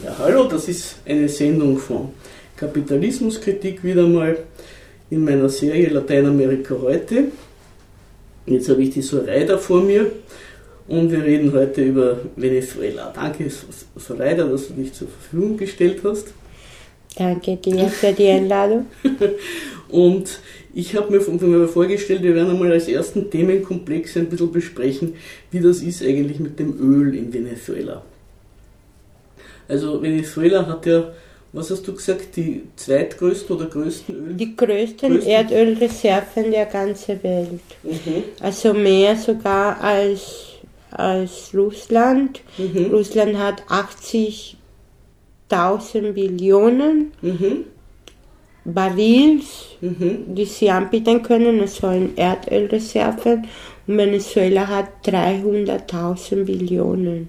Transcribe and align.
Ja, 0.00 0.16
hallo, 0.18 0.44
das 0.44 0.68
ist 0.68 0.96
eine 1.06 1.28
Sendung 1.28 1.76
von 1.76 2.08
Kapitalismuskritik 2.56 3.84
wieder 3.84 4.06
mal 4.06 4.36
in 5.10 5.22
meiner 5.22 5.48
Serie 5.48 5.90
Lateinamerika 5.90 6.74
heute. 6.80 7.24
Jetzt 8.46 8.68
habe 8.68 8.82
ich 8.82 8.90
die 8.90 9.02
Soraya 9.02 9.58
vor 9.58 9.82
mir 9.82 10.10
und 10.88 11.12
wir 11.12 11.22
reden 11.22 11.52
heute 11.52 11.82
über 11.82 12.18
Venezuela. 12.36 13.12
Danke, 13.14 13.48
Soraya, 13.96 14.44
dass 14.44 14.68
du 14.68 14.74
dich 14.74 14.92
zur 14.94 15.08
Verfügung 15.08 15.56
gestellt 15.56 16.00
hast. 16.02 16.32
Danke 17.16 17.56
dir 17.58 17.88
für 17.88 18.12
die 18.12 18.28
Einladung. 18.28 18.86
und 19.90 20.40
ich 20.74 20.96
habe 20.96 21.12
mir 21.12 21.68
vorgestellt, 21.68 22.22
wir 22.22 22.34
werden 22.34 22.50
einmal 22.50 22.72
als 22.72 22.88
ersten 22.88 23.30
Themenkomplex 23.30 24.16
ein 24.16 24.30
bisschen 24.30 24.50
besprechen, 24.50 25.14
wie 25.50 25.60
das 25.60 25.82
ist 25.82 26.02
eigentlich 26.02 26.40
mit 26.40 26.58
dem 26.58 26.80
Öl 26.80 27.14
in 27.14 27.32
Venezuela. 27.32 28.02
Also 29.72 30.00
Venezuela 30.02 30.66
hat 30.66 30.84
ja, 30.84 31.10
was 31.54 31.70
hast 31.70 31.88
du 31.88 31.94
gesagt, 31.94 32.36
die 32.36 32.64
zweitgrößten 32.76 33.56
oder 33.56 33.64
größten 33.66 34.14
Öl? 34.14 34.34
Die 34.34 34.54
größten, 34.54 35.08
größten? 35.08 35.32
Erdölreserven 35.32 36.50
der 36.50 36.66
ganzen 36.66 37.22
Welt. 37.22 37.62
Mhm. 37.82 38.24
Also 38.40 38.74
mehr 38.74 39.16
sogar 39.16 39.80
als, 39.80 40.56
als 40.90 41.50
Russland. 41.54 42.42
Mhm. 42.58 42.90
Russland 42.92 43.38
hat 43.38 43.62
80.000 43.66 46.12
Billionen. 46.12 47.12
Mhm. 47.22 47.64
Barils, 48.64 49.76
mhm. 49.80 50.34
die 50.34 50.44
sie 50.44 50.70
anbieten 50.70 51.22
können, 51.22 51.60
also 51.60 51.88
in 51.88 52.16
Erdölreserven. 52.16 53.46
Und 53.86 53.98
Venezuela 53.98 54.68
hat 54.68 55.04
300.000 55.04 56.44
Billionen. 56.44 57.28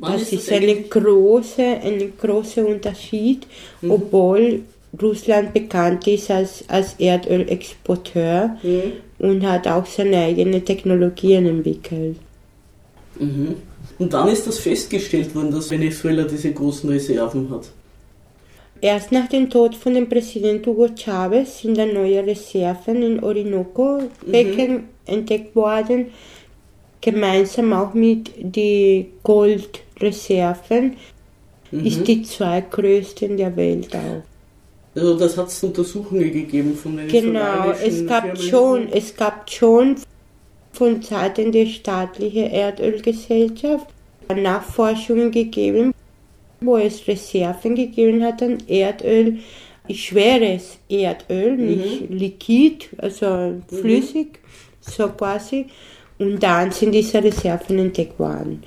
Das 0.00 0.22
ist, 0.22 0.32
ist 0.32 0.52
ein 0.52 0.88
großer 0.90 1.80
ein 1.80 2.12
großer 2.20 2.66
Unterschied, 2.66 3.46
mhm. 3.80 3.90
obwohl 3.92 4.62
Russland 5.00 5.54
bekannt 5.54 6.06
ist 6.06 6.30
als, 6.30 6.64
als 6.68 6.94
Erdölexporteur 6.98 8.56
mhm. 8.62 8.92
und 9.20 9.46
hat 9.46 9.66
auch 9.68 9.86
seine 9.86 10.18
eigenen 10.18 10.64
Technologien 10.64 11.46
entwickelt. 11.46 12.16
Mhm. 13.18 13.54
Und 13.98 14.12
dann 14.12 14.28
ist 14.28 14.46
das 14.46 14.58
festgestellt 14.58 15.34
worden, 15.34 15.52
dass 15.52 15.70
Venezuela 15.70 16.24
diese 16.24 16.52
großen 16.52 16.90
Reserven 16.90 17.48
hat. 17.50 17.70
Erst 18.82 19.12
nach 19.12 19.28
dem 19.28 19.48
Tod 19.48 19.76
von 19.76 19.94
dem 19.94 20.08
Präsident 20.08 20.66
Hugo 20.66 20.88
Chavez 20.88 21.60
sind 21.60 21.78
dann 21.78 21.94
neue 21.94 22.26
Reserven 22.26 23.00
in 23.00 23.22
Orinoco-Becken 23.22 24.72
mhm. 24.72 24.84
entdeckt 25.06 25.54
worden, 25.54 26.06
gemeinsam 27.00 27.72
auch 27.74 27.94
mit 27.94 28.32
den 28.36 29.06
Goldreserven. 29.22 30.96
Mhm. 31.70 31.86
Ist 31.86 32.08
die 32.08 32.24
zweitgrößte 32.24 33.28
der 33.28 33.54
Welt 33.54 33.94
auch. 33.94 34.22
Also 34.96 35.16
das 35.16 35.36
hat 35.36 35.46
es 35.46 35.62
Untersuchungen 35.62 36.32
gegeben 36.32 36.74
von 36.74 36.96
den 36.96 37.06
Genau, 37.06 37.70
es 37.70 38.04
gab 38.04 38.36
Firmen. 38.36 38.36
schon, 38.36 38.88
es 38.92 39.14
gab 39.14 39.48
schon 39.48 39.94
von 40.72 41.00
Seiten 41.00 41.52
der 41.52 41.66
staatlichen 41.66 42.50
Erdölgesellschaft 42.50 43.86
Nachforschungen 44.34 45.30
gegeben, 45.30 45.94
wo 46.64 46.76
es 46.76 47.06
Reserven 47.06 47.74
gegeben 47.74 48.22
hat 48.22 48.42
an 48.42 48.58
Erdöl, 48.66 49.38
schweres 49.90 50.78
Erdöl, 50.88 51.56
mhm. 51.56 51.66
nicht 51.66 52.10
liquid, 52.10 52.88
also 52.98 53.26
mhm. 53.26 53.62
flüssig, 53.68 54.26
mhm. 54.26 54.90
so 54.90 55.08
quasi. 55.08 55.66
Und 56.18 56.42
dann 56.42 56.70
sind 56.70 56.92
diese 56.92 57.22
Reserven 57.22 57.78
entdeckt 57.78 58.18
worden. 58.18 58.62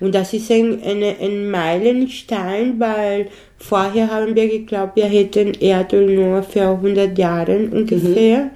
Und 0.00 0.14
das 0.14 0.32
ist 0.32 0.50
ein, 0.50 0.82
eine, 0.82 1.16
ein 1.20 1.50
Meilenstein, 1.50 2.78
weil 2.78 3.28
vorher 3.58 4.10
haben 4.10 4.34
wir 4.34 4.48
geglaubt, 4.48 4.96
wir 4.96 5.06
hätten 5.06 5.54
Erdöl 5.54 6.14
nur 6.14 6.42
für 6.42 6.68
100 6.68 7.16
Jahre 7.16 7.56
ungefähr. 7.56 8.44
Mhm. 8.44 8.50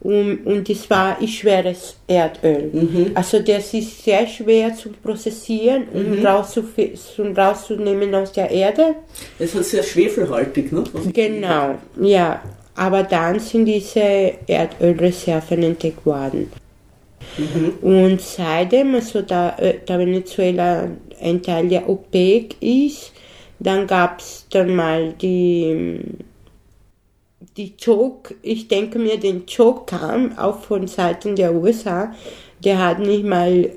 Und, 0.00 0.46
und 0.46 0.68
das 0.68 0.88
war 0.88 1.18
schweres 1.26 1.96
Erdöl. 2.06 2.70
Mhm. 2.72 3.10
Also 3.14 3.40
das 3.40 3.74
ist 3.74 4.02
sehr 4.02 4.26
schwer 4.26 4.74
zu 4.74 4.88
prozessieren 4.90 5.88
und 5.92 6.20
mhm. 6.20 7.36
rauszunehmen 7.36 8.14
aus 8.14 8.32
der 8.32 8.50
Erde. 8.50 8.94
Es 9.38 9.54
ist 9.54 9.70
sehr 9.70 9.82
schwefelhaltig, 9.82 10.72
ne? 10.72 10.84
Genau, 11.12 11.74
ja. 12.00 12.40
Aber 12.76 13.02
dann 13.02 13.40
sind 13.40 13.66
diese 13.66 14.32
Erdölreserven 14.46 15.62
entdeckt 15.64 16.06
worden. 16.06 16.50
Mhm. 17.36 17.72
Und 17.82 18.20
seitdem, 18.22 18.94
also 18.94 19.20
da, 19.20 19.56
äh, 19.58 19.80
da 19.84 19.98
Venezuela 19.98 20.88
ein 21.20 21.42
Teil 21.42 21.68
der 21.68 21.86
OPEC 21.86 22.56
ist, 22.60 23.12
dann 23.58 23.86
gab 23.86 24.20
es 24.20 24.46
dann 24.50 24.74
mal 24.74 25.12
die 25.20 26.00
die 27.56 27.74
Joke, 27.78 28.34
ich 28.42 28.68
denke 28.68 28.98
mir, 28.98 29.18
den 29.18 29.44
Joke 29.46 29.84
kam 29.86 30.38
auch 30.38 30.60
von 30.60 30.86
Seiten 30.86 31.36
der 31.36 31.54
USA. 31.54 32.14
Der 32.64 32.78
hat 32.78 32.98
nicht 32.98 33.24
mal 33.24 33.70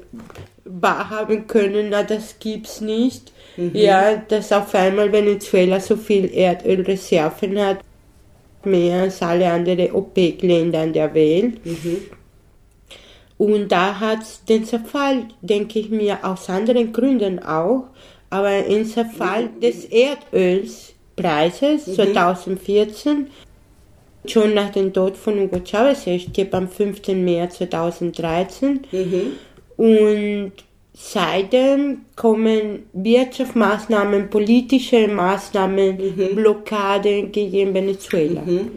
wahrhaben 0.65 1.47
können, 1.47 1.87
na, 1.89 2.03
das 2.03 2.39
gibt's 2.39 2.81
nicht. 2.81 3.31
Mhm. 3.57 3.71
Ja, 3.73 4.15
dass 4.15 4.51
auf 4.51 4.73
einmal 4.75 5.11
Venezuela 5.11 5.79
so 5.79 5.95
viel 5.95 6.33
Erdölreserven 6.33 7.59
hat, 7.59 7.79
mehr 8.63 9.03
als 9.03 9.21
alle 9.21 9.51
anderen 9.51 9.91
OPEC-Länder 9.91 10.87
der 10.87 11.13
Welt. 11.13 11.65
Mhm. 11.65 11.97
Und 13.37 13.71
da 13.71 13.99
hat 13.99 14.21
es 14.21 14.43
den 14.45 14.65
Zerfall, 14.65 15.25
denke 15.41 15.79
ich 15.79 15.89
mir, 15.89 16.19
aus 16.23 16.49
anderen 16.49 16.93
Gründen 16.93 17.39
auch, 17.39 17.85
aber 18.29 18.65
im 18.65 18.85
Zerfall 18.85 19.49
mhm. 19.49 19.59
des 19.59 19.85
Erdölspreises 19.85 21.87
mhm. 21.87 21.93
2014 21.93 23.27
Schon 24.25 24.53
nach 24.53 24.71
dem 24.71 24.93
Tod 24.93 25.17
von 25.17 25.39
Hugo 25.39 25.59
Chavez, 25.65 26.07
er 26.07 26.19
starb 26.19 26.53
am 26.53 26.69
5. 26.69 27.07
März 27.09 27.57
2013. 27.57 28.81
Mhm. 28.91 29.21
Und 29.75 30.51
seitdem 30.93 32.01
kommen 32.15 32.83
Wirtschaftsmaßnahmen, 32.93 34.29
politische 34.29 35.07
Maßnahmen, 35.07 35.97
mhm. 35.97 36.35
Blockade 36.35 37.23
gegen 37.23 37.73
Venezuela. 37.73 38.41
Mhm. 38.41 38.71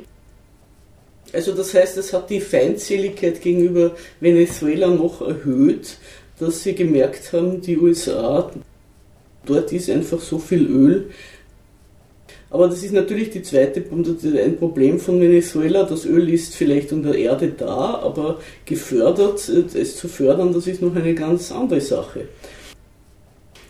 Also 1.33 1.53
das 1.53 1.75
heißt, 1.75 1.99
es 1.99 2.13
hat 2.13 2.31
die 2.31 2.41
Feindseligkeit 2.41 3.41
gegenüber 3.41 3.95
Venezuela 4.21 4.89
noch 4.89 5.21
erhöht, 5.21 5.99
dass 6.39 6.63
sie 6.63 6.75
gemerkt 6.75 7.33
haben, 7.33 7.61
die 7.61 7.77
USA, 7.77 8.51
dort 9.45 9.73
ist 9.73 9.91
einfach 9.91 10.21
so 10.21 10.39
viel 10.39 10.67
Öl, 10.67 11.11
aber 12.57 12.69
das 12.69 12.83
ist 12.83 12.95
natürlich 12.95 13.29
die 13.29 13.43
zweite, 13.43 13.85
ein 14.43 14.57
Problem 14.57 14.99
von 14.99 15.21
Venezuela. 15.21 15.85
Das 15.85 16.07
Öl 16.07 16.31
ist 16.31 16.55
vielleicht 16.55 16.91
unter 16.91 17.15
Erde 17.15 17.49
da, 17.49 18.01
aber 18.03 18.39
gefördert, 18.65 19.47
äh, 19.51 19.79
es 19.79 19.97
zu 19.99 20.09
fördern, 20.09 20.55
das 20.55 20.67
ist 20.67 20.81
noch 20.81 20.97
eine 20.97 21.15
ganz 21.15 21.53
andere 21.53 21.83
Sache. 21.83 22.29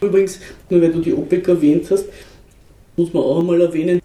Übrigens, 0.00 0.38
nur 0.70 0.80
weil 0.80 0.92
du 0.92 1.00
die 1.00 1.12
OPEC 1.12 1.48
erwähnt 1.48 1.90
hast, 1.90 2.04
muss 2.96 3.12
man 3.12 3.24
auch 3.24 3.40
einmal 3.40 3.60
erwähnen, 3.60 4.00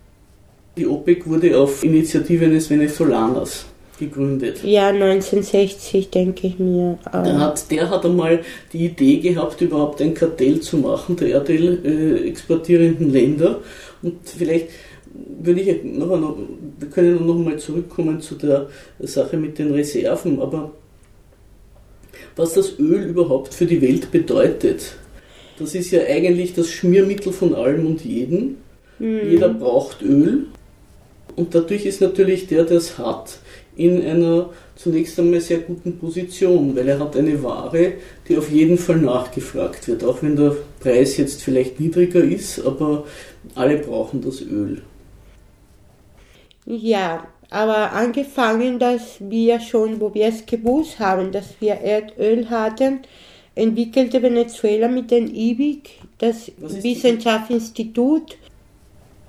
die 0.76 0.88
OPEC 0.88 1.28
wurde 1.28 1.56
auf 1.60 1.84
Initiative 1.84 2.46
eines 2.46 2.68
Venezolaners 2.68 3.68
gegründet. 4.02 4.64
Ja, 4.64 4.90
1960 4.90 6.10
denke 6.10 6.48
ich 6.48 6.60
mir. 6.60 6.98
Der 7.14 7.40
hat, 7.40 7.72
der 7.72 7.90
hat 7.90 8.06
einmal 8.06 8.42
die 8.74 8.86
Idee 8.86 9.20
gehabt, 9.20 9.62
überhaupt 9.62 10.02
ein 10.02 10.14
Kartell 10.14 10.60
zu 10.60 10.78
machen 10.78 11.16
der 11.16 11.30
Erdöl 11.30 11.80
äh, 11.86 12.28
exportierenden 12.28 13.12
Länder 13.12 13.60
und 14.02 14.18
vielleicht 14.26 14.70
würde 15.14 15.62
ich 15.62 15.84
noch, 15.84 16.20
noch 16.20 16.38
wir 16.80 16.90
können 16.90 17.26
noch 17.26 17.38
mal 17.38 17.58
zurückkommen 17.58 18.22
zu 18.22 18.36
der 18.36 18.68
Sache 19.00 19.38
mit 19.38 19.60
den 19.60 19.72
Reserven, 19.72 20.42
aber 20.42 20.72
was 22.36 22.54
das 22.54 22.80
Öl 22.80 23.04
überhaupt 23.04 23.54
für 23.54 23.66
die 23.66 23.82
Welt 23.82 24.12
bedeutet, 24.12 24.96
das 25.60 25.76
ist 25.76 25.92
ja 25.92 26.02
eigentlich 26.02 26.54
das 26.54 26.70
Schmiermittel 26.70 27.32
von 27.34 27.54
allem 27.54 27.86
und 27.86 28.04
jedem. 28.04 28.58
Mhm. 29.00 29.30
Jeder 29.30 29.50
braucht 29.50 30.02
Öl 30.02 30.46
und 31.36 31.56
dadurch 31.56 31.86
ist 31.86 32.02
natürlich 32.02 32.48
der, 32.48 32.64
der 32.64 32.78
es 32.78 32.98
hat, 32.98 33.40
in 33.76 34.06
einer 34.06 34.50
zunächst 34.76 35.20
einmal 35.20 35.42
sehr 35.42 35.60
guten 35.60 35.98
Position, 35.98 36.76
weil 36.76 36.88
er 36.88 37.00
hat 37.00 37.16
eine 37.16 37.42
Ware, 37.42 37.94
die 38.28 38.38
auf 38.38 38.52
jeden 38.52 38.78
Fall 38.78 38.98
nachgefragt 38.98 39.88
wird, 39.88 40.04
auch 40.04 40.22
wenn 40.22 40.36
der 40.36 40.56
Preis 40.80 41.18
jetzt 41.18 41.42
vielleicht 41.42 41.80
niedriger 41.80 42.24
ist, 42.24 42.66
aber 42.66 43.06
alle 43.56 43.78
brauchen 43.78 44.22
das 44.22 44.42
Öl. 44.42 44.82
Ja, 46.66 47.28
aber 47.50 47.92
angefangen, 47.92 48.80
dass 48.80 49.18
wir 49.20 49.60
schon, 49.60 50.00
wo 50.00 50.14
wir 50.14 50.28
es 50.28 50.46
gewusst 50.46 51.00
haben, 51.00 51.32
dass 51.32 51.56
wir 51.60 51.74
Erdöl 51.76 52.50
hatten, 52.50 53.00
entwickelte 53.56 54.22
Venezuela 54.22 54.88
mit 54.88 55.12
dem 55.12 55.28
IBIC, 55.28 55.90
das 56.18 56.52
Wissenschaftsinstitut, 56.58 58.38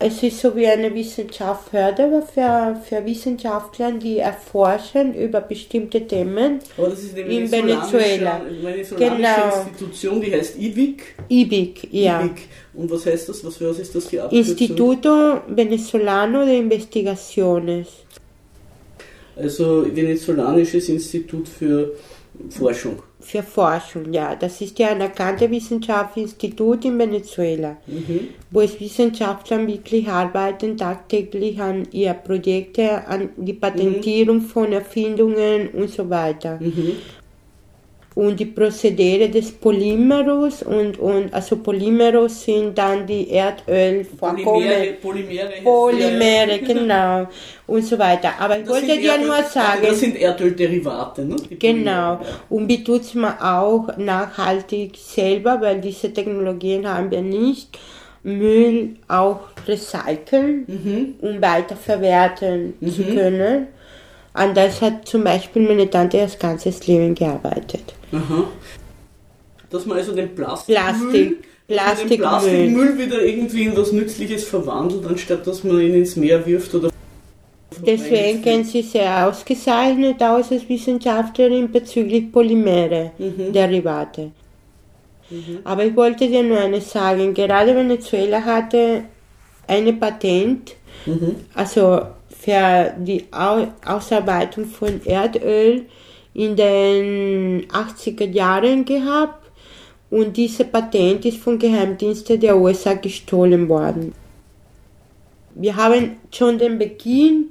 Es 0.04 0.20
ist 0.22 0.40
so 0.40 0.56
wie 0.56 0.66
eine 0.66 0.92
Wissenschaftsförderung 0.94 2.22
für, 2.26 2.76
für 2.88 3.04
Wissenschaftler, 3.06 3.92
die 3.92 4.18
erforschen 4.18 5.14
über 5.14 5.40
bestimmte 5.40 6.04
Themen 6.06 6.58
Aber 6.76 6.88
das 6.88 7.04
ist 7.04 7.16
eine 7.16 7.22
in 7.32 7.50
Venezuela. 7.50 8.40
venezolanische 8.60 8.94
Genau. 8.96 9.62
Institution, 9.68 10.20
die 10.20 10.32
heißt 10.32 10.58
IBIC. 10.58 11.02
IBIC, 11.28 11.88
ja. 11.92 12.20
IBIC. 12.22 12.48
Und 12.74 12.90
was 12.90 13.06
heißt 13.06 13.28
das? 13.28 13.44
Was, 13.44 13.60
was 13.60 13.78
ist 13.78 13.94
das 13.94 14.08
die 14.08 14.18
Abkürzung? 14.18 14.38
Instituto 14.56 15.40
Venezolano 15.48 16.44
de 16.44 16.58
Investigaciones. 16.58 17.86
Also 19.36 19.86
Venezolanisches 19.94 20.88
Institut 20.88 21.48
für 21.48 21.92
Forschung. 22.50 23.02
Für 23.22 23.42
Forschung, 23.42 24.12
ja. 24.12 24.34
Das 24.34 24.60
ist 24.60 24.78
ja 24.78 24.88
ein 24.88 24.96
anerkanntes 24.96 25.50
Wissenschaftsinstitut 25.50 26.84
in 26.84 26.98
Venezuela, 26.98 27.76
Mhm. 27.86 28.28
wo 28.50 28.60
es 28.60 28.80
Wissenschaftler 28.80 29.66
wirklich 29.66 30.08
arbeiten 30.08 30.76
tagtäglich 30.76 31.60
an 31.60 31.86
ihre 31.92 32.14
Projekte, 32.14 33.06
an 33.06 33.30
die 33.36 33.52
Patentierung 33.54 34.40
von 34.40 34.72
Erfindungen 34.72 35.68
und 35.68 35.88
so 35.88 36.10
weiter. 36.10 36.58
Mhm. 36.60 36.96
Und 38.14 38.38
die 38.38 38.44
Prozedere 38.44 39.30
des 39.30 39.52
Polymeros 39.52 40.62
und, 40.62 40.98
und 40.98 41.32
also 41.32 41.56
Polymeros 41.56 42.44
sind 42.44 42.76
dann 42.76 43.06
die 43.06 43.30
Erdölvorkommen. 43.30 44.44
Polymere, 44.44 44.92
Polymere, 45.00 45.52
Polymere, 45.64 46.58
genau. 46.58 47.26
Und 47.66 47.84
so 47.86 47.98
weiter. 47.98 48.32
Aber 48.38 48.58
ich 48.58 48.64
Das 48.64 48.72
wollte 48.74 48.98
dir 48.98 49.12
Erdöl- 49.14 49.26
nur 49.26 49.42
sagen. 49.44 49.80
Das 49.82 50.00
sind 50.00 50.16
Erdölderivate, 50.20 51.24
ne? 51.24 51.36
Die 51.48 51.58
Genau. 51.58 52.16
Polymere, 52.16 52.40
Und 52.50 52.68
wie 52.68 52.84
tut's 52.84 53.14
man 53.14 53.38
auch 53.40 53.96
nachhaltig 53.96 54.96
selber, 54.96 55.58
weil 55.62 55.80
diese 55.80 56.12
Technologien 56.12 56.86
haben 56.86 57.10
wir 57.10 57.22
nicht, 57.22 57.78
Müll 58.24 58.90
auch 59.08 59.40
recyceln, 59.66 60.64
Mhm. 60.68 61.14
um 61.22 61.40
weiterverwerten 61.42 62.74
zu 62.94 63.02
können. 63.04 63.68
An 64.34 64.54
das 64.54 64.80
hat 64.80 65.06
zum 65.06 65.24
Beispiel 65.24 65.62
meine 65.62 65.88
Tante 65.88 66.18
das 66.18 66.38
ganze 66.38 66.72
Leben 66.86 67.14
gearbeitet. 67.14 67.94
Aha. 68.12 68.44
Dass 69.70 69.86
man 69.86 69.98
also 69.98 70.14
den 70.14 70.34
Plastikmüll, 70.34 71.36
Plastik, 71.66 71.98
man 71.98 72.08
den 72.08 72.18
Plastikmüll. 72.18 72.98
Wieder 72.98 73.22
irgendwie 73.22 73.64
in 73.64 73.76
was 73.76 73.92
Nützliches 73.92 74.44
verwandelt, 74.44 75.06
anstatt 75.06 75.46
dass 75.46 75.64
man 75.64 75.80
ihn 75.80 75.94
ins 75.94 76.16
Meer 76.16 76.44
wirft 76.46 76.74
oder 76.74 76.90
Deswegen 77.84 78.42
kennt 78.42 78.66
sie 78.66 78.82
sehr 78.82 79.26
ausgezeichnet 79.26 80.22
aus 80.22 80.52
als 80.52 80.68
Wissenschaftlerin 80.68 81.70
bezüglich 81.70 82.30
Polymere, 82.30 83.12
Derivate. 83.18 84.30
Aber 85.64 85.84
ich 85.84 85.96
wollte 85.96 86.28
dir 86.28 86.42
nur 86.42 86.60
eines 86.60 86.90
sagen, 86.90 87.32
gerade 87.32 87.74
Venezuela 87.74 88.44
hatte 88.44 89.04
eine 89.66 89.94
Patent, 89.94 90.76
also 91.54 92.02
für 92.42 92.94
die 92.98 93.24
Au 93.30 93.68
Ausarbeitung 93.86 94.64
von 94.66 95.00
Erdöl 95.04 95.86
in 96.34 96.56
den 96.56 97.68
80er 97.68 98.28
Jahren 98.28 98.84
gehabt 98.84 99.50
und 100.10 100.36
diese 100.36 100.64
Patent 100.64 101.24
ist 101.24 101.38
von 101.38 101.58
Geheimdiensten 101.58 102.40
der 102.40 102.56
USA 102.56 102.94
gestohlen 102.94 103.68
worden. 103.68 104.12
Wir 105.54 105.76
haben 105.76 106.16
schon 106.32 106.58
den 106.58 106.78
Beginn, 106.78 107.50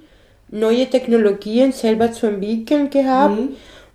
neue 0.50 0.90
Technologien 0.90 1.72
selber 1.72 2.12
zu 2.12 2.28
entwickeln 2.28 2.90
gehabt 2.90 3.40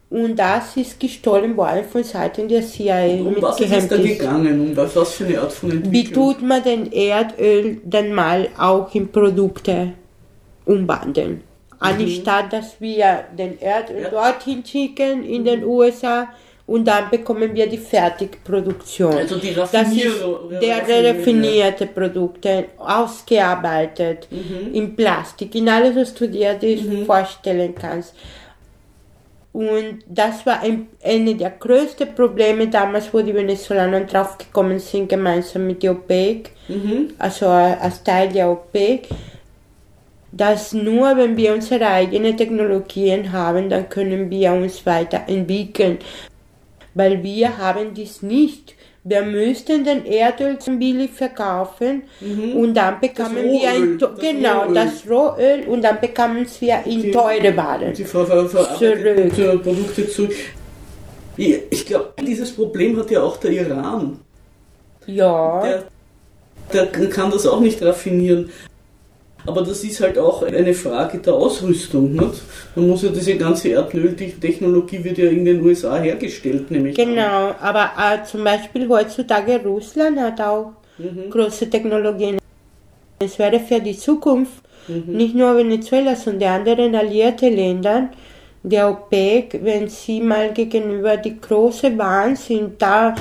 und 0.08 0.36
das 0.36 0.76
ist 0.76 0.98
gestohlen 0.98 1.56
worden 1.56 1.84
von 1.84 2.04
Seiten 2.04 2.48
der 2.48 2.62
CIA 2.62 3.20
um 3.20 3.34
mit 3.34 3.42
was 3.42 3.60
ist 3.60 3.72
es 3.72 3.88
da 3.88 3.96
gegangen? 3.98 4.60
Um 4.60 4.76
was, 4.76 4.96
was 4.96 5.12
für 5.12 5.26
eine 5.26 5.40
Art 5.40 5.52
von 5.52 5.70
Wie 5.70 5.76
Entwicklung? 5.76 6.32
tut 6.32 6.42
man 6.42 6.62
den 6.62 6.90
Erdöl 6.90 7.78
dann 7.84 8.14
mal 8.14 8.48
auch 8.56 8.94
in 8.94 9.08
Produkte 9.08 9.92
umwandeln? 10.66 11.42
Anstatt 11.78 12.52
dass 12.52 12.80
wir 12.80 13.24
den 13.38 13.60
Erdöl 13.60 14.02
Ja. 14.02 14.08
dorthin 14.10 14.64
schicken 14.64 15.24
in 15.24 15.44
den 15.44 15.62
USA 15.64 16.28
und 16.66 16.86
dann 16.88 17.10
bekommen 17.10 17.54
wir 17.54 17.68
die 17.68 17.76
Fertigproduktion. 17.78 19.12
Also 19.14 19.36
die 19.36 19.54
Das 19.54 19.72
ist 19.92 20.24
der 20.60 21.04
raffinierte 21.14 21.86
Produkte, 21.86 22.64
ausgearbeitet, 22.78 24.26
in 24.72 24.96
Plastik, 24.96 25.54
in 25.54 25.68
alles, 25.68 25.94
was 25.96 26.14
du 26.14 26.28
dir 26.28 26.54
das 26.54 27.06
vorstellen 27.06 27.74
kannst. 27.74 28.14
Und 29.52 30.00
das 30.06 30.44
war 30.44 30.60
ein, 30.60 30.88
eine 31.02 31.34
der 31.34 31.50
größten 31.50 32.14
Probleme 32.14 32.68
damals, 32.68 33.12
wo 33.14 33.20
die 33.22 33.34
Venezolaner 33.34 34.00
draufgekommen 34.00 34.78
sind, 34.80 35.08
gemeinsam 35.08 35.66
mit 35.66 35.82
der 35.82 35.92
OPEC, 35.92 36.50
Mhm. 36.68 37.10
also 37.18 37.46
als 37.46 38.02
Teil 38.02 38.28
der 38.30 38.50
OPEC, 38.50 39.08
dass 40.36 40.72
nur 40.72 41.16
wenn 41.16 41.36
wir 41.36 41.54
unsere 41.54 41.86
eigenen 41.86 42.36
Technologien 42.36 43.32
haben, 43.32 43.68
dann 43.70 43.88
können 43.88 44.30
wir 44.30 44.52
uns 44.52 44.84
weiterentwickeln. 44.84 45.98
Weil 46.94 47.22
wir 47.22 47.56
haben 47.58 47.94
dies 47.94 48.22
nicht. 48.22 48.74
Wir 49.04 49.22
müssten 49.22 49.84
den 49.84 50.04
Erdöl 50.04 50.58
zum 50.58 50.80
billig 50.80 51.12
verkaufen 51.12 52.02
und 52.56 52.74
dann 52.74 52.98
bekamen 53.00 53.44
wir 53.52 53.68
ein, 53.70 53.98
das 53.98 54.18
genau 54.18 54.62
Rohöl. 54.62 54.74
das 54.74 55.08
Rohöl 55.08 55.60
und 55.68 55.82
dann 55.82 56.00
bekamen 56.00 56.44
wir 56.58 56.78
in 56.84 57.02
Die- 57.02 57.10
teure 57.12 57.56
Waren. 57.56 57.92
Die 57.92 58.02
ver 58.04 58.26
ver 58.26 58.48
verarbeiteten 58.48 59.30
Zurück. 59.32 59.62
Produkte 59.62 60.08
zurück. 60.08 60.34
Ich, 61.36 61.60
ich 61.70 61.86
glaube, 61.86 62.14
dieses 62.20 62.50
Problem 62.50 62.98
hat 62.98 63.10
ja 63.12 63.22
auch 63.22 63.36
der 63.36 63.52
Iran. 63.52 64.18
Ja, 65.06 65.62
Der, 66.72 66.86
der 66.86 67.08
kann 67.08 67.30
das 67.30 67.46
auch 67.46 67.60
nicht 67.60 67.80
raffinieren. 67.82 68.50
Aber 69.46 69.62
das 69.62 69.84
ist 69.84 70.00
halt 70.00 70.18
auch 70.18 70.42
eine 70.42 70.74
Frage 70.74 71.18
der 71.18 71.34
Ausrüstung. 71.34 72.12
Nicht? 72.12 72.42
Man 72.74 72.88
muss 72.88 73.02
ja 73.02 73.10
diese 73.10 73.36
ganze 73.36 73.68
Erdöltechnologie 73.68 75.02
wird 75.04 75.18
ja 75.18 75.28
in 75.28 75.44
den 75.44 75.62
USA 75.62 75.98
hergestellt, 75.98 76.70
nämlich. 76.70 76.96
genau. 76.96 77.54
Aber 77.60 77.90
äh, 77.98 78.24
zum 78.24 78.44
Beispiel 78.44 78.88
heutzutage 78.88 79.60
Russland 79.62 80.18
hat 80.18 80.40
auch 80.40 80.72
große 81.30 81.70
Technologien. 81.70 82.38
Es 83.18 83.38
wäre 83.38 83.60
für 83.60 83.80
die 83.80 83.96
Zukunft 83.96 84.62
nicht 84.88 85.34
nur 85.34 85.56
Venezuela, 85.56 86.14
sondern 86.14 86.38
die 86.38 86.46
anderen 86.46 86.94
alliierte 86.94 87.48
Länder 87.48 88.10
der 88.62 88.90
OPEC, 88.90 89.60
wenn 89.62 89.88
sie 89.88 90.20
mal 90.20 90.52
gegenüber 90.52 91.16
die 91.16 91.40
große 91.40 91.96
Wahnsinn 91.96 92.72
da 92.78 93.14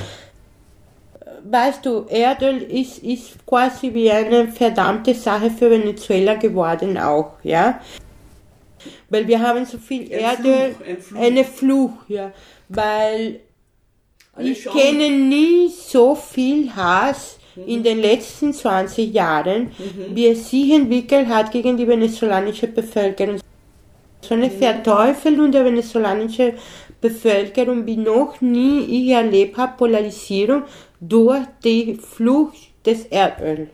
weißt 1.49 1.85
du, 1.85 2.05
Erdöl 2.09 2.61
ist, 2.63 2.99
ist 3.03 3.45
quasi 3.45 3.93
wie 3.93 4.09
eine 4.11 4.47
verdammte 4.47 5.13
Sache 5.13 5.49
für 5.49 5.69
Venezuela 5.69 6.35
geworden 6.35 6.97
auch, 6.97 7.33
ja. 7.43 7.79
Weil 9.09 9.27
wir 9.27 9.39
haben 9.41 9.65
so 9.65 9.77
viel 9.77 10.03
Ein 10.13 10.19
Erdöl, 10.19 10.75
Fluch, 10.75 10.87
ein 10.87 10.97
Fluch. 11.01 11.19
eine 11.21 11.43
Fluch, 11.43 11.91
ja. 12.07 12.31
Weil 12.69 13.39
Alle 14.33 14.49
ich 14.49 14.63
schauen- 14.63 14.77
kenne 14.77 15.09
nie 15.09 15.69
so 15.69 16.15
viel 16.15 16.75
Hass 16.75 17.37
in 17.67 17.83
den 17.83 17.99
letzten 18.01 18.51
20 18.53 19.13
Jahren, 19.13 19.71
wie 20.13 20.27
es 20.27 20.49
sich 20.49 20.71
entwickelt 20.73 21.27
hat 21.29 21.51
gegen 21.51 21.77
die 21.77 21.87
venezolanische 21.87 22.67
Bevölkerung. 22.67 23.39
So 24.21 24.33
eine 24.33 24.49
Verteufelung 24.49 25.51
der 25.51 25.63
venezolanischen 25.63 26.53
Bevölkerung, 26.99 27.85
wie 27.85 27.97
noch 27.97 28.41
nie 28.41 28.79
ich 28.79 29.09
erlebt 29.11 29.55
habe, 29.57 29.77
Polarisierung 29.77 30.63
durch 31.07 31.45
die 31.63 31.95
Flucht 31.95 32.57
des 32.85 33.05
Erdöls. 33.07 33.69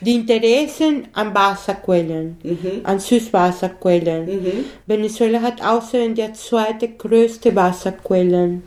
Die 0.00 0.14
Interessen 0.14 1.08
an 1.12 1.34
Wasserquellen, 1.34 2.36
an 2.84 2.98
Süßwasserquellen. 2.98 4.64
Venezuela 4.86 5.42
hat 5.42 5.62
außerdem 5.62 6.14
der 6.14 6.32
zweite 6.32 6.88
größte 6.88 7.54
Wasserquellen 7.54 8.62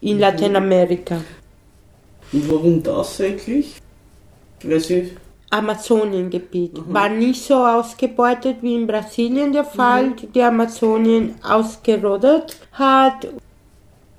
in 0.00 0.20
Lateinamerika. 0.20 1.16
Und 2.32 2.50
warum 2.50 2.82
das 2.82 3.20
eigentlich? 3.20 3.76
Weil 4.62 4.80
sie. 4.80 5.16
Amazoniengebiet 5.48 6.72
war 6.92 7.08
nicht 7.08 7.40
so 7.40 7.54
ausgebeutet 7.54 8.56
wie 8.62 8.74
in 8.74 8.86
Brasilien 8.86 9.52
der 9.52 9.64
Fall, 9.64 10.12
die 10.34 10.42
Amazonien 10.42 11.36
ausgerottet 11.40 12.56
hat 12.72 13.28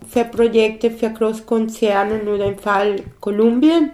für 0.06 0.25
Projekte 0.25 0.92
für 0.92 1.10
Großkonzerne 1.10 2.22
oder 2.24 2.46
im 2.46 2.58
Fall 2.58 2.98
Kolumbien. 3.20 3.92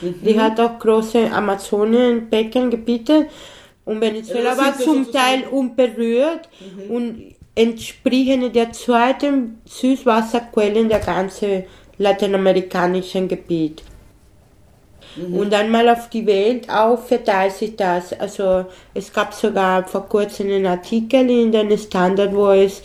Die 0.00 0.38
hat 0.38 0.58
auch 0.58 0.78
große 0.78 1.30
Amazonienbeckengebiete 1.30 3.28
und 3.84 4.00
Venezuela 4.00 4.52
Ja, 4.52 4.58
war 4.58 4.78
zum 4.78 5.10
Teil 5.10 5.44
unberührt 5.50 6.48
und 6.88 7.34
entsprechend 7.54 8.56
der 8.56 8.72
zweiten 8.72 9.60
Süßwasserquellen 9.66 10.88
der 10.88 10.98
ganzen 10.98 11.64
lateinamerikanischen 11.98 13.28
Gebiet. 13.28 13.82
Und 15.16 15.54
einmal 15.54 15.88
auf 15.88 16.10
die 16.10 16.26
Welt 16.26 16.68
auch 16.68 16.98
verteilt 16.98 17.52
sich 17.52 17.76
das. 17.76 18.12
Also 18.18 18.64
es 18.94 19.12
gab 19.12 19.32
sogar 19.32 19.86
vor 19.86 20.08
kurzem 20.08 20.48
einen 20.48 20.66
Artikel 20.66 21.30
in 21.30 21.52
den 21.52 21.78
Standard, 21.78 22.34
wo 22.34 22.48
es 22.48 22.82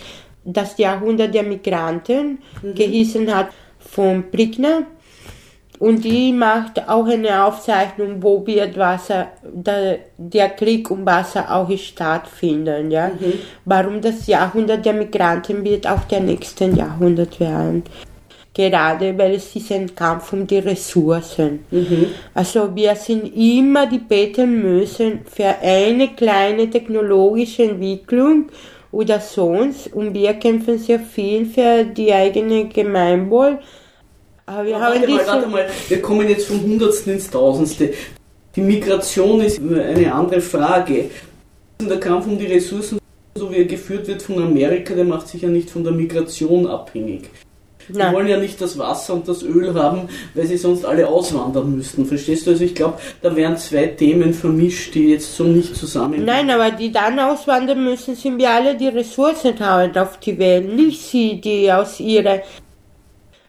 das 0.53 0.77
Jahrhundert 0.77 1.34
der 1.34 1.44
Migranten 1.44 2.39
gehießen 2.62 3.34
hat 3.34 3.50
von 3.79 4.29
Prickner. 4.32 4.84
Und 5.79 6.03
die 6.03 6.34
macht 6.34 6.89
auch 6.89 7.08
eine 7.08 7.46
Aufzeichnung, 7.46 8.22
wo 8.22 8.46
wird 8.46 8.77
Wasser, 8.77 9.27
der, 9.44 10.00
der 10.18 10.50
Krieg 10.50 10.91
um 10.91 11.06
Wasser 11.06 11.56
auch 11.56 11.72
stattfinden, 11.77 12.91
ja. 12.91 13.08
Mhm. 13.08 13.34
Warum 13.63 14.01
das 14.01 14.27
Jahrhundert 14.27 14.86
der 14.86 14.91
Migranten 14.91 15.63
wird 15.63 15.88
auch 15.88 16.03
der 16.03 16.20
nächsten 16.20 16.75
Jahrhundert 16.75 17.39
werden. 17.39 17.84
Gerade 18.53 19.18
weil 19.18 19.36
es 19.36 19.56
ist 19.56 19.72
ein 19.72 19.96
Kampf 19.96 20.34
um 20.34 20.46
die 20.46 20.58
Ressourcen. 20.58 21.63
Mhm. 21.72 22.08
Also 22.34 22.75
wir 22.75 22.94
sind 22.96 23.34
immer 23.34 23.88
die 23.88 24.00
beten 24.00 24.62
müssen 24.62 25.22
für 25.24 25.56
eine 25.62 26.10
kleine 26.10 26.70
technologische 26.70 27.63
Entwicklung 27.63 28.48
oder 28.91 29.19
sonst 29.19 29.93
und 29.93 30.13
wir 30.13 30.34
kämpfen 30.34 30.77
sehr 30.79 31.00
viel 31.00 31.46
für 31.46 31.84
die 31.84 32.12
eigene 32.13 32.67
Gemeinwohl 32.67 33.60
aber 34.50 34.65
wir 34.65 34.79
haben 34.79 35.00
warte, 35.00 35.08
mal, 35.08 35.27
warte 35.27 35.48
mal, 35.48 35.67
wir 35.89 36.01
kommen 36.01 36.27
jetzt 36.27 36.48
vom 36.48 36.60
Hundertsten 36.63 37.13
ins 37.13 37.29
Tausendste. 37.29 37.93
Die 38.55 38.62
Migration 38.62 39.41
ist 39.41 39.60
eine 39.60 40.12
andere 40.12 40.41
Frage. 40.41 41.12
Der 41.79 42.00
Kampf 42.00 42.25
um 42.25 42.36
die 42.36 42.48
Ressourcen, 42.48 42.98
so 43.36 43.51
wie 43.51 43.58
er 43.58 43.65
geführt 43.65 44.08
wird 44.08 44.24
von 44.24 44.41
Amerika, 44.41 44.96
der 44.96 45.05
macht 45.05 45.27
sich 45.27 45.43
ja 45.43 45.50
nicht 45.50 45.69
von 45.69 45.84
der 45.84 45.93
Migration 45.93 46.65
abhängig. 46.65 47.29
Die 47.89 48.13
wollen 48.13 48.27
ja 48.27 48.38
nicht 48.38 48.62
das 48.62 48.77
Wasser 48.77 49.15
und 49.15 49.27
das 49.27 49.43
Öl 49.43 49.74
haben, 49.74 50.10
weil 50.34 50.46
sie 50.46 50.58
sonst 50.58 50.86
alle 50.86 51.08
auswandern 51.08 51.75
müssten. 51.75 52.05
Verstehst 52.05 52.46
du? 52.46 52.51
Also 52.51 52.63
ich 52.63 52.75
glaube, 52.75 53.00
da 53.22 53.36
werden 53.36 53.58
zwei 53.58 53.88
Themen 53.88 54.34
vermischt, 54.34 54.96
die 54.96 55.10
jetzt 55.10 55.36
so 55.36 55.43
nicht 55.43 55.75
zusammen. 55.75 56.24
Nein, 56.25 56.50
aber 56.50 56.72
die 56.72 56.91
dann 56.91 57.19
auswandern 57.19 57.84
müssen, 57.84 58.15
sind 58.15 58.38
wir 58.38 58.50
alle, 58.50 58.75
die 58.75 58.88
Ressourcen 58.88 59.60
haben 59.60 59.96
auf 59.98 60.19
die 60.19 60.38
Welt, 60.38 60.74
nicht 60.74 61.01
sie, 61.01 61.41
die 61.41 61.72
aus 61.72 62.00
ihrer 62.00 62.41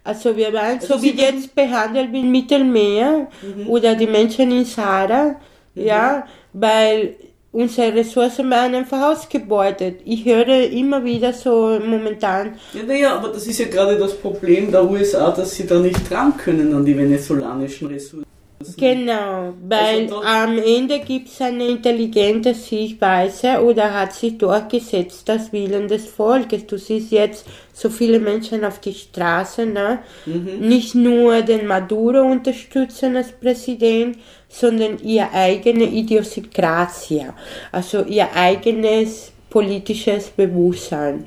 also 0.02 0.34
wir 0.34 0.52
werden 0.52 0.80
also 0.80 0.96
so 0.96 1.02
wie 1.02 1.10
jetzt 1.10 1.54
behandelt 1.54 2.10
wie 2.10 2.20
im 2.20 2.32
Mittelmeer 2.32 3.28
mhm. 3.42 3.68
oder 3.68 3.94
die 3.94 4.06
Menschen 4.06 4.50
in 4.50 4.64
Sahara, 4.64 5.36
mhm. 5.74 5.84
ja, 5.84 6.26
weil 6.54 7.16
unsere 7.52 7.94
Ressourcen 7.94 8.48
werden 8.50 8.74
einfach 8.74 9.12
ausgebeutet. 9.12 10.00
Ich 10.04 10.24
höre 10.24 10.70
immer 10.70 11.04
wieder 11.04 11.32
so 11.32 11.78
momentan. 11.84 12.54
Ja, 12.72 12.82
naja, 12.82 13.14
aber 13.16 13.28
das 13.28 13.46
ist 13.46 13.58
ja 13.58 13.66
gerade 13.66 13.98
das 13.98 14.16
Problem 14.16 14.70
der 14.70 14.88
USA, 14.88 15.30
dass 15.30 15.54
sie 15.54 15.66
da 15.66 15.78
nicht 15.78 16.08
dran 16.08 16.36
können 16.36 16.74
an 16.74 16.84
die 16.84 16.96
venezolanischen 16.96 17.88
Ressourcen. 17.88 18.29
Genau, 18.76 19.54
weil 19.66 20.02
also 20.02 20.22
am 20.22 20.58
Ende 20.58 21.00
gibt 21.00 21.28
es 21.28 21.40
eine 21.40 21.66
intelligente 21.66 22.52
Sichtweise 22.52 23.62
oder 23.64 23.94
hat 23.94 24.12
sich 24.12 24.36
durchgesetzt 24.36 25.26
das 25.30 25.50
Willen 25.50 25.88
des 25.88 26.06
Volkes. 26.06 26.66
Du 26.66 26.76
siehst 26.76 27.10
jetzt 27.10 27.46
so 27.72 27.88
viele 27.88 28.20
Menschen 28.20 28.62
auf 28.62 28.78
die 28.78 28.92
Straße, 28.92 29.64
ne? 29.64 30.00
Mhm. 30.26 30.58
nicht 30.60 30.94
nur 30.94 31.40
den 31.40 31.66
Maduro 31.66 32.20
unterstützen 32.20 33.16
als 33.16 33.32
Präsident, 33.32 34.18
sondern 34.46 34.98
ihr 34.98 35.32
eigene 35.32 35.84
Idiosynkrasie, 35.84 37.28
also 37.72 38.04
ihr 38.04 38.28
eigenes 38.34 39.32
politisches 39.48 40.28
Bewusstsein 40.28 41.26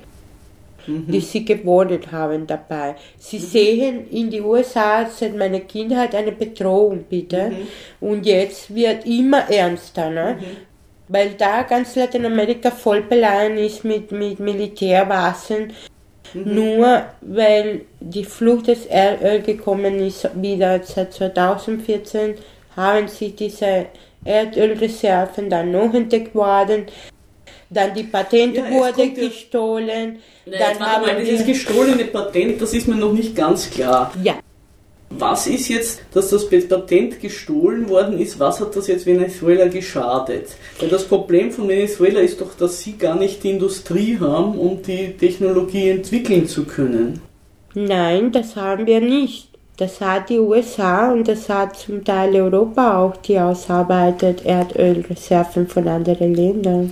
mhm. 0.88 1.08
die 1.08 1.22
sie 1.22 1.46
gewonnen 1.46 2.02
haben 2.12 2.48
dabei. 2.48 2.96
Sie 3.18 3.38
mhm. 3.38 3.42
sehen 3.42 4.10
in 4.10 4.30
die 4.30 4.42
USA 4.42 5.06
seit 5.06 5.36
meiner 5.36 5.62
Kindheit 5.62 6.16
eine 6.16 6.32
Bedrohung, 6.32 7.06
bitte. 7.10 7.50
Mhm. 7.50 8.08
Und 8.08 8.26
jetzt 8.26 8.74
wird 8.74 9.06
immer 9.06 9.50
ernster, 9.50 10.10
ne? 10.10 10.38
Mhm. 10.40 10.46
Weil 11.10 11.32
da 11.32 11.64
ganz 11.64 11.96
Lateinamerika 11.96 12.72
voll 12.72 13.02
beladen 13.02 13.58
ist 13.58 13.84
mit, 13.84 14.12
mit 14.12 14.40
Militärwaffen. 14.40 15.74
Mhm. 16.34 16.56
Nur 16.56 17.04
weil 17.22 17.82
die 18.00 18.24
Flucht 18.24 18.68
des 18.68 18.86
Erdöl 18.86 19.42
gekommen 19.42 20.00
ist, 20.00 20.30
wieder 20.42 20.82
seit 20.84 21.14
2014, 21.14 22.36
haben 22.76 23.08
sie 23.08 23.32
diese 23.32 23.88
Erdölreserven 24.26 25.50
dann 25.50 25.72
noch 25.72 25.94
entdeckt 25.94 26.34
worden 26.34 26.86
dann 27.74 27.94
die 27.94 28.04
Patente 28.04 28.60
ja, 28.60 28.72
wurde 28.72 29.10
gestohlen. 29.10 30.20
Ja, 30.46 30.60
dann 30.60 30.80
haben 30.80 31.06
mal, 31.06 31.24
dieses 31.24 31.46
gestohlene 31.46 32.06
Patent, 32.06 32.62
das 32.62 32.74
ist 32.74 32.88
mir 32.88 32.96
noch 32.96 33.14
nicht 33.14 33.36
ganz 33.36 33.70
klar. 33.70 34.14
Ja. 34.24 34.36
Was 35.10 35.46
ist 35.46 35.70
jetzt, 35.70 36.02
dass 36.14 36.32
das 36.32 36.50
Patent 36.50 37.22
gestohlen 37.22 37.88
worden 37.88 38.20
ist, 38.20 38.40
was 38.40 38.60
hat 38.60 38.76
das 38.76 38.88
jetzt 38.88 39.06
Venezuela 39.06 39.68
geschadet? 39.68 40.48
Weil 40.80 40.90
das 40.90 41.04
Problem 41.04 41.52
von 41.52 41.68
Venezuela 41.68 42.20
ist 42.20 42.42
doch, 42.42 42.56
dass 42.56 42.82
sie 42.82 42.94
gar 42.94 43.16
nicht 43.16 43.44
die 43.44 43.52
Industrie 43.52 44.18
haben, 44.20 44.58
um 44.58 44.82
die 44.82 45.14
Technologie 45.14 45.90
entwickeln 45.90 46.48
zu 46.48 46.66
können. 46.66 47.22
Nein, 47.76 48.32
das 48.32 48.56
haben 48.56 48.88
wir 48.88 49.02
nicht. 49.02 49.50
Das 49.78 50.02
hat 50.02 50.30
die 50.30 50.40
USA 50.40 51.12
und 51.12 51.28
das 51.28 51.50
hat 51.50 51.78
zum 51.78 52.04
Teil 52.04 52.36
Europa 52.36 53.00
auch, 53.00 53.18
die 53.18 53.40
ausarbeitet 53.40 54.46
Erdölreserven 54.46 55.68
von 55.68 55.88
anderen 55.88 56.36
Ländern. 56.36 56.92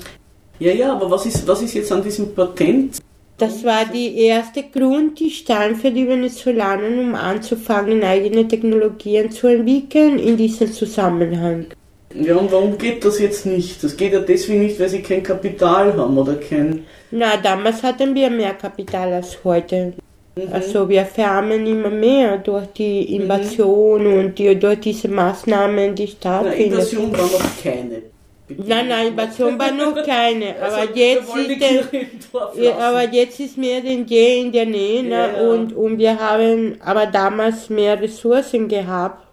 Ja, 0.62 0.72
ja, 0.72 0.92
aber 0.94 1.10
was 1.10 1.26
ist, 1.26 1.48
was 1.48 1.60
ist 1.64 1.74
jetzt 1.74 1.92
an 1.92 2.04
diesem 2.04 2.36
Patent? 2.36 3.00
Das 3.40 3.64
war 3.64 3.84
die 3.92 4.16
erste 4.20 4.62
Grund, 4.62 5.20
die 5.20 5.32
stand 5.32 5.78
für 5.78 5.90
die 5.90 6.08
Venezolaner, 6.08 6.88
um 6.88 7.16
anzufangen, 7.16 8.04
eigene 8.04 8.48
Technologien 8.48 9.32
zu 9.32 9.48
entwickeln 9.48 10.20
in 10.20 10.38
diesem 10.38 10.72
Zusammenhang. 10.72 11.66
Ja, 12.14 12.36
und 12.36 12.52
warum 12.52 12.78
geht 12.78 13.04
das 13.04 13.18
jetzt 13.18 13.48
nicht? 13.48 13.84
Das 13.84 13.98
geht 13.98 14.14
ja 14.14 14.20
deswegen 14.20 14.62
nicht, 14.62 14.80
weil 14.80 14.90
sie 14.90 15.02
kein 15.02 15.24
Kapital 15.24 15.98
haben 15.98 16.16
oder 16.16 16.36
kein. 16.36 16.86
Na, 17.10 17.38
damals 17.38 17.82
hatten 17.82 18.14
wir 18.14 18.30
mehr 18.30 18.54
Kapital 18.54 19.14
als 19.14 19.44
heute. 19.44 19.94
Mhm. 20.36 20.44
Also 20.54 20.88
wir 20.88 21.06
verarmen 21.06 21.66
immer 21.66 21.90
mehr 21.90 22.38
durch 22.38 22.68
die 22.78 23.16
Invasion 23.16 24.06
mhm. 24.06 24.20
und 24.20 24.38
die, 24.38 24.54
durch 24.60 24.82
diese 24.82 25.08
Maßnahmen, 25.08 25.96
die 25.96 26.06
stattfinden. 26.06 26.74
Invasion 26.74 27.12
war 27.14 27.26
noch 27.26 27.64
keine. 27.64 28.12
Nein, 28.58 28.88
nein, 28.88 29.08
Invasion 29.08 29.58
war 29.58 29.72
noch 29.72 29.96
keine. 30.04 30.56
Also, 30.62 30.78
aber, 30.78 30.98
jetzt 30.98 31.36
ist 31.36 31.62
der, 31.62 32.78
aber 32.78 33.10
jetzt 33.12 33.40
ist 33.40 33.58
mehr 33.58 33.82
denn 33.82 34.06
je 34.06 34.42
in 34.42 34.52
der 34.52 34.66
Nähe. 34.66 35.04
Ne? 35.04 35.10
Ja. 35.10 35.50
Und, 35.50 35.74
und 35.74 35.98
wir 35.98 36.20
haben 36.20 36.78
aber 36.84 37.06
damals 37.06 37.70
mehr 37.70 38.00
Ressourcen 38.02 38.68
gehabt, 38.68 39.26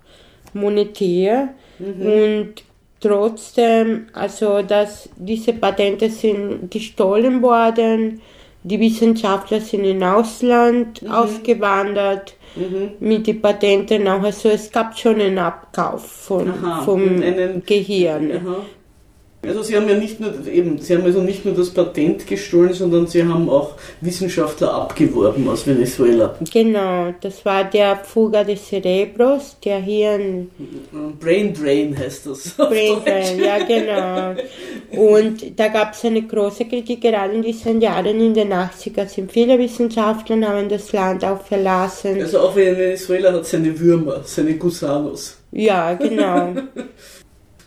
monetär. 0.55 1.55
Mhm. 1.79 2.13
Und 2.13 2.55
trotzdem, 3.01 4.07
also 4.13 4.63
dass 4.63 5.09
diese 5.17 5.53
Patente 5.53 6.11
sind 6.11 6.71
gestohlen 6.71 7.43
worden. 7.43 8.21
Die 8.65 8.81
Wissenschaftler 8.81 9.61
sind 9.61 9.85
in 9.85 10.03
Ausland 10.03 11.03
mhm. 11.03 11.11
ausgewandert 11.11 12.35
mhm. 12.57 12.91
mit 13.01 13.27
den 13.27 13.41
Patenten 13.41 14.09
auch. 14.09 14.23
Also 14.23 14.49
es 14.49 14.71
gab 14.71 14.99
schon 14.99 15.21
einen 15.21 15.39
Abkauf 15.39 16.05
von, 16.05 16.51
Aha, 16.51 16.83
vom 16.83 17.23
einen, 17.23 17.63
Gehirn. 17.65 18.33
Aha. 18.33 18.57
Also 19.41 19.63
Sie 19.63 19.77
haben 19.77 19.89
ja 19.89 19.95
nicht 19.95 20.19
nur 20.19 20.33
eben, 20.47 20.79
Sie 20.79 20.97
haben 20.97 21.05
also 21.05 21.23
nicht 21.23 21.45
nur 21.45 21.55
das 21.55 21.71
Patent 21.71 22.27
gestohlen, 22.27 22.73
sondern 22.73 23.07
Sie 23.07 23.23
haben 23.23 23.49
auch 23.49 23.75
Wissenschaftler 24.01 24.75
abgeworben 24.75 25.49
aus 25.49 25.65
Venezuela. 25.65 26.35
Genau, 26.53 27.15
das 27.21 27.45
war 27.45 27.65
der 27.65 27.97
Fuga 27.97 28.43
de 28.43 28.57
Cerebros, 28.57 29.57
der 29.65 29.79
hier 29.81 30.11
ein 30.11 30.51
Brain 31.21 31.55
Drain 31.55 31.97
heißt 31.97 32.27
das. 32.27 32.51
Brain 32.57 32.97
Drain, 33.05 33.39
ja 33.39 33.59
genau. 33.65 34.43
Und 34.91 35.59
da 35.59 35.69
gab 35.69 35.93
es 35.95 36.05
eine 36.05 36.23
große 36.23 36.65
Kritik, 36.65 37.01
gerade 37.01 37.35
in 37.35 37.43
diesen 37.43 37.81
Jahren, 37.81 38.21
in 38.21 38.35
den 38.35 38.53
80er 38.53 39.07
sind 39.07 39.31
viele 39.31 39.59
Wissenschaftler 39.59 40.49
haben 40.49 40.69
das 40.69 40.93
Land 40.93 41.25
auch 41.25 41.43
verlassen. 41.43 42.21
Also 42.21 42.41
auch 42.41 42.57
Venezuela 42.57 43.33
hat 43.33 43.47
seine 43.47 43.79
Würmer, 43.79 44.23
seine 44.25 44.55
Gusanos. 44.55 45.37
Ja, 45.53 45.95
genau. 45.95 46.55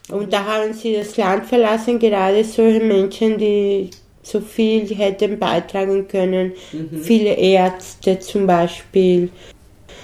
Und 0.10 0.34
da 0.34 0.46
haben 0.46 0.74
sie 0.74 0.94
das 0.94 1.16
Land 1.18 1.46
verlassen, 1.46 2.00
gerade 2.00 2.44
solche 2.44 2.82
Menschen, 2.82 3.38
die 3.38 3.90
so 4.24 4.40
viel 4.40 4.88
hätten 4.96 5.40
beitragen 5.40 6.08
können. 6.08 6.54
Mhm. 6.72 7.02
Viele 7.02 7.34
Ärzte 7.34 8.20
zum 8.20 8.46
Beispiel. 8.48 9.30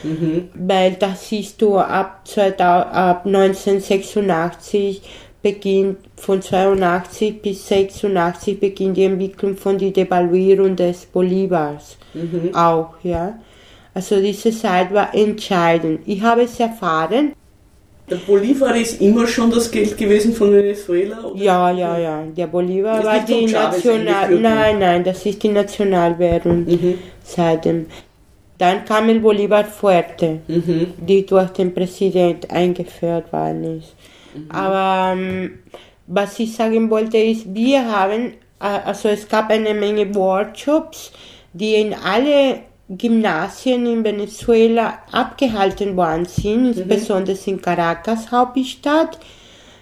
Mhm. 0.04 0.50
Weil 0.54 0.94
da 0.94 1.16
siehst 1.16 1.62
du, 1.62 1.78
ab, 1.78 2.22
2000, 2.26 2.62
ab 2.62 3.26
1986 3.26 5.02
beginnt, 5.42 5.98
von 6.16 6.42
82 6.42 7.42
bis 7.42 7.68
86 7.68 8.60
beginnt 8.60 8.98
die 8.98 9.04
Entwicklung 9.04 9.56
von 9.56 9.78
der 9.78 9.92
Devaluierung 9.92 10.76
des 10.76 11.06
Bolivars. 11.06 11.98
Mhm. 12.14 12.54
Auch, 12.54 12.96
ja. 13.04 13.40
Also 13.94 14.22
diese 14.22 14.52
Zeit 14.52 14.94
war 14.94 15.14
entscheidend. 15.16 16.02
Ich 16.06 16.22
habe 16.22 16.44
es 16.44 16.60
erfahren, 16.60 17.34
der 18.10 18.16
Bolivar 18.18 18.76
ist 18.76 19.02
immer 19.02 19.28
schon 19.28 19.52
das 19.52 19.70
Geld 19.70 19.98
gewesen 19.98 20.34
von 20.34 20.54
Venezuela? 20.54 21.24
Oder? 21.26 21.44
Ja, 21.44 21.72
ja, 21.72 21.98
ja. 21.98 22.24
Der 22.26 22.48
Bolivar 22.48 23.04
war 23.04 23.20
die 23.26 23.48
National. 23.48 24.32
Nein, 24.40 24.80
nein, 24.80 25.04
das 25.04 25.26
ist 25.26 25.44
die 25.44 25.50
Nationalwährung 25.50 26.66
mhm. 26.66 27.00
seitdem. 27.24 27.88
Dann 28.58 28.86
kam 28.86 29.10
el 29.10 29.20
Bolivar 29.20 29.66
Fuerte, 29.66 30.40
mhm. 30.48 30.94
die 30.98 31.26
durch 31.26 31.50
den 31.50 31.74
Präsident 31.74 32.50
eingeführt 32.50 33.32
worden 33.32 33.80
ist. 33.80 33.94
Mhm. 34.34 34.52
Aber 34.52 35.14
ähm, 35.14 35.60
was 36.08 36.40
ich 36.40 36.56
sagen 36.56 36.90
wollte 36.90 37.18
ist, 37.18 37.54
wir 37.54 37.92
haben, 37.92 38.34
äh, 38.60 38.80
also 38.86 39.10
es 39.10 39.28
gab 39.28 39.50
eine 39.50 39.74
Menge 39.74 40.16
Workshops, 40.16 41.12
die 41.54 41.76
in 41.76 41.94
alle 41.94 42.62
Gymnasien 42.90 43.86
in 43.86 44.04
Venezuela 44.04 45.00
abgehalten 45.12 45.98
worden 45.98 46.26
sind, 46.26 46.62
mhm. 46.62 46.68
insbesondere 46.68 47.38
in 47.46 47.62
Caracas 47.62 48.32
Hauptstadt. 48.32 49.20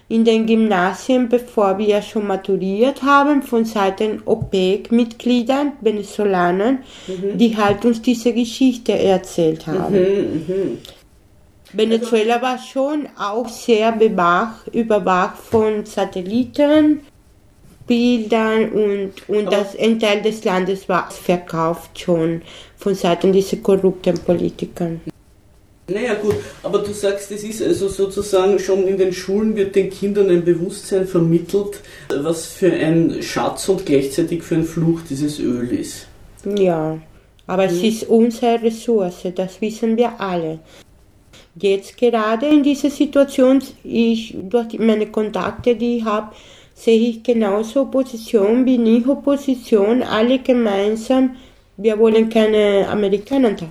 In 0.08 0.24
den 0.24 0.46
Gymnasien, 0.46 1.28
bevor 1.28 1.78
wir 1.78 2.00
schon 2.00 2.28
maturiert 2.28 3.02
haben, 3.02 3.42
von 3.42 3.64
Seiten 3.64 4.22
OPEC-Mitgliedern, 4.24 5.72
Venezolanern, 5.80 6.84
mhm. 7.08 7.36
die 7.36 7.56
halt 7.56 7.84
uns 7.84 8.02
diese 8.02 8.32
Geschichte 8.32 8.96
erzählt 8.96 9.66
haben. 9.66 9.94
Mhm, 9.94 10.44
mhm. 10.46 10.78
Venezuela 11.72 12.40
war 12.40 12.58
schon 12.58 13.08
auch 13.18 13.48
sehr 13.48 13.90
bewacht, 13.90 14.68
überwacht 14.72 15.38
von 15.38 15.84
Satelliten, 15.84 17.00
Bildern 17.86 18.70
und, 18.70 19.12
und 19.28 19.52
das, 19.52 19.78
ein 19.78 19.98
Teil 20.00 20.22
des 20.22 20.44
Landes 20.44 20.88
war 20.88 21.10
verkauft 21.10 21.98
schon 22.00 22.42
von 22.76 22.94
Seiten 22.94 23.32
dieser 23.32 23.58
korrupten 23.58 24.18
Politiker. 24.18 24.90
Naja 25.88 26.14
gut, 26.14 26.34
aber 26.64 26.80
du 26.80 26.92
sagst, 26.92 27.30
es 27.30 27.44
ist 27.44 27.62
also 27.62 27.88
sozusagen 27.88 28.58
schon 28.58 28.88
in 28.88 28.98
den 28.98 29.12
Schulen 29.12 29.54
wird 29.54 29.76
den 29.76 29.88
Kindern 29.88 30.30
ein 30.30 30.44
Bewusstsein 30.44 31.06
vermittelt, 31.06 31.80
was 32.08 32.46
für 32.46 32.72
ein 32.72 33.22
Schatz 33.22 33.68
und 33.68 33.86
gleichzeitig 33.86 34.42
für 34.42 34.56
ein 34.56 34.64
Fluch 34.64 35.02
dieses 35.08 35.38
Öl 35.38 35.70
ist. 35.70 36.08
Ja, 36.58 36.98
aber 37.46 37.68
hm. 37.68 37.76
es 37.76 37.82
ist 37.82 38.08
unsere 38.08 38.60
Ressource, 38.62 39.28
das 39.32 39.60
wissen 39.60 39.96
wir 39.96 40.20
alle. 40.20 40.58
Jetzt 41.54 41.96
gerade 41.96 42.46
in 42.48 42.64
dieser 42.64 42.90
Situation, 42.90 43.62
ich 43.84 44.36
durch 44.42 44.78
meine 44.80 45.06
Kontakte, 45.06 45.76
die 45.76 45.98
ich 45.98 46.04
habe, 46.04 46.34
sehe 46.76 47.08
ich 47.08 47.22
genauso 47.22 47.82
Opposition 47.82 48.64
wie 48.66 48.78
nicht 48.78 49.08
Opposition, 49.08 50.02
alle 50.02 50.38
gemeinsam, 50.38 51.34
wir 51.78 51.98
wollen 51.98 52.28
keine 52.28 52.86
Amerikaner 52.88 53.52
da. 53.52 53.66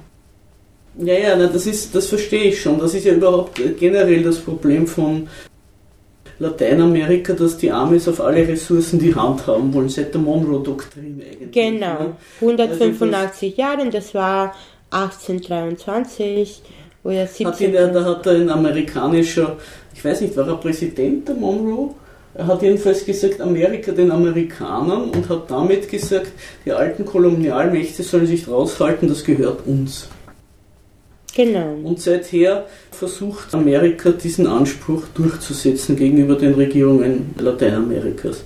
Ja, 0.98 1.14
ja, 1.14 1.36
das, 1.36 1.68
ist, 1.68 1.94
das 1.94 2.08
verstehe 2.08 2.46
ich 2.46 2.62
schon. 2.62 2.80
Das 2.80 2.94
ist 2.94 3.06
ja 3.06 3.14
überhaupt 3.14 3.62
generell 3.78 4.24
das 4.24 4.40
Problem 4.40 4.88
von 4.88 5.28
Lateinamerika, 6.40 7.34
dass 7.34 7.58
die 7.58 7.72
Amis 7.72 8.08
auf 8.08 8.22
alle 8.22 8.48
Ressourcen 8.48 9.00
die 9.00 9.14
Hand 9.14 9.46
haben 9.48 9.74
wollen, 9.74 9.90
seit 9.90 10.14
der 10.14 10.22
Monroe-Doktrin 10.22 11.22
eigentlich. 11.22 11.52
Genau, 11.52 12.16
185 12.42 13.60
also 13.60 13.62
Jahre, 13.62 13.90
das 13.90 14.14
war 14.14 14.56
1823 14.90 16.62
oder 17.04 17.28
17. 17.28 17.48
Hat 17.48 17.62
ihn, 17.62 17.74
da 17.74 18.04
hat 18.04 18.28
ein 18.28 18.50
amerikanischer, 18.50 19.58
ich 19.94 20.04
weiß 20.04 20.22
nicht, 20.22 20.36
war 20.36 20.48
er 20.48 20.56
Präsident 20.56 21.28
der 21.28 21.36
Monroe? 21.36 21.94
Er 22.38 22.48
hat 22.48 22.62
jedenfalls 22.62 23.06
gesagt, 23.06 23.40
Amerika 23.40 23.94
den 23.94 24.12
Amerikanern 24.12 25.10
und 25.10 25.30
hat 25.30 25.50
damit 25.50 25.90
gesagt, 25.90 26.32
die 26.66 26.74
alten 26.74 27.06
Kolonialmächte 27.06 28.04
sollen 28.04 28.28
sich 28.28 28.48
raushalten, 28.48 29.08
das 29.08 29.24
gehört 29.24 29.66
uns. 29.66 30.10
Genau. 31.34 31.76
Und 31.84 32.02
seither 32.02 32.66
versucht 32.92 33.54
Amerika 33.54 34.12
diesen 34.12 34.48
Anspruch 34.48 35.04
durchzusetzen 35.14 35.96
gegenüber 35.96 36.36
den 36.36 36.54
Regierungen 36.56 37.34
Lateinamerikas. 37.38 38.44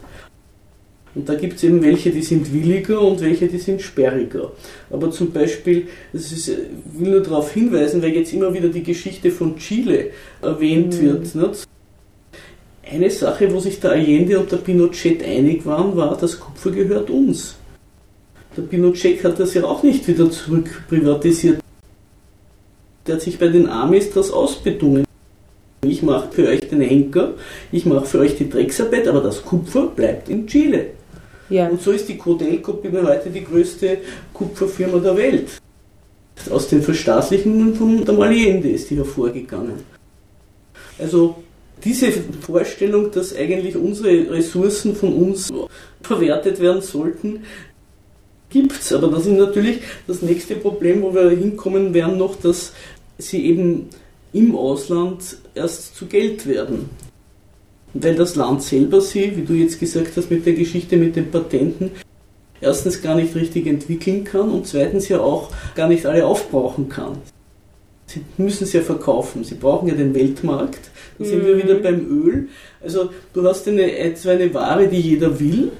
Und 1.15 1.27
da 1.27 1.34
gibt 1.34 1.55
es 1.55 1.63
eben 1.63 1.81
welche, 1.81 2.12
die 2.12 2.22
sind 2.22 2.53
williger 2.53 3.01
und 3.01 3.22
welche, 3.22 3.48
die 3.48 3.58
sind 3.58 3.81
sperriger. 3.81 4.51
Aber 4.91 5.10
zum 5.10 5.31
Beispiel, 5.31 5.88
das 6.13 6.31
ist, 6.31 6.50
ich 6.50 6.58
will 6.93 7.12
nur 7.12 7.22
darauf 7.22 7.51
hinweisen, 7.51 8.03
weil 8.03 8.12
jetzt 8.12 8.34
immer 8.34 8.53
wieder 8.53 8.69
die 8.69 8.84
Geschichte 8.84 9.31
von 9.31 9.58
Chile 9.58 10.12
erwähnt 10.41 11.01
mhm. 11.01 11.05
wird. 11.05 11.36
Nicht? 11.36 11.69
Eine 12.91 13.12
Sache, 13.12 13.53
wo 13.53 13.60
sich 13.60 13.79
der 13.79 13.91
Allende 13.91 14.39
und 14.39 14.51
der 14.51 14.58
Pinochet 14.58 15.24
einig 15.24 15.63
waren, 15.65 15.96
war, 15.96 16.17
das 16.17 16.39
Kupfer 16.39 16.72
gehört 16.72 17.12
uns. 17.12 17.55
Der 18.58 18.63
Pinochet 18.63 19.24
hat 19.24 19.39
das 19.39 19.53
ja 19.53 19.63
auch 19.63 19.84
nicht 19.84 20.08
wieder 20.08 20.31
zurück 20.31 20.86
privatisiert. 20.89 21.60
Der 23.05 23.15
hat 23.15 23.22
sich 23.22 23.38
bei 23.38 23.48
den 23.48 23.69
Amis 23.69 24.10
das 24.12 24.31
ausbedungen. 24.31 25.05
Ich 25.86 26.01
mache 26.01 26.31
für 26.31 26.48
euch 26.48 26.67
den 26.67 26.81
Henker, 26.81 27.36
ich 27.72 27.86
mache 27.86 28.05
für 28.05 28.19
euch 28.19 28.36
die 28.36 28.50
Drecksarbeit, 28.50 29.08
aber 29.08 29.22
das 29.22 29.43
Kupfer 29.43 29.88
bleibt 29.88 30.27
in 30.27 30.48
Chile. 30.48 30.88
Ja. 31.50 31.67
Und 31.69 31.81
so 31.81 31.91
ist 31.91 32.10
die 32.10 32.17
Codelco 32.17 32.81
heute 32.84 33.29
die 33.29 33.43
größte 33.43 34.00
Kupferfirma 34.34 34.98
der 34.98 35.15
Welt. 35.15 35.50
Aus 36.50 36.67
den 36.67 36.81
Verstaatlichungen 36.81 37.75
von 37.75 38.03
der 38.03 38.17
Allende 38.17 38.69
ist 38.69 38.89
die 38.89 38.96
hervorgegangen. 38.98 39.75
Also 40.98 41.36
diese 41.84 42.12
Vorstellung, 42.42 43.12
dass 43.12 43.36
eigentlich 43.36 43.76
unsere 43.76 44.32
Ressourcen 44.32 44.96
von 44.96 45.13
uns 45.13 45.52
verwertet 46.02 46.60
werden 46.60 46.82
sollten, 46.82 47.44
gibt 48.50 48.74
es. 48.74 48.92
Aber 48.94 49.08
das 49.08 49.26
ist 49.26 49.38
natürlich 49.38 49.80
das 50.08 50.22
nächste 50.22 50.56
Problem, 50.56 51.02
wo 51.02 51.13
wir 51.13 51.30
hinkommen 51.30 51.94
werden 51.94 52.18
noch, 52.18 52.36
dass 52.36 52.74
sie 53.18 53.46
eben 53.46 53.89
im 54.34 54.56
Ausland 54.56 55.38
erst 55.56 55.96
zu 55.96 56.06
Geld 56.06 56.48
werden. 56.48 56.89
Weil 57.94 58.15
das 58.15 58.36
Land 58.36 58.62
selber 58.62 59.02
sie, 59.02 59.36
wie 59.36 59.44
du 59.44 59.54
jetzt 59.54 59.80
gesagt 59.80 60.15
hast 60.15 60.30
mit 60.30 60.46
der 60.46 60.54
Geschichte 60.54 60.98
mit 60.98 61.15
den 61.15 61.32
Patenten, 61.32 61.92
erstens 62.62 63.02
gar 63.02 63.15
nicht 63.15 63.36
richtig 63.36 63.65
entwickeln 63.68 64.24
kann 64.24 64.50
und 64.50 64.68
zweitens 64.68 65.10
ja 65.10 65.20
auch 65.20 65.52
gar 65.76 65.88
nicht 65.88 66.06
alle 66.06 66.26
aufbrauchen 66.26 66.89
kann. 66.89 67.18
Sie 68.10 68.22
müssen 68.38 68.63
es 68.63 68.74
ja 68.74 68.82
verkaufen, 68.82 69.43
sie 69.43 69.56
brauchen 69.56 69.88
ja 69.88 69.93
den 69.93 70.15
Weltmarkt 70.15 70.89
da 71.19 71.26
sind 71.26 71.45
wir 71.45 71.58
wieder 71.58 71.76
mhm. 71.76 71.84
beim 71.84 72.26
Öl. 72.26 72.48
Also 72.82 73.10
du 73.34 73.45
hast 73.45 73.67
eine, 73.67 74.13
zwar 74.15 74.34
eine 74.34 74.54
Ware, 74.54 74.88
die 74.88 75.02
jeder 75.02 75.38
will. 75.39 75.72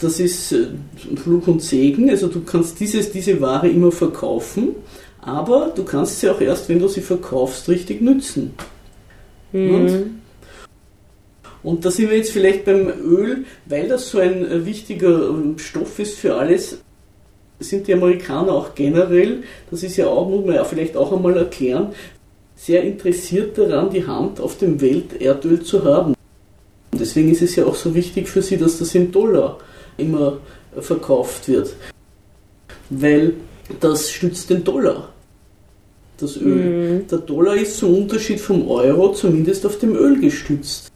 Das 0.00 0.18
ist 0.20 0.52
äh, 0.52 0.66
Fluch 1.14 1.46
und 1.46 1.62
Segen. 1.62 2.10
Also 2.10 2.26
du 2.26 2.42
kannst 2.42 2.80
dieses, 2.80 3.12
diese 3.12 3.40
Ware 3.40 3.68
immer 3.68 3.92
verkaufen, 3.92 4.74
aber 5.20 5.72
du 5.74 5.84
kannst 5.84 6.20
sie 6.20 6.28
auch 6.28 6.40
erst, 6.40 6.68
wenn 6.68 6.80
du 6.80 6.88
sie 6.88 7.00
verkaufst, 7.00 7.68
richtig 7.68 8.02
nützen. 8.02 8.54
Mhm. 9.52 9.74
Und, 9.74 10.10
und 11.62 11.84
da 11.84 11.90
sind 11.92 12.10
wir 12.10 12.16
jetzt 12.16 12.32
vielleicht 12.32 12.64
beim 12.64 12.88
Öl, 12.88 13.44
weil 13.66 13.88
das 13.88 14.10
so 14.10 14.18
ein 14.18 14.44
äh, 14.44 14.66
wichtiger 14.66 15.28
ähm, 15.28 15.56
Stoff 15.58 16.00
ist 16.00 16.18
für 16.18 16.34
alles, 16.34 16.78
sind 17.58 17.86
die 17.86 17.94
Amerikaner 17.94 18.52
auch 18.52 18.74
generell, 18.74 19.42
das 19.70 19.82
ist 19.82 19.96
ja 19.96 20.06
auch, 20.06 20.28
muss 20.28 20.44
man 20.44 20.56
ja 20.56 20.64
vielleicht 20.64 20.96
auch 20.96 21.12
einmal 21.12 21.36
erklären, 21.36 21.92
sehr 22.54 22.82
interessiert 22.82 23.56
daran, 23.58 23.90
die 23.90 24.06
Hand 24.06 24.40
auf 24.40 24.58
dem 24.58 24.80
Welterdöl 24.80 25.62
zu 25.62 25.84
haben. 25.84 26.14
Und 26.92 27.00
deswegen 27.00 27.30
ist 27.30 27.42
es 27.42 27.56
ja 27.56 27.66
auch 27.66 27.74
so 27.74 27.94
wichtig 27.94 28.28
für 28.28 28.42
sie, 28.42 28.56
dass 28.56 28.78
das 28.78 28.94
in 28.94 29.12
Dollar 29.12 29.58
immer 29.96 30.38
verkauft 30.80 31.48
wird. 31.48 31.74
Weil 32.90 33.34
das 33.80 34.10
stützt 34.10 34.48
den 34.50 34.64
Dollar, 34.64 35.12
das 36.18 36.36
Öl. 36.36 37.00
Mhm. 37.00 37.06
Der 37.08 37.18
Dollar 37.18 37.56
ist 37.56 37.78
zum 37.78 37.94
Unterschied 37.94 38.40
vom 38.40 38.68
Euro 38.68 39.12
zumindest 39.12 39.66
auf 39.66 39.78
dem 39.78 39.94
Öl 39.94 40.20
gestützt. 40.20 40.90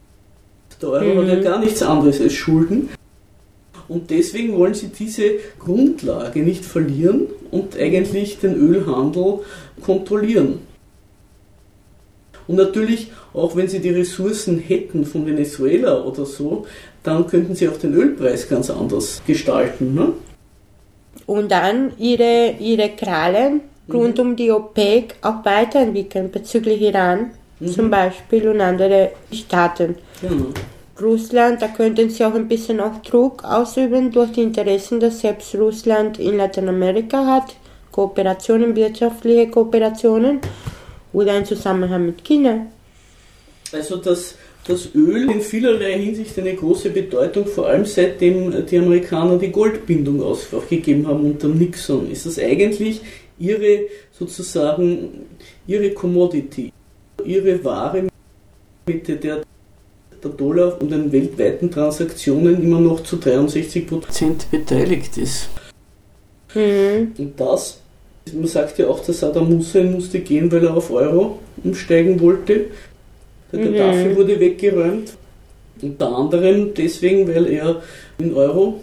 Der 0.81 0.89
Euro 0.91 1.15
mhm. 1.15 1.19
hat 1.23 1.29
ja 1.29 1.37
mhm. 1.37 1.45
gar 1.45 1.59
nichts 1.59 1.83
anderes 1.83 2.21
als 2.21 2.33
Schulden. 2.33 2.89
Und 3.91 4.11
deswegen 4.11 4.57
wollen 4.57 4.75
sie 4.75 4.87
diese 4.87 5.33
Grundlage 5.59 6.43
nicht 6.43 6.65
verlieren 6.65 7.27
und 7.51 7.77
eigentlich 7.77 8.39
den 8.39 8.55
Ölhandel 8.55 9.41
kontrollieren. 9.83 10.61
Und 12.47 12.55
natürlich, 12.55 13.11
auch 13.35 13.57
wenn 13.57 13.67
sie 13.67 13.81
die 13.81 13.91
Ressourcen 13.91 14.61
hätten 14.61 15.05
von 15.05 15.27
Venezuela 15.27 16.05
oder 16.05 16.25
so, 16.25 16.67
dann 17.03 17.27
könnten 17.27 17.57
sie 17.57 17.69
auch 17.69 17.79
den 17.79 17.93
Ölpreis 17.95 18.49
ganz 18.49 18.71
anders 18.71 19.23
gestalten. 19.27 19.93
Ne? 19.95 20.13
Und 21.27 21.51
dann 21.51 21.91
ihre, 21.99 22.55
ihre 22.61 22.91
Krallen 22.91 23.63
mhm. 23.89 23.93
rund 23.93 24.21
um 24.21 24.37
die 24.37 24.53
OPEC 24.53 25.17
auch 25.23 25.45
weiterentwickeln 25.45 26.31
bezüglich 26.31 26.81
Iran 26.81 27.33
mhm. 27.59 27.67
zum 27.67 27.91
Beispiel 27.91 28.49
und 28.51 28.61
andere 28.61 29.11
Staaten. 29.33 29.97
Genau. 30.21 30.47
Russland, 31.03 31.63
da 31.63 31.69
könnten 31.69 32.11
sie 32.11 32.25
auch 32.25 32.35
ein 32.35 32.49
bisschen 32.49 32.81
auch 32.81 33.03
Druck 33.03 33.45
ausüben 33.45 34.11
durch 34.11 34.33
die 34.33 34.43
Interessen, 34.43 35.01
dass 35.01 35.21
selbst 35.21 35.55
Russland 35.55 36.19
in 36.19 36.37
Lateinamerika 36.37 37.27
hat, 37.27 37.55
Kooperationen, 37.91 38.77
wirtschaftliche 38.77 39.49
Kooperationen 39.49 40.41
oder 41.13 41.33
ein 41.33 41.45
Zusammenhang 41.45 42.07
mit 42.07 42.25
China? 42.25 42.67
Also 43.73 43.97
das, 43.97 44.37
das 44.67 44.95
Öl 44.95 45.31
in 45.31 45.41
vielerlei 45.41 45.99
Hinsicht 45.99 46.39
eine 46.39 46.55
große 46.55 46.91
Bedeutung, 46.91 47.47
vor 47.47 47.69
allem 47.69 47.85
seitdem 47.85 48.67
die 48.67 48.79
Amerikaner 48.79 49.39
die 49.39 49.51
Goldbindung 49.51 50.23
aufgegeben 50.23 51.07
haben 51.07 51.25
unter 51.25 51.49
Nixon, 51.49 52.11
ist 52.11 52.27
das 52.27 52.39
eigentlich 52.39 53.01
ihre 53.39 53.87
sozusagen 54.13 55.27
ihre 55.67 55.91
Commodity, 55.91 56.73
ihre 57.25 57.65
Ware, 57.65 58.09
mit 58.87 59.09
der 59.09 59.43
der 60.23 60.31
Dollar 60.33 60.77
an 60.81 60.89
den 60.89 61.13
weltweiten 61.13 61.71
Transaktionen 61.71 62.63
immer 62.63 62.81
noch 62.81 63.03
zu 63.03 63.17
63% 63.17 64.51
beteiligt 64.51 65.17
ist. 65.17 65.49
Mhm. 66.55 67.13
Und 67.19 67.41
das 67.41 67.81
man 68.33 68.47
sagt 68.47 68.79
ja 68.79 68.89
auch, 68.89 69.01
der 69.01 69.15
Saddam 69.15 69.49
Hussein 69.49 69.93
musste 69.93 70.21
gehen, 70.21 70.51
weil 70.53 70.65
er 70.65 70.77
auf 70.77 70.91
Euro 70.91 71.39
umsteigen 71.63 72.21
wollte. 72.21 72.67
Der 73.53 73.61
mhm. 73.61 73.75
Gaddafi 73.75 74.17
wurde 74.17 74.41
weggeräumt. 74.41 75.13
Unter 75.83 76.15
anderem 76.15 76.75
deswegen, 76.75 77.27
weil 77.27 77.47
er 77.47 77.83
in 78.19 78.35
Euro 78.35 78.81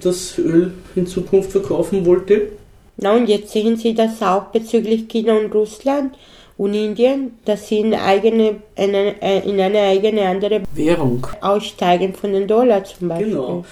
das 0.00 0.38
Öl 0.38 0.72
in 0.96 1.06
Zukunft 1.06 1.52
verkaufen 1.52 2.06
wollte. 2.06 2.48
Na, 2.96 3.14
und 3.14 3.28
jetzt 3.28 3.52
sehen 3.52 3.76
Sie 3.76 3.94
das 3.94 4.22
auch 4.22 4.44
bezüglich 4.46 5.08
China 5.08 5.38
und 5.38 5.54
Russland 5.54 6.14
und 6.60 6.74
Indien, 6.74 7.38
dass 7.46 7.68
sie 7.68 7.78
in, 7.78 7.94
eigene, 7.94 8.56
in, 8.76 8.94
eine, 8.94 9.44
in 9.46 9.58
eine 9.58 9.80
eigene 9.80 10.28
andere 10.28 10.60
Währung 10.74 11.26
aussteigen 11.40 12.12
von 12.12 12.34
den 12.34 12.46
Dollar 12.46 12.84
zum 12.84 13.08
Beispiel. 13.08 13.30
Genau. 13.30 13.64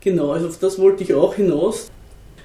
Genau, 0.00 0.30
also 0.30 0.46
auf 0.46 0.58
das 0.60 0.78
wollte 0.78 1.02
ich 1.02 1.12
auch 1.12 1.34
hinaus, 1.34 1.90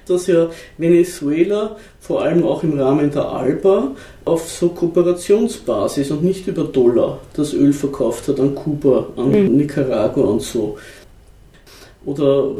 dass 0.08 0.26
ja 0.26 0.48
Venezuela 0.76 1.76
vor 2.00 2.22
allem 2.22 2.44
auch 2.44 2.64
im 2.64 2.80
Rahmen 2.80 3.12
der 3.12 3.28
ALBA 3.28 3.92
auf 4.24 4.48
so 4.50 4.70
Kooperationsbasis 4.70 6.10
und 6.10 6.24
nicht 6.24 6.48
über 6.48 6.64
Dollar 6.64 7.20
das 7.36 7.52
Öl 7.52 7.72
verkauft 7.72 8.26
hat 8.26 8.40
an 8.40 8.56
Kuba, 8.56 9.06
an 9.16 9.30
mhm. 9.30 9.56
Nicaragua 9.56 10.24
und 10.24 10.42
so 10.42 10.78
oder 12.06 12.50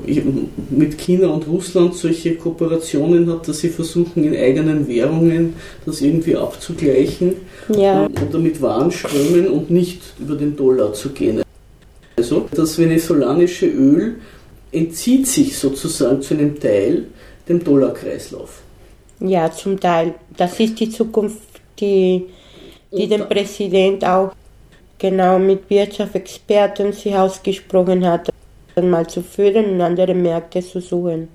mit 0.71 0.97
China 0.99 1.29
und 1.29 1.47
Russland 1.47 1.95
solche 1.95 2.35
Kooperationen 2.37 3.31
hat, 3.31 3.47
dass 3.47 3.59
sie 3.59 3.69
versuchen, 3.69 4.25
in 4.25 4.35
eigenen 4.35 4.89
Währungen 4.89 5.55
das 5.85 6.01
irgendwie 6.01 6.37
abzugleichen 6.37 7.35
ja. 7.69 8.07
oder 8.07 8.39
mit 8.39 8.61
Warenströmen 8.63 9.49
und 9.49 9.71
nicht 9.71 10.01
über 10.19 10.35
den 10.35 10.57
Dollar 10.57 10.95
zu 10.95 11.11
gehen. 11.11 11.43
Also 12.17 12.49
das 12.55 12.79
venezolanische 12.79 13.67
Öl 13.67 14.17
entzieht 14.73 15.27
sich 15.27 15.59
sozusagen 15.59 16.23
zu 16.23 16.35
einem 16.35 16.59
Teil 16.59 17.07
dem 17.49 17.63
Dollarkreislauf. 17.63 18.63
Ja, 19.21 19.51
zum 19.51 19.79
Teil. 19.79 20.15
Das 20.37 20.59
ist 20.59 20.81
die 20.81 20.89
Zukunft, 20.89 21.39
die, 21.79 22.25
die 22.91 23.07
dem 23.07 23.29
Präsident 23.29 24.05
auch 24.05 24.33
genau 24.99 25.39
mit 25.39 25.69
Wirtschaftsexperten 25.69 26.93
sich 26.93 27.15
ausgesprochen 27.15 28.07
hat 28.07 28.34
mal 28.83 29.07
zu 29.07 29.23
führen 29.23 29.75
und 29.75 29.81
andere 29.81 30.15
Märkte 30.15 30.61
zu 30.61 30.81
suchen. 30.81 31.29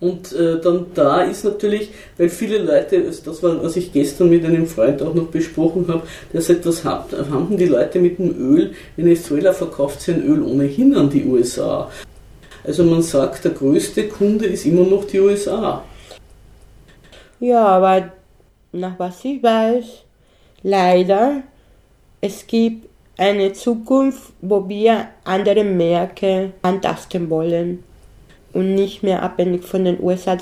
Und 0.00 0.32
äh, 0.32 0.60
dann 0.60 0.86
da 0.94 1.22
ist 1.22 1.44
natürlich, 1.44 1.88
weil 2.18 2.28
viele 2.28 2.58
Leute, 2.58 3.02
das 3.02 3.42
war, 3.42 3.62
was 3.62 3.76
ich 3.76 3.92
gestern 3.92 4.28
mit 4.28 4.44
einem 4.44 4.66
Freund 4.66 5.00
auch 5.02 5.14
noch 5.14 5.28
besprochen 5.28 5.86
habe, 5.88 6.02
der 6.32 6.42
sagt, 6.42 6.66
was 6.66 6.84
haben 6.84 7.56
die 7.56 7.66
Leute 7.66 8.00
mit 8.00 8.18
dem 8.18 8.38
Öl? 8.38 8.74
Venezuela 8.96 9.52
verkauft 9.52 10.02
sein 10.02 10.22
Öl 10.22 10.42
ohnehin 10.42 10.94
an 10.94 11.08
die 11.08 11.24
USA. 11.24 11.90
Also 12.64 12.84
man 12.84 13.02
sagt, 13.02 13.44
der 13.44 13.52
größte 13.52 14.08
Kunde 14.08 14.46
ist 14.46 14.66
immer 14.66 14.84
noch 14.84 15.04
die 15.04 15.20
USA. 15.20 15.82
Ja, 17.40 17.64
aber 17.66 18.12
nach 18.72 18.98
was 18.98 19.24
ich 19.24 19.42
weiß, 19.42 19.84
leider, 20.62 21.42
es 22.20 22.46
gibt 22.46 22.88
eine 23.16 23.52
Zukunft, 23.52 24.32
wo 24.40 24.68
wir 24.68 25.08
andere 25.24 25.64
Märkte 25.64 26.52
antasten 26.62 27.30
wollen 27.30 27.84
und 28.52 28.74
nicht 28.74 29.02
mehr 29.02 29.22
abhängig 29.22 29.64
von 29.64 29.84
den 29.84 30.02
USA. 30.02 30.36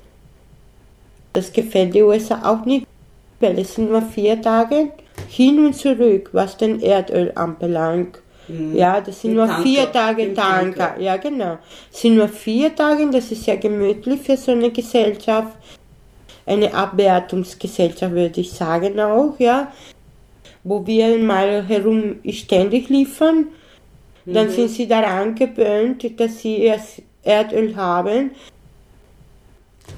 Das 1.32 1.52
gefällt 1.52 1.94
den 1.94 2.04
USA 2.04 2.40
auch 2.44 2.64
nicht, 2.64 2.87
weil 3.40 3.58
es 3.58 3.74
sind 3.74 3.90
nur 3.90 4.02
vier 4.02 4.40
Tage 4.40 4.92
hin 5.28 5.64
und 5.64 5.74
zurück, 5.74 6.30
was 6.32 6.56
den 6.56 6.80
Erdöl 6.80 7.32
anbelangt. 7.35 8.20
Mhm. 8.48 8.74
Ja, 8.76 9.00
das 9.00 9.20
sind 9.20 9.35
nur 9.35 9.46
Tanker. 9.46 9.62
vier 9.62 9.92
Tage 9.92 10.35
Tanker. 10.35 10.78
Tanker. 10.78 11.00
Ja, 11.00 11.16
genau. 11.16 11.58
Das 11.90 12.00
sind 12.00 12.16
nur 12.16 12.28
vier 12.28 12.74
Tage, 12.74 13.08
das 13.11 13.30
ist 13.30 13.46
ja 13.46 13.56
gemütlich 13.56 14.20
für 14.20 14.37
so 14.37 14.52
eine 14.52 14.70
Gesellschaft. 14.70 15.56
Eine 16.44 16.74
Abwertungsgesellschaft, 16.74 18.12
würde 18.12 18.40
ich 18.40 18.50
sagen 18.50 18.98
auch, 18.98 19.38
ja 19.38 19.72
wo 20.64 20.87
wir 20.87 21.18
mal 21.18 21.66
herum 21.66 22.16
ständig 22.31 22.88
liefern. 22.88 23.46
Mhm. 24.25 24.35
Dann 24.35 24.51
sind 24.51 24.70
sie 24.70 24.87
daran 24.87 25.35
gewöhnt, 25.35 26.05
dass 26.18 26.40
sie 26.40 26.62
erst 26.62 27.03
Erdöl 27.22 27.75
haben. 27.77 28.31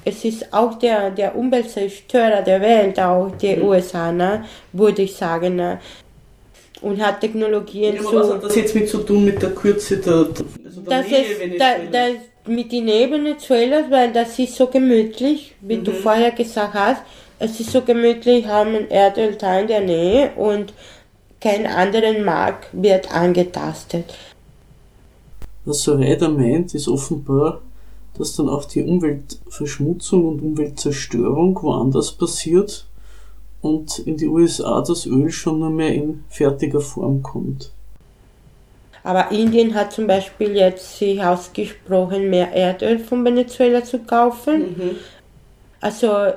Es 0.03 0.25
ist 0.25 0.53
auch 0.53 0.77
der, 0.77 1.11
der 1.11 1.35
Umweltzerstörer 1.35 2.41
der 2.41 2.61
Welt, 2.61 2.99
auch 2.99 3.31
die 3.41 3.55
mhm. 3.55 3.63
USA, 3.63 4.11
ne, 4.11 4.45
würde 4.73 5.03
ich 5.03 5.15
sagen. 5.15 5.55
Ne. 5.55 5.79
Und 6.81 7.03
hat 7.03 7.21
Technologien 7.21 7.95
ja, 7.95 8.03
so. 8.03 8.13
Was 8.13 8.33
hat 8.33 8.43
das 8.43 8.55
jetzt 8.55 8.75
mit 8.75 8.89
zu 8.89 8.99
tun 8.99 9.25
mit 9.25 9.41
der 9.41 9.51
Kürze 9.51 9.97
der, 9.97 10.27
also 10.65 10.81
der 10.81 11.01
das 11.01 11.07
ist, 11.07 11.59
da, 11.59 11.75
das, 11.91 12.11
mit 12.47 12.71
den 12.71 12.85
Nähe 12.85 13.09
Venezuelas, 13.09 13.85
weil 13.89 14.11
das 14.11 14.37
ist 14.37 14.55
so 14.55 14.67
gemütlich, 14.67 15.55
wie 15.61 15.77
mhm. 15.77 15.83
du 15.83 15.91
vorher 15.91 16.31
gesagt 16.31 16.73
hast 16.73 17.01
es 17.39 17.59
ist 17.59 17.71
so 17.71 17.81
gemütlich, 17.81 18.47
haben 18.47 18.75
ein 18.75 18.89
Erdölteil 18.89 19.63
in 19.63 19.67
der 19.67 19.81
Nähe 19.81 20.31
und 20.35 20.73
kein 21.41 21.67
anderen 21.67 22.23
Markt 22.23 22.67
wird 22.71 23.13
angetastet. 23.13 24.15
Was 25.65 25.81
Soreda 25.81 26.29
meint, 26.29 26.73
ist 26.73 26.87
offenbar, 26.87 27.61
dass 28.17 28.35
dann 28.35 28.49
auch 28.49 28.65
die 28.65 28.83
Umweltverschmutzung 28.83 30.27
und 30.27 30.41
Umweltzerstörung 30.41 31.61
woanders 31.61 32.11
passiert 32.11 32.85
und 33.61 33.99
in 33.99 34.17
die 34.17 34.27
USA 34.27 34.81
das 34.81 35.05
Öl 35.05 35.31
schon 35.31 35.59
nur 35.59 35.71
mehr 35.71 35.93
in 35.93 36.23
fertiger 36.29 36.81
Form 36.81 37.21
kommt. 37.23 37.71
Aber 39.03 39.31
Indien 39.31 39.75
hat 39.75 39.93
zum 39.93 40.07
Beispiel 40.07 40.55
jetzt 40.55 40.97
sich 40.97 41.21
ausgesprochen, 41.21 42.29
mehr 42.29 42.51
Erdöl 42.53 42.97
von 42.97 43.23
Venezuela 43.23 43.83
zu 43.83 43.99
kaufen. 43.99 44.61
Mhm. 44.61 44.95
Also 45.79 46.33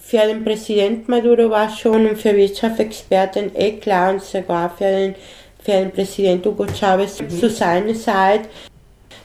für 0.00 0.26
den 0.26 0.44
Präsident 0.44 1.08
Maduro 1.08 1.50
war 1.50 1.68
schon 1.68 2.06
und 2.08 2.18
für 2.18 2.34
Wirtschaftsexperten 2.34 3.54
eh 3.54 3.72
klar 3.72 4.14
und 4.14 4.22
sogar 4.22 4.70
für 4.70 4.84
den, 4.84 5.14
für 5.62 5.72
den 5.72 5.90
Präsident 5.90 6.44
Hugo 6.46 6.66
Chavez 6.66 7.20
mhm. 7.20 7.28
zu 7.30 7.50
seiner 7.50 7.94
Zeit, 7.94 8.48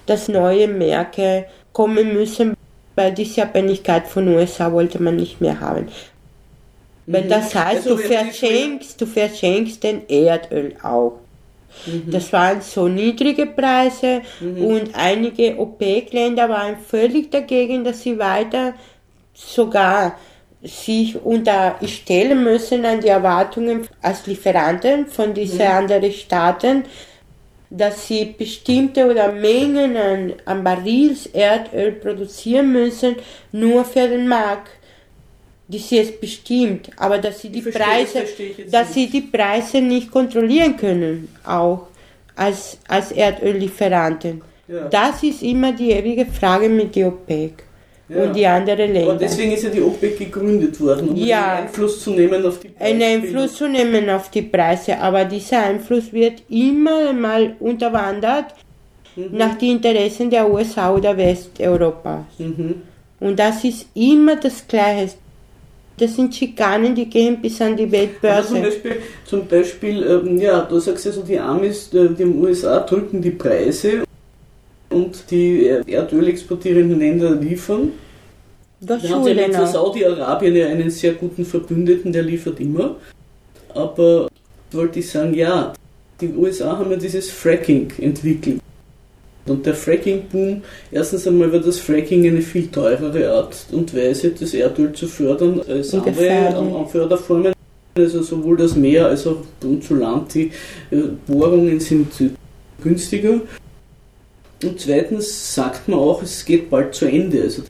dass 0.06 0.28
neue 0.28 0.68
Märkte 0.68 1.46
kommen 1.72 2.14
müssen, 2.14 2.56
weil 2.96 3.14
diese 3.14 3.44
Abhängigkeit 3.44 4.08
von 4.08 4.28
USA 4.28 4.72
wollte 4.72 5.02
man 5.02 5.16
nicht 5.16 5.42
mehr 5.42 5.60
haben. 5.60 5.88
Weil 7.08 7.24
mhm. 7.24 7.30
das 7.30 7.56
heißt, 7.56 7.88
also, 7.88 7.96
du 7.96 7.98
verschenkst, 7.98 9.00
du 9.00 9.06
verschenkst 9.06 9.84
den 9.84 10.08
Erdöl 10.10 10.76
auch. 10.84 11.20
Mhm. 11.86 12.12
Das 12.12 12.32
waren 12.34 12.62
so 12.62 12.88
niedrige 12.88 13.46
Preise 13.46 14.22
mhm. 14.40 14.66
und 14.66 14.90
einige 14.94 15.58
OPEC-Länder 15.58 16.50
waren 16.50 16.78
völlig 16.78 17.32
dagegen, 17.32 17.84
dass 17.84 18.02
sie 18.02 18.18
weiter 18.18 18.74
sogar 19.34 20.18
sich 20.66 21.24
unterstellen 21.24 22.44
müssen 22.44 22.86
an 22.86 23.02
die 23.02 23.08
Erwartungen 23.08 23.88
als 24.02 24.26
Lieferanten 24.26 25.08
von 25.08 25.34
diesen 25.34 25.60
mhm. 25.60 25.72
anderen 25.72 26.12
Staaten, 26.12 26.84
dass 27.70 28.08
sie 28.08 28.36
bestimmte 28.38 29.10
oder 29.10 29.32
Mengen 29.32 29.98
an, 29.98 30.34
an 30.46 30.64
Barils 30.64 31.28
Erdöl 31.28 31.94
produzieren 31.94 32.72
müssen, 32.72 33.16
nur 33.52 33.86
für 33.86 34.08
den 34.08 34.28
Markt. 34.28 34.72
Die 35.68 35.80
sie 35.80 35.98
es 35.98 36.20
bestimmt, 36.20 36.92
aber 36.96 37.18
dass 37.18 37.42
sie 37.42 37.50
die 37.50 37.64
Preise, 37.64 38.24
dass 38.70 38.94
sie 38.94 39.10
die 39.10 39.22
Preise 39.22 39.82
nicht 39.82 40.12
kontrollieren 40.12 40.78
können, 40.78 41.28
auch 41.44 41.88
als, 42.36 42.78
als 42.88 43.12
Erdöllieferanten. 43.12 44.44
Ja. 44.68 44.88
Das 44.90 45.24
ist 45.24 45.42
immer 45.42 45.72
die 45.72 45.90
ewige 45.90 46.28
Frage 46.28 46.70
mit 46.70 46.96
der 46.96 47.08
OPEC 47.08 47.65
ja. 48.10 48.24
und 48.24 48.36
die 48.36 48.46
anderen 48.46 48.94
Länder. 48.94 49.12
Und 49.12 49.22
deswegen 49.22 49.52
ist 49.52 49.64
ja 49.64 49.70
die 49.70 49.82
OPEC 49.82 50.18
gegründet 50.18 50.80
worden, 50.80 51.10
um 51.10 51.16
ja, 51.16 51.56
Einfluss 51.56 52.04
zu 52.04 52.12
nehmen 52.12 52.46
auf 52.46 52.60
die 52.60 52.70
Preise. 52.70 52.86
Einen 52.86 53.02
Einfluss 53.02 53.56
zu 53.56 53.68
nehmen 53.68 54.10
auf 54.10 54.30
die 54.30 54.42
Preise, 54.42 54.98
aber 55.00 55.26
dieser 55.26 55.64
Einfluss 55.64 56.12
wird 56.14 56.44
immer 56.50 57.14
mal 57.14 57.56
unterwandert 57.60 58.54
mhm. 59.16 59.30
nach 59.32 59.58
den 59.58 59.78
Interessen 59.78 60.30
der 60.30 60.50
USA 60.50 60.94
oder 60.94 61.16
Westeuropas. 61.18 62.26
Mhm. 62.38 62.82
Und 63.20 63.40
das 63.40 63.64
ist 63.64 63.88
immer 63.94 64.36
das 64.36 64.68
Gleiche. 64.68 65.16
Das 65.98 66.14
sind 66.14 66.36
Schikanen, 66.36 66.94
die 66.94 67.10
gehen 67.10 67.42
bis 67.42 67.62
an 67.62 67.78
die 67.78 67.90
Weltbörse. 67.90 68.50
Zum 68.50 68.62
Beispiel, 68.62 68.96
zum 69.26 69.48
Beispiel 69.48 70.04
ähm, 70.04 70.38
ja, 70.38 70.62
du 70.62 70.78
sagst 70.80 71.06
ja 71.06 71.12
so, 71.14 71.22
die 71.22 71.40
Amis, 71.40 71.90
die, 71.90 72.10
die 72.10 72.26
USA 72.26 72.82
drücken 72.82 73.22
die 73.22 73.32
Preise 73.32 74.04
und 74.96 75.30
die 75.30 75.68
Erdöl 75.88 76.30
exportierenden 76.30 77.00
Länder 77.00 77.36
liefern. 77.36 77.92
Das 78.80 79.04
da 79.04 79.10
haben 79.10 79.24
sie 79.26 79.34
mit 79.34 79.54
Saudi-Arabien 79.54 80.56
ja 80.56 80.68
einen 80.68 80.90
sehr 80.90 81.14
guten 81.14 81.44
Verbündeten, 81.44 82.14
der 82.14 82.24
liefert 82.24 82.60
immer. 82.60 82.96
Aber 83.74 84.30
wollte 84.72 85.00
ich 85.00 85.10
sagen, 85.10 85.34
ja, 85.34 85.74
die 86.22 86.30
USA 86.30 86.78
haben 86.78 86.92
ja 86.92 86.98
dieses 86.98 87.30
Fracking 87.30 87.92
entwickelt. 88.00 88.62
Und 89.48 89.66
der 89.66 89.76
Fracking-Boom, 89.76 90.64
erstens 90.92 91.28
einmal 91.28 91.52
war 91.52 91.60
das 91.60 91.80
Fracking 91.80 92.26
eine 92.26 92.42
viel 92.42 92.68
teurere 92.68 93.32
Art 93.32 93.66
und 93.72 93.96
Weise, 93.96 94.32
das 94.32 94.54
Erdöl 94.54 94.94
zu 94.94 95.08
fördern 95.08 95.62
als 95.68 95.94
andere 95.94 96.88
Förderformen. 96.90 97.54
Also 97.98 98.24
sowohl 98.24 98.58
das 98.58 98.76
Meer 98.76 99.08
als 99.08 99.28
auch 99.28 99.38
zu 99.82 99.96
Land, 99.96 100.34
die 100.34 100.52
äh, 100.92 100.98
Bohrungen 101.28 101.80
sind 101.80 102.08
günstiger. 102.84 103.42
Und 104.66 104.80
zweitens 104.80 105.54
sagt 105.54 105.88
man 105.88 106.00
auch, 106.00 106.24
es 106.24 106.44
geht 106.44 106.70
bald 106.70 106.96
zu 106.96 107.06
Ende. 107.06 107.44
Also 107.44 107.64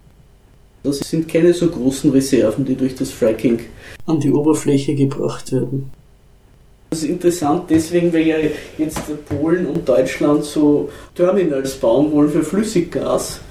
das 0.84 1.00
sind 1.00 1.28
keine 1.28 1.54
so 1.54 1.68
großen 1.68 2.12
Reserven, 2.12 2.64
die 2.64 2.76
durch 2.76 2.96
das 2.96 3.12
Fracking 3.12 3.60
an 4.06 4.20
die 4.20 4.32
Oberfläche 4.32 4.96
gebracht 4.96 5.52
werden. 5.52 5.92
Das 6.92 7.04
ist 7.04 7.10
interessant 7.10 7.64
deswegen, 7.70 8.14
weil 8.14 8.28
ja 8.28 8.38
jetzt 8.78 9.02
Polen 9.28 9.66
und 9.66 9.88
Deutschland 9.88 10.46
so 10.46 10.90
Terminals 11.14 11.76
bauen 11.76 12.12
wollen 12.12 12.30
für 12.30 12.44
Flüssiggas. 12.44 13.42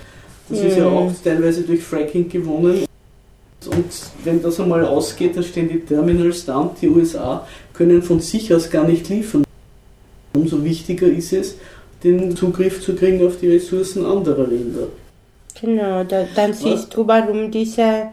Das 0.49 0.61
mhm. 0.61 0.67
ist 0.67 0.79
ja 0.79 0.87
auch 0.87 1.13
teilweise 1.23 1.63
durch 1.63 1.83
Fracking 1.83 2.29
gewonnen. 2.29 2.87
Und 3.67 3.87
wenn 4.25 4.43
das 4.43 4.61
einmal 4.61 4.85
ausgeht, 4.85 5.37
dann 5.37 5.45
stehen 5.45 5.69
die 5.69 5.81
Terminals 5.81 6.45
da 6.45 6.59
und 6.59 6.81
die 6.81 6.89
USA 6.89 7.47
können 7.73 8.03
von 8.03 8.21
sich 8.21 8.53
aus 8.55 8.71
gar 8.71 8.87
nicht 8.87 9.09
liefern. 9.09 9.45
Umso 10.35 10.63
wichtiger 10.65 11.07
ist 11.07 11.33
es, 11.33 11.57
den 12.05 12.37
Zugriff 12.37 12.83
zu 12.83 12.95
kriegen 12.95 13.27
auf 13.27 13.39
die 13.41 13.49
Ressourcen 13.49 14.05
anderer 14.05 14.47
Länder. 14.47 14.89
Genau, 15.61 16.05
da, 16.05 16.27
dann 16.35 16.53
siehst 16.53 16.95
du, 16.95 17.07
warum 17.07 17.51
diese, 17.51 18.09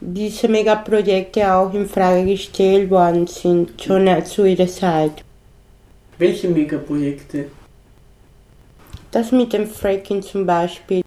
diese 0.00 0.48
Megaprojekte 0.48 1.52
auch 1.52 1.74
in 1.74 1.86
Frage 1.86 2.24
gestellt 2.24 2.88
worden 2.90 3.26
sind, 3.26 3.82
schon 3.82 4.08
zu 4.24 4.44
ihrer 4.44 4.68
Zeit. 4.68 5.24
Welche 6.18 6.48
Megaprojekte? 6.48 7.46
Das 9.10 9.32
mit 9.32 9.52
dem 9.52 9.66
Fracking 9.66 10.22
zum 10.22 10.46
Beispiel. 10.46 11.02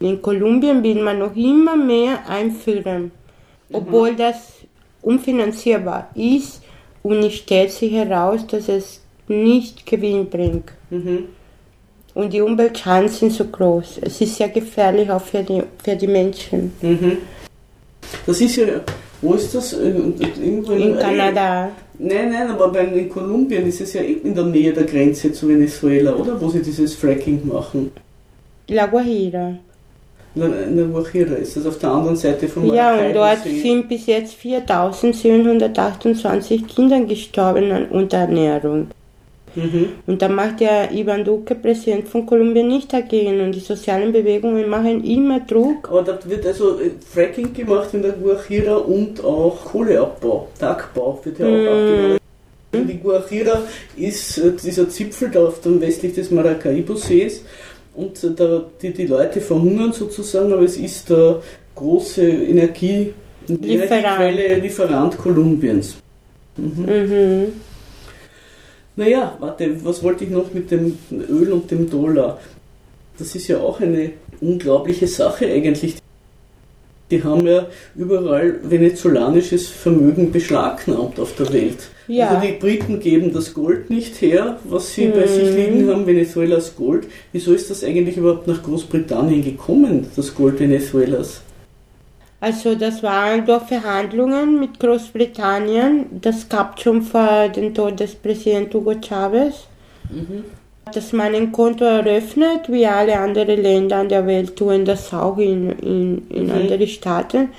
In 0.00 0.20
Kolumbien 0.20 0.82
will 0.82 1.02
man 1.02 1.18
noch 1.18 1.36
immer 1.36 1.76
mehr 1.76 2.26
einführen, 2.28 3.10
obwohl 3.72 4.12
mhm. 4.12 4.16
das 4.16 4.36
unfinanzierbar 5.02 6.10
ist 6.14 6.62
und 7.02 7.18
es 7.18 7.34
stellt 7.34 7.70
sich 7.70 7.92
heraus, 7.92 8.46
dass 8.46 8.68
es 8.68 9.00
nicht 9.28 9.84
Gewinn 9.86 10.28
bringt. 10.28 10.72
Mhm. 10.90 11.28
Und 12.14 12.32
die 12.32 12.40
Umweltschäden 12.40 13.08
sind 13.08 13.32
so 13.32 13.44
groß. 13.44 14.00
Es 14.02 14.20
ist 14.20 14.36
sehr 14.36 14.48
gefährlich 14.48 15.10
auch 15.10 15.22
für 15.22 15.42
die, 15.42 15.62
für 15.82 15.94
die 15.94 16.08
Menschen. 16.08 16.72
Mhm. 16.82 17.18
Das 18.26 18.40
ist 18.40 18.56
ja, 18.56 18.66
wo 19.22 19.34
ist 19.34 19.54
das? 19.54 19.74
Irgendwo 19.74 20.72
in, 20.72 20.94
in 20.94 20.98
Kanada. 20.98 21.68
Nein, 21.98 22.32
nein, 22.32 22.48
aber 22.48 22.72
bei, 22.72 22.84
in 22.84 23.10
Kolumbien 23.10 23.66
ist 23.66 23.82
es 23.82 23.92
ja 23.92 24.00
in 24.00 24.34
der 24.34 24.44
Nähe 24.44 24.72
der 24.72 24.84
Grenze 24.84 25.30
zu 25.32 25.48
Venezuela, 25.48 26.14
oder? 26.14 26.40
Wo 26.40 26.48
sie 26.48 26.62
dieses 26.62 26.94
Fracking 26.94 27.46
machen. 27.46 27.92
La 28.68 28.86
Guajira. 28.86 29.56
La, 30.34 30.46
La 30.46 30.84
Guajira 30.84 31.34
ist 31.34 31.56
das 31.56 31.66
auf 31.66 31.76
der 31.78 31.90
anderen 31.90 32.16
Seite 32.16 32.48
vom 32.48 32.72
Ja, 32.72 32.98
und 32.98 33.12
dort 33.14 33.44
sind 33.44 33.86
bis 33.88 34.06
jetzt 34.06 34.32
4728 34.34 36.66
Kinder 36.66 37.00
gestorben 37.00 37.70
an 37.70 37.88
Unterernährung. 37.88 38.86
Mhm. 39.54 39.88
Und 40.06 40.22
da 40.22 40.28
macht 40.28 40.60
der 40.60 40.92
Ivan 40.92 41.24
Duque, 41.24 41.54
Präsident 41.54 42.08
von 42.08 42.26
Kolumbien, 42.26 42.68
nicht 42.68 42.92
dagegen. 42.92 43.40
Und 43.40 43.52
die 43.52 43.60
sozialen 43.60 44.12
Bewegungen 44.12 44.68
machen 44.68 45.04
immer 45.04 45.40
Druck. 45.40 45.88
Aber 45.90 46.02
da 46.02 46.18
wird 46.24 46.46
also 46.46 46.80
äh, 46.80 46.90
Fracking 47.12 47.52
gemacht 47.52 47.88
in 47.92 48.02
der 48.02 48.12
Guajira 48.12 48.76
und 48.76 49.22
auch 49.24 49.64
Kohleabbau, 49.64 50.48
Tagbau 50.58 51.20
wird 51.24 51.38
ja 51.38 51.46
auch 51.46 51.50
mhm. 51.50 51.68
abgebaut. 51.68 52.20
Die 52.72 52.98
Guajira 52.98 53.62
ist 53.96 54.38
äh, 54.38 54.52
dieser 54.52 54.88
Zipfel 54.88 55.30
da 55.30 55.46
auf 55.46 55.60
dem 55.60 55.80
westlich 55.80 56.14
des 56.14 56.30
Maracaibo-Sees 56.30 57.44
und 57.94 58.22
äh, 58.22 58.30
da, 58.34 58.64
die, 58.80 58.92
die 58.92 59.06
Leute 59.06 59.40
verhungern 59.40 59.92
sozusagen, 59.92 60.52
aber 60.52 60.62
es 60.62 60.76
ist 60.76 61.10
der 61.10 61.42
große 61.74 62.22
Energie, 62.22 63.12
Lieferant. 63.48 64.62
Lieferant 64.62 65.18
Kolumbiens. 65.18 65.96
Mhm. 66.56 66.84
Mhm. 66.84 67.52
Naja, 69.00 69.34
warte, 69.40 69.82
was 69.82 70.02
wollte 70.02 70.24
ich 70.24 70.30
noch 70.30 70.52
mit 70.52 70.70
dem 70.70 70.98
Öl 71.10 71.52
und 71.52 71.70
dem 71.70 71.88
Dollar? 71.88 72.38
Das 73.18 73.34
ist 73.34 73.48
ja 73.48 73.58
auch 73.58 73.80
eine 73.80 74.10
unglaubliche 74.42 75.06
Sache 75.06 75.46
eigentlich. 75.46 75.94
Die 77.10 77.24
haben 77.24 77.46
ja 77.46 77.66
überall 77.96 78.60
venezolanisches 78.62 79.68
Vermögen 79.68 80.30
beschlagnahmt 80.30 81.18
auf 81.18 81.34
der 81.34 81.50
Welt. 81.50 81.88
Ja. 82.08 82.28
Also 82.28 82.46
die 82.46 82.58
Briten 82.58 83.00
geben 83.00 83.32
das 83.32 83.54
Gold 83.54 83.88
nicht 83.88 84.20
her, 84.20 84.58
was 84.64 84.92
sie 84.92 85.06
mhm. 85.06 85.12
bei 85.12 85.26
sich 85.26 85.48
liegen 85.48 85.88
haben, 85.88 86.06
Venezuelas 86.06 86.76
Gold. 86.76 87.06
Wieso 87.32 87.54
ist 87.54 87.70
das 87.70 87.82
eigentlich 87.82 88.18
überhaupt 88.18 88.48
nach 88.48 88.62
Großbritannien 88.62 89.42
gekommen, 89.42 90.08
das 90.14 90.34
Gold 90.34 90.60
Venezuelas? 90.60 91.40
Also 92.40 92.74
das 92.74 93.02
waren 93.02 93.44
doch 93.44 93.66
Verhandlungen 93.66 94.58
mit 94.58 94.80
Großbritannien. 94.80 96.06
Das 96.22 96.48
gab 96.48 96.80
schon 96.80 97.02
vor 97.02 97.48
dem 97.48 97.74
Tod 97.74 98.00
des 98.00 98.14
Präsidenten 98.14 98.74
Hugo 98.74 98.94
Chavez. 99.00 99.66
Mhm. 100.10 100.44
Dass 100.92 101.12
man 101.12 101.34
ein 101.34 101.52
Konto 101.52 101.84
eröffnet, 101.84 102.68
wie 102.68 102.86
alle 102.86 103.18
anderen 103.18 103.62
Länder 103.62 104.04
der 104.04 104.26
Welt 104.26 104.56
tun 104.56 104.84
das 104.84 105.12
auch 105.12 105.38
in, 105.38 105.70
in, 105.78 106.28
in 106.30 106.46
mhm. 106.46 106.52
andere 106.52 106.86
Staaten. 106.86 107.50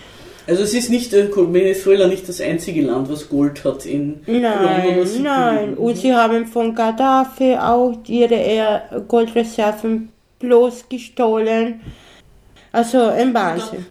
Also 0.48 0.64
es 0.64 0.74
ist 0.74 0.90
nicht 0.90 1.14
äh, 1.14 1.30
Venezuela 1.32 2.08
nicht 2.08 2.28
das 2.28 2.42
einzige 2.42 2.82
Land, 2.82 3.10
was 3.10 3.30
Gold 3.30 3.64
hat 3.64 3.86
in 3.86 4.22
Nein, 4.26 5.08
nein. 5.22 5.74
Und 5.76 5.98
sie 5.98 6.14
haben 6.14 6.48
von 6.48 6.74
Gaddafi 6.74 7.56
auch 7.56 7.94
ihre 8.08 9.04
Goldreserven 9.08 10.10
bloß 10.40 10.90
gestohlen. 10.90 11.82
Also 12.72 13.00
ein 13.00 13.34
Wahnsinn. 13.34 13.86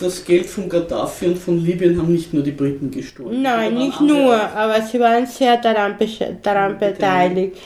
Das 0.00 0.24
Geld 0.24 0.46
von 0.46 0.68
Gaddafi 0.68 1.26
und 1.26 1.38
von 1.38 1.64
Libyen 1.64 1.96
haben 1.96 2.12
nicht 2.12 2.34
nur 2.34 2.42
die 2.42 2.50
Briten 2.50 2.90
gestohlen. 2.90 3.40
Nein, 3.42 3.74
nicht 3.74 4.00
nur, 4.00 4.34
aber 4.34 4.82
sie 4.82 4.98
waren 4.98 5.26
sehr 5.26 5.56
daran, 5.58 5.94
daran 6.42 6.78
beteiligt. 6.78 7.56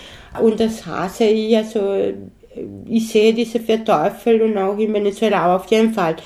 Und 0.41 0.61
das 0.61 0.87
hasse 0.87 1.25
ich, 1.25 1.57
also 1.57 2.13
ich 2.87 3.09
sehe 3.09 3.33
diese 3.33 3.59
Verteufelung 3.61 4.57
auch 4.59 4.79
in 4.79 4.93
Venezuela, 4.93 5.57
auf 5.57 5.67
jeden 5.71 5.93
Fall. 5.93 6.17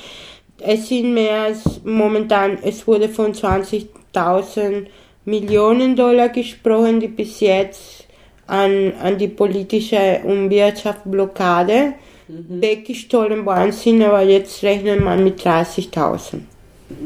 Es 0.59 0.89
sind 0.89 1.15
mehr 1.15 1.43
als 1.43 1.81
momentan, 1.85 2.59
es 2.63 2.87
wurde 2.87 3.09
von 3.09 3.33
20.000 3.33 4.87
Millionen 5.25 5.97
Dollar 5.97 6.29
gesprochen, 6.29 7.01
die 7.01 7.09
bis 7.09 7.41
jetzt 7.41 8.07
an, 8.47 8.93
an 9.03 9.17
die 9.17 9.29
politische 9.29 10.21
und 10.25 10.51
Wirtschaftsblockade 10.51 11.95
mhm. 12.29 12.61
weggestohlen 12.61 13.45
worden 13.45 13.73
sind, 13.73 14.03
aber 14.03 14.23
jetzt 14.23 14.63
rechnet 14.63 15.03
man 15.03 15.23
mit 15.25 15.41
30.000. 15.41 16.41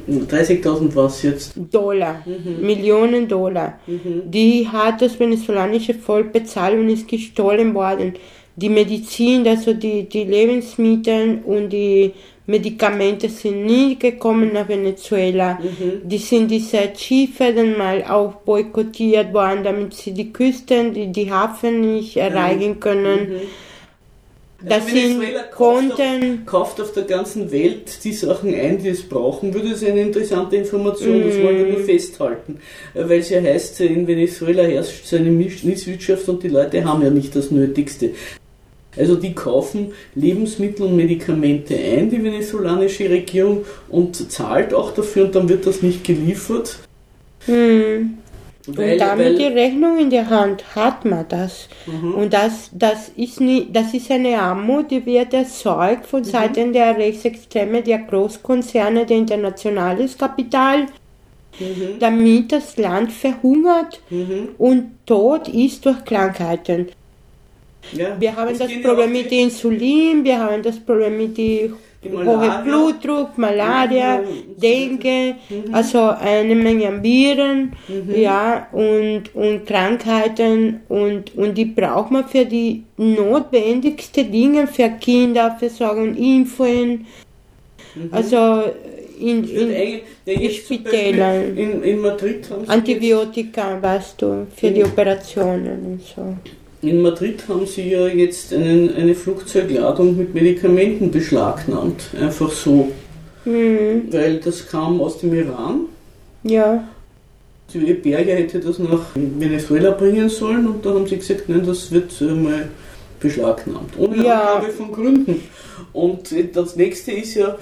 30.000 0.09 0.95
was 0.95 1.23
jetzt? 1.23 1.53
Dollar, 1.57 2.23
mhm. 2.27 2.67
Millionen 2.67 3.29
Dollar. 3.29 3.79
Mhm. 3.87 4.23
Die 4.27 4.67
hat 4.67 5.01
das 5.03 5.19
venezolanische 5.19 5.95
Volk 5.95 6.33
bezahlt 6.33 6.79
und 6.79 6.89
ist 6.89 7.09
gestohlen 7.09 7.75
worden. 7.75 8.15
Die 8.57 8.69
Medizin, 8.69 9.47
also 9.47 9.73
die, 9.73 10.09
die 10.09 10.25
Lebensmittel 10.25 11.41
und 11.45 11.71
die 11.71 12.13
Medikamente 12.47 13.29
sind 13.29 13.67
nie 13.67 13.99
gekommen 13.99 14.53
nach 14.55 14.69
Venezuela. 14.69 15.59
Mhm. 15.61 16.09
Die 16.09 16.19
sind 16.19 16.51
diese 16.51 16.91
Schiffe 16.97 17.53
dann 17.55 17.77
mal 17.77 18.03
auch 18.05 18.37
boykottiert 18.37 19.33
worden, 19.35 19.63
damit 19.63 19.95
sie 19.95 20.13
die 20.13 20.33
Küsten, 20.33 20.95
die, 20.95 21.13
die 21.13 21.31
Hafen 21.31 21.83
nicht 21.83 22.17
erreichen 22.17 22.71
mhm. 22.71 22.81
können. 22.81 23.29
Das 24.61 24.87
also 24.87 24.97
sind 24.97 25.23
Konten. 25.53 26.45
Kauft 26.45 26.81
auf 26.81 26.93
der 26.93 27.05
ganzen 27.05 27.53
Welt 27.53 28.03
die 28.03 28.13
Sachen 28.13 28.53
ein, 28.53 28.83
die 28.83 28.89
es 28.89 29.09
brauchen 29.09 29.55
würde. 29.55 29.71
Das 29.71 29.83
ist 29.83 29.89
eine 29.89 30.01
interessante 30.01 30.57
Information, 30.57 31.23
das 31.23 31.37
wollen 31.41 31.59
wir 31.59 31.67
nur 31.67 31.81
mm. 31.81 31.85
festhalten. 31.85 32.59
Weil 32.93 33.21
es 33.21 33.31
ja 33.31 33.41
heißt, 33.41 33.81
in 33.83 34.09
Venezuela 34.09 34.65
herrscht 34.65 35.07
so 35.07 35.17
eine 35.17 35.31
Misswirtschaft 35.31 36.29
und 36.29 36.43
die 36.43 36.49
Leute 36.49 36.85
haben 36.85 37.03
ja 37.03 37.11
nicht 37.11 37.37
das 37.37 37.53
Nötigste. 37.53 38.11
Also 38.97 39.15
die 39.15 39.33
kaufen 39.33 39.93
Lebensmittel 40.17 40.87
und 40.87 40.97
Medikamente 40.97 41.77
ein, 41.77 42.11
die 42.11 42.23
venezolanische 42.23 43.09
Regierung, 43.09 43.65
und 43.89 44.33
zahlt 44.33 44.75
auch 44.75 44.93
dafür 44.93 45.27
und 45.27 45.37
dann 45.37 45.49
wird 45.49 45.67
das 45.67 45.83
nicht 45.83 46.03
geliefert. 46.03 46.79
Hm. 47.47 48.19
Weil, 48.77 48.93
und 48.93 48.99
damit 48.99 49.27
weil, 49.27 49.37
die 49.37 49.47
Rechnung 49.47 49.99
in 49.99 50.11
der 50.11 50.29
Hand 50.29 50.65
hat 50.75 51.05
man 51.05 51.27
das. 51.29 51.69
Mhm. 51.87 52.15
Und 52.15 52.33
das, 52.33 52.71
das, 52.73 53.11
ist 53.17 53.41
nie, 53.41 53.69
das 53.73 53.95
ist 53.95 54.11
eine 54.11 54.39
Armut, 54.41 54.91
die 54.91 55.05
wird 55.07 55.33
erzeugt 55.33 56.07
von 56.07 56.21
mhm. 56.21 56.25
Seiten 56.25 56.73
der 56.73 56.97
Rechtsextreme, 56.97 57.83
der 57.83 57.99
Großkonzerne, 57.99 59.07
der 59.07 59.17
internationales 59.17 60.19
Kapital, 60.19 60.83
mhm. 61.59 61.99
damit 61.99 62.53
das 62.53 62.77
Land 62.77 63.13
verhungert 63.13 64.01
mhm. 64.11 64.51
und 64.59 65.07
tot 65.07 65.49
ist 65.49 65.87
durch 65.87 66.05
Krankheiten. 66.05 66.89
Ja, 67.93 68.21
wir 68.21 68.37
haben 68.37 68.51
das, 68.51 68.69
das 68.69 68.83
Problem 68.83 69.13
mit 69.13 69.33
Insulin, 69.33 70.23
wir 70.25 70.39
haben 70.39 70.63
das 70.63 70.79
Problem 70.79 71.17
mit 71.17 71.39
dem 71.39 71.75
hohen 72.05 72.65
Blutdruck, 72.65 73.37
Malaria, 73.37 74.21
Dengue, 74.57 75.35
mhm. 75.49 75.75
also 75.75 76.11
eine 76.11 76.55
Menge 76.55 77.03
Viren, 77.03 77.73
mhm. 77.89 78.15
ja, 78.15 78.69
und, 78.73 79.35
und 79.35 79.67
Krankheiten 79.67 80.81
und, 80.89 81.35
und 81.37 81.59
die 81.59 81.65
braucht 81.65 82.11
man 82.11 82.29
für 82.29 82.45
die 82.45 82.85
notwendigsten 82.97 84.31
Dinge 84.31 84.67
für 84.67 84.89
Kinder, 84.91 85.57
Versorgung, 85.59 86.15
Impfen, 86.17 87.07
mhm. 87.95 88.09
also 88.13 88.63
in, 89.21 89.45
in, 89.45 90.01
in 90.25 90.51
Spitälern. 90.51 91.57
In, 91.57 91.83
in 91.83 92.01
Madrid 92.01 92.49
Antibiotika, 92.69 93.83
weißt 93.83 94.23
du, 94.23 94.47
für 94.55 94.71
die 94.71 94.85
Operationen 94.85 95.85
und 95.85 96.03
so. 96.03 96.37
In 96.81 97.03
Madrid 97.03 97.43
haben 97.49 97.67
sie 97.67 97.91
ja 97.91 98.07
jetzt 98.07 98.53
einen, 98.53 98.95
eine 98.95 99.15
Flugzeugladung 99.15 100.17
mit 100.17 100.35
Medikamenten 100.35 101.11
beschlagnahmt. 101.11 102.11
Einfach 102.21 102.53
so. 102.53 102.93
Mhm. 103.45 104.05
Weil 104.13 104.39
das 104.39 104.69
kam 104.69 105.01
aus 105.01 105.19
dem 105.19 105.35
Iran. 105.35 105.87
Ja. 106.45 106.87
Die 107.75 107.93
Berger 107.95 108.35
hätte 108.35 108.61
das 108.61 108.79
nach 108.79 109.07
Venezuela 109.15 109.91
bringen 109.91 110.29
sollen 110.29 110.67
und 110.69 110.87
da 110.87 110.91
haben 110.91 111.07
sie 111.07 111.19
gesagt, 111.19 111.49
nein, 111.49 111.67
das 111.67 111.91
wird 111.91 112.19
äh, 112.21 112.25
mal 112.25 112.69
beschlagnahmt. 113.21 113.99
Ohne 113.99 114.25
ja. 114.25 114.55
Angabe 114.55 114.73
von 114.73 114.93
Gründen. 114.93 115.43
Und 115.93 116.33
das 116.55 116.77
nächste 116.77 117.13
ist 117.13 117.35
ja, 117.35 117.59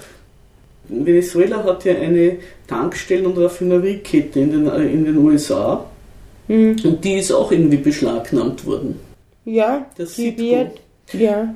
Venezuela 0.87 1.63
hat 1.63 1.83
ja 1.85 1.95
eine 1.95 2.37
Tankstellen- 2.67 3.25
und 3.25 3.37
Raffineriekette 3.37 4.39
in 4.39 4.51
den, 4.51 4.67
in 4.67 5.05
den 5.05 5.17
USA 5.17 5.85
Mhm. 6.47 6.77
und 6.83 7.03
die 7.03 7.15
ist 7.15 7.31
auch 7.31 7.51
irgendwie 7.51 7.77
beschlagnahmt 7.77 8.65
worden. 8.65 8.99
Ja, 9.47 9.85
Das 9.97 10.15
die 10.15 10.31
Citgo. 10.31 10.43
wird, 10.43 10.71
ja. 11.13 11.55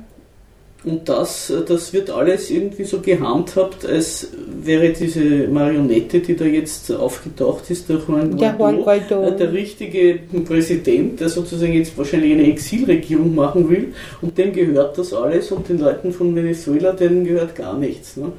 Und 0.84 1.08
das, 1.08 1.52
das 1.68 1.92
wird 1.92 2.10
alles 2.10 2.50
irgendwie 2.50 2.82
so 2.84 2.98
gehandhabt, 3.00 3.86
als 3.86 4.28
wäre 4.64 4.88
diese 4.92 5.46
Marionette, 5.46 6.18
die 6.20 6.34
da 6.34 6.44
jetzt 6.44 6.90
aufgetaucht 6.90 7.70
ist, 7.70 7.88
der 7.88 7.98
Juan 7.98 8.36
Der 8.36 8.56
Juan 8.58 8.82
Guaido. 8.82 9.22
äh, 9.22 9.36
der 9.36 9.52
richtige 9.52 10.18
Präsident, 10.44 11.20
der 11.20 11.28
sozusagen 11.28 11.72
jetzt 11.74 11.96
wahrscheinlich 11.96 12.32
eine 12.32 12.48
Exilregierung 12.48 13.32
machen 13.34 13.68
will 13.70 13.94
und 14.22 14.36
dem 14.36 14.52
gehört 14.52 14.98
das 14.98 15.12
alles 15.12 15.52
und 15.52 15.68
den 15.68 15.78
Leuten 15.78 16.12
von 16.12 16.34
Venezuela, 16.34 16.92
denen 16.92 17.24
gehört 17.24 17.54
gar 17.54 17.76
nichts. 17.78 18.16
Ne? 18.16 18.32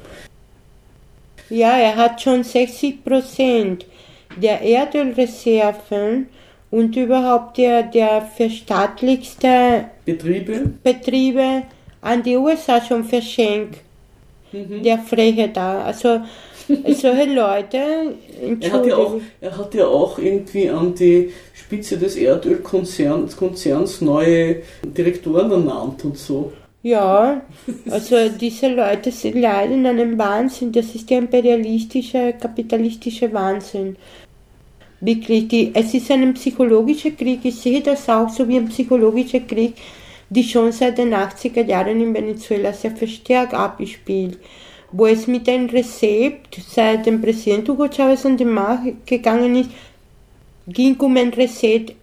Ja, 1.48 1.78
er 1.78 1.96
hat 1.96 2.20
schon 2.20 2.42
60 2.44 3.04
Prozent 3.04 3.86
der 4.36 4.60
Erdölreserven 4.60 6.26
und 6.74 6.96
überhaupt 6.96 7.56
der, 7.56 7.84
der 7.84 8.22
verstaatlichste 8.22 9.84
Betriebe, 10.04 10.72
Betriebe 10.82 11.62
an 12.00 12.20
die 12.24 12.36
USA 12.36 12.80
schon 12.80 13.04
verschenkt. 13.04 13.78
Mhm. 14.50 14.82
Der 14.82 14.98
Freche 14.98 15.48
da. 15.48 15.84
Also 15.84 16.22
solche 16.68 17.32
Leute, 17.32 17.78
Er 18.60 18.72
hat, 18.72 18.86
ja 18.86 18.96
auch, 18.96 19.20
er 19.40 19.56
hat 19.56 19.74
ja 19.74 19.86
auch 19.86 20.18
irgendwie 20.18 20.68
an 20.68 20.94
die 20.96 21.30
Spitze 21.54 21.96
des 21.96 22.16
Erdölkonzerns 22.16 23.36
Konzerns 23.36 24.00
neue 24.00 24.62
Direktoren 24.82 25.52
ernannt 25.52 26.04
und 26.04 26.18
so. 26.18 26.52
Ja, 26.82 27.40
also 27.88 28.28
diese 28.28 28.68
Leute 28.68 29.12
sind 29.12 29.40
leiden 29.40 29.86
an 29.86 29.98
einem 29.98 30.18
Wahnsinn. 30.18 30.72
Das 30.72 30.94
ist 30.94 31.08
der 31.08 31.18
imperialistische, 31.18 32.34
kapitalistische 32.38 33.32
Wahnsinn. 33.32 33.96
Wirklich, 35.04 35.48
die, 35.48 35.70
es 35.74 35.92
ist 35.92 36.10
ein 36.10 36.32
psychologischer 36.32 37.10
Krieg. 37.10 37.40
Ich 37.44 37.56
sehe 37.56 37.82
das 37.82 38.08
auch 38.08 38.30
so 38.30 38.48
wie 38.48 38.56
ein 38.56 38.68
psychologischer 38.68 39.40
Krieg, 39.40 39.74
die 40.30 40.42
schon 40.42 40.72
seit 40.72 40.96
den 40.96 41.12
80er 41.12 41.66
Jahren 41.66 42.00
in 42.00 42.14
Venezuela 42.14 42.72
sehr 42.72 42.96
verstärkt 42.96 43.52
abgespielt. 43.52 44.38
Wo 44.92 45.06
es 45.06 45.26
mit 45.26 45.46
einem 45.46 45.68
Rezept, 45.68 46.58
seit 46.66 47.04
dem 47.04 47.20
Präsident 47.20 47.68
Hugo 47.68 47.86
Chavez 47.88 48.24
an 48.24 48.38
die 48.38 48.46
Macht 48.46 49.06
gegangen 49.06 49.56
ist, 49.56 49.70
ging 50.68 50.96
um 50.96 51.14
ein 51.18 51.34
Rezept 51.34 51.94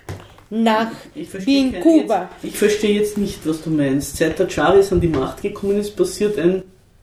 nach 0.51 0.91
Ich 1.15 1.33
wie 1.47 1.57
in 1.57 1.79
Kuba. 1.79 2.29
Jetzt, 2.43 2.53
ich 2.53 2.59
verstehe 2.59 2.99
jetzt 2.99 3.17
nicht, 3.17 3.39
was 3.47 3.63
du 3.63 3.71
meinst. 3.71 4.17
Seit 4.17 4.37
der 4.37 4.47
Chavez 4.47 4.91
an 4.91 5.01
die 5.01 5.07
Macht 5.07 5.41
gekommen 5.41 5.79
ist, 5.79 5.95
passiert 5.95 6.37
ein, 6.37 6.61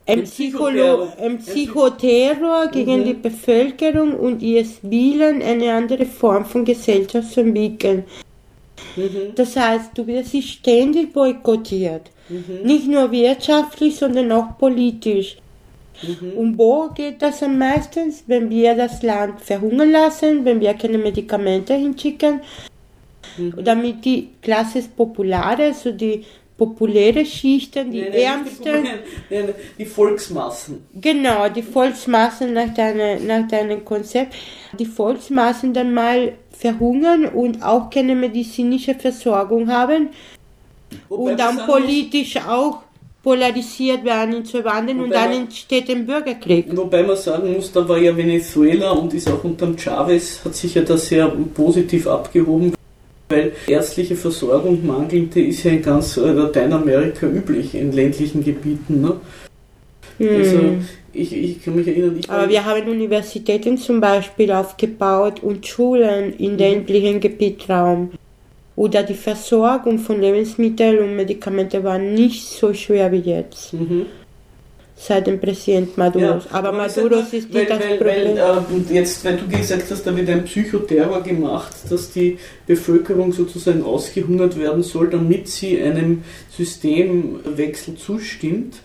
Ein, 0.09 0.25
Psycholo 0.25 0.69
Psychoterror. 0.71 1.13
ein 1.21 1.39
Psychoterror 1.39 2.67
gegen 2.69 3.01
Mhm. 3.01 3.05
die 3.05 3.15
Bevölkerung 3.15 4.15
und 4.15 4.41
ihres 4.43 4.79
Willen, 4.83 5.43
eine 5.43 5.73
andere 5.75 6.07
Form 6.07 6.45
von 6.45 6.65
Gesellschaft 6.65 7.33
zu 7.33 7.41
entwickeln. 7.41 8.05
Mhm. 8.97 9.35
Das 9.35 9.55
heißt, 9.57 9.91
du 9.97 10.07
wirst 10.07 10.31
sie 10.31 10.43
ständig 10.43 11.13
boykottiert. 11.13 12.11
Mhm. 12.29 12.61
Nicht 12.67 12.89
nur 12.89 13.11
wirtschaftlich, 13.13 13.97
sondern 13.97 14.33
auch 14.33 14.57
politisch. 14.59 15.37
Mhm. 16.03 16.33
Und 16.39 16.59
wo 16.59 16.89
geht 16.95 17.21
das 17.21 17.43
am 17.43 17.59
meisten? 17.59 18.13
Wenn 18.27 18.49
wir 18.51 18.75
das 18.75 19.03
Land 19.03 19.41
verhungern 19.41 19.91
lassen, 19.93 20.45
wenn 20.45 20.61
wir 20.61 20.75
keine 20.75 20.99
Medikamente 20.99 21.75
hinschicken, 21.75 22.41
Mhm. 23.37 23.55
damit 23.63 24.05
die 24.05 24.29
Klasse 24.41 24.83
Populare, 24.97 25.65
also 25.65 25.93
die 25.93 26.25
populäre 26.59 27.25
Schichten, 27.25 27.93
die 27.93 28.01
Nein, 28.01 28.11
nein, 28.11 28.21
Ärmsten, 28.21 28.85
die, 29.31 29.35
nein, 29.35 29.55
die 29.79 29.85
Volksmassen. 29.87 30.85
Genau, 31.01 31.49
die 31.49 31.63
Volksmassen 31.63 32.53
nach 32.53 32.75
deinem, 32.75 33.27
nach 33.27 33.47
deinem 33.49 33.85
Konzept. 33.85 34.35
Die 34.79 34.85
Volksmassen 34.85 35.73
dann 35.73 35.95
mal 35.95 36.33
verhungern 36.51 37.27
und 37.27 37.63
auch 37.63 37.89
keine 37.89 38.17
medizinische 38.17 38.95
Versorgung 38.97 39.71
haben 39.71 40.09
Wobei 41.09 41.33
und 41.33 41.41
dann 41.41 41.57
sagen 41.57 41.69
muss- 41.69 41.81
politisch 41.81 42.37
auch 42.37 42.79
polarisiert 43.23 44.05
werden 44.05 44.37
in 44.37 44.45
zwei 44.45 44.65
Wandern 44.65 45.01
und 45.01 45.11
dann 45.11 45.33
entsteht 45.33 45.91
ein 45.91 46.07
Bürgerkrieg. 46.07 46.65
Wobei 46.77 47.03
man 47.03 47.17
sagen 47.17 47.53
muss, 47.53 47.71
da 47.73 47.87
war 47.89 47.99
ja 47.99 48.17
Venezuela 48.17 48.93
und 48.93 49.13
ist 49.13 49.29
auch 49.29 49.43
unter 49.45 49.77
Chavez, 49.77 50.41
hat 50.45 50.55
sich 50.55 50.75
ja 50.75 50.83
da 50.83 50.97
sehr 50.97 51.29
positiv 51.55 52.07
abgehoben, 52.07 52.73
weil 53.29 53.53
ärztliche 53.67 54.17
Versorgung 54.17 54.87
mangelnde 54.87 55.41
ist 55.43 55.63
ja 55.65 55.73
in 55.73 55.83
ganz 55.83 56.17
äh, 56.17 56.21
Lateinamerika 56.33 57.27
üblich, 57.27 57.75
in 57.75 57.93
ländlichen 57.93 58.43
Gebieten. 58.45 59.01
Ne? 59.03 59.17
Also 60.21 60.59
Hm. 60.59 60.85
ich, 61.13 61.33
ich 61.33 61.63
kann 61.65 61.77
mich 61.77 61.87
erinnern, 61.87 62.17
ich 62.19 62.29
Aber 62.29 62.49
wir 62.49 62.65
haben 62.65 62.89
Universitäten 62.89 63.79
zum 63.79 64.01
Beispiel 64.01 64.51
aufgebaut 64.51 65.43
und 65.43 65.67
Schulen 65.67 66.35
im 66.39 66.53
Mhm. 66.53 66.59
ländlichen 66.59 67.21
Gebietraum. 67.21 68.11
Oder 68.75 69.03
die 69.03 69.15
Versorgung 69.15 69.99
von 69.99 70.21
Lebensmitteln 70.21 70.99
und 71.01 71.17
Medikamenten 71.17 71.83
war 71.83 71.99
nicht 71.99 72.47
so 72.49 72.73
schwer 72.73 73.11
wie 73.11 73.19
jetzt. 73.19 73.73
Mhm. 73.75 74.07
Seit 74.99 75.27
dem 75.27 75.41
Präsident 75.41 75.97
Maduros. 75.97 76.45
aber 76.51 76.87
ich 76.87 76.93
sag 76.93 77.05
Maduros 77.05 77.33
nur, 77.33 77.41
ist 77.41 77.55
nicht 77.55 77.71
das 77.71 77.81
weil, 77.81 77.97
Problem. 77.97 78.37
Weil, 78.37 78.39
äh, 78.39 78.75
und 78.75 78.91
jetzt, 78.91 79.25
weil 79.25 79.37
du 79.37 79.49
gesagt 79.49 79.91
hast, 79.91 80.07
da 80.07 80.17
wird 80.17 80.29
ein 80.29 80.45
Psychoterror 80.45 81.23
gemacht, 81.23 81.75
dass 81.89 82.11
die 82.13 82.39
Bevölkerung 82.67 83.33
sozusagen 83.33 83.83
ausgehungert 83.83 84.59
werden 84.59 84.83
soll, 84.83 85.09
damit 85.09 85.49
sie 85.49 85.81
einem 85.81 86.23
Systemwechsel 86.51 87.95
zustimmt. 87.95 88.77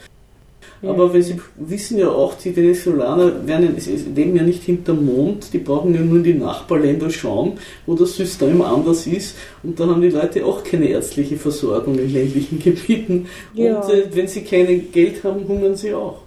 Aber 0.90 1.14
weil 1.14 1.22
sie 1.22 1.40
wissen 1.56 1.98
ja 1.98 2.10
auch, 2.10 2.34
die 2.36 2.56
Venezolaner 2.56 3.48
werden, 3.48 3.78
leben 4.16 4.36
ja 4.36 4.44
nicht 4.44 4.64
hinterm 4.64 5.06
Mond, 5.06 5.54
die 5.54 5.60
brauchen 5.60 5.94
ja 5.96 6.02
nur 6.02 6.18
in 6.18 6.24
die 6.24 6.34
Nachbarländer 6.34 7.10
schauen, 7.10 7.54
wo 7.86 7.96
das 7.96 8.16
System 8.16 8.62
anders 8.62 9.08
ist. 9.08 9.36
Und 9.64 9.80
da 9.80 9.88
haben 9.88 10.02
die 10.02 10.10
Leute 10.10 10.46
auch 10.46 10.64
keine 10.64 10.88
ärztliche 10.88 11.38
Versorgung 11.38 11.98
in 11.98 12.12
ländlichen 12.14 12.60
Gebieten. 12.64 13.28
Ja. 13.54 13.80
Und 13.80 13.94
äh, 13.94 14.06
wenn 14.14 14.28
sie 14.28 14.44
kein 14.44 14.92
Geld 14.92 15.24
haben, 15.24 15.48
hungern 15.48 15.76
sie 15.76 15.94
auch. 15.94 16.20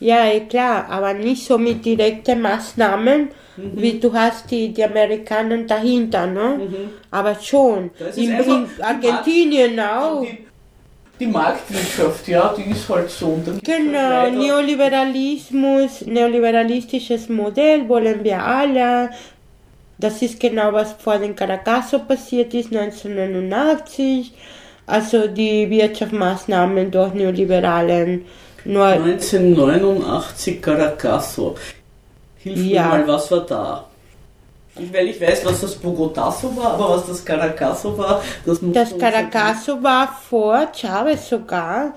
Ja, 0.00 0.26
eh, 0.26 0.40
klar, 0.40 0.86
aber 0.88 1.14
nicht 1.14 1.44
so 1.44 1.58
mit 1.58 1.84
direkten 1.84 2.40
Maßnahmen, 2.42 3.28
Mhm. 3.58 3.72
wie 3.74 3.98
du 3.98 4.12
hast 4.12 4.50
die, 4.50 4.72
die 4.72 4.84
Amerikaner 4.84 5.58
dahinter, 5.64 6.26
ne? 6.26 6.60
Mhm. 6.60 6.74
Aber 7.10 7.34
schon. 7.40 7.90
In, 8.16 8.30
in 8.30 8.66
Argentinien 8.80 9.80
auch. 9.80 10.22
Die, 10.22 10.38
die 11.20 11.26
Marktwirtschaft, 11.26 12.28
ja, 12.28 12.54
die 12.56 12.70
ist 12.70 12.88
halt 12.88 13.10
so. 13.10 13.26
Und 13.26 13.46
dann 13.46 13.54
halt 13.54 13.64
Genau, 13.64 14.30
Neoliberalismus, 14.30 16.06
neoliberalistisches 16.06 17.28
Modell 17.28 17.88
wollen 17.88 18.22
wir 18.24 18.42
alle. 18.42 19.10
Das 19.98 20.22
ist 20.22 20.38
genau, 20.38 20.72
was 20.72 20.92
vor 20.92 21.18
dem 21.18 21.34
Caracaso 21.34 21.98
passiert 22.00 22.54
ist, 22.54 22.72
1989. 22.72 24.32
Also 24.86 25.26
die 25.26 25.68
Wirtschaftsmaßnahmen 25.68 26.90
durch 26.90 27.12
Neoliberalen. 27.14 28.24
Nur 28.64 28.86
1989 28.86 30.62
Caracaso. 30.62 31.56
Hilf 32.38 32.58
Ja. 32.64 32.82
mir 32.84 32.88
mal, 32.88 33.08
was 33.08 33.30
war 33.30 33.40
da? 33.46 33.84
Weil 34.92 35.08
ich 35.08 35.20
weiß, 35.20 35.44
was 35.44 35.60
das 35.60 35.74
Bogotazo 35.76 36.56
war, 36.56 36.74
aber 36.74 36.90
was 36.90 37.06
das 37.06 37.24
Caracaso 37.24 37.96
war, 37.96 38.22
das 38.44 38.62
muss 38.62 38.74
Das 38.74 38.96
Caracaso 38.96 39.82
war 39.82 40.08
vor 40.28 40.68
Chavez 40.72 41.28
sogar. 41.28 41.94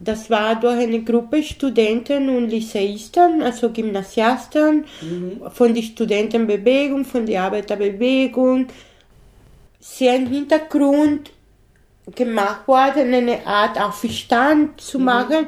Das 0.00 0.28
war 0.28 0.56
durch 0.56 0.80
eine 0.80 1.02
Gruppe 1.02 1.42
Studenten 1.42 2.28
und 2.28 2.50
Lyceisten, 2.50 3.42
also 3.42 3.70
Gymnasiasten, 3.70 4.84
von 5.52 5.72
der 5.72 5.82
Studentenbewegung, 5.82 7.04
von 7.04 7.24
der 7.24 7.44
Arbeiterbewegung, 7.44 8.66
sehr 9.80 10.16
im 10.16 10.26
Hintergrund 10.26 11.30
gemacht 12.14 12.66
worden, 12.68 13.14
eine 13.14 13.46
Art 13.46 13.80
Aufstand 13.80 14.80
zu 14.80 14.98
machen. 14.98 15.46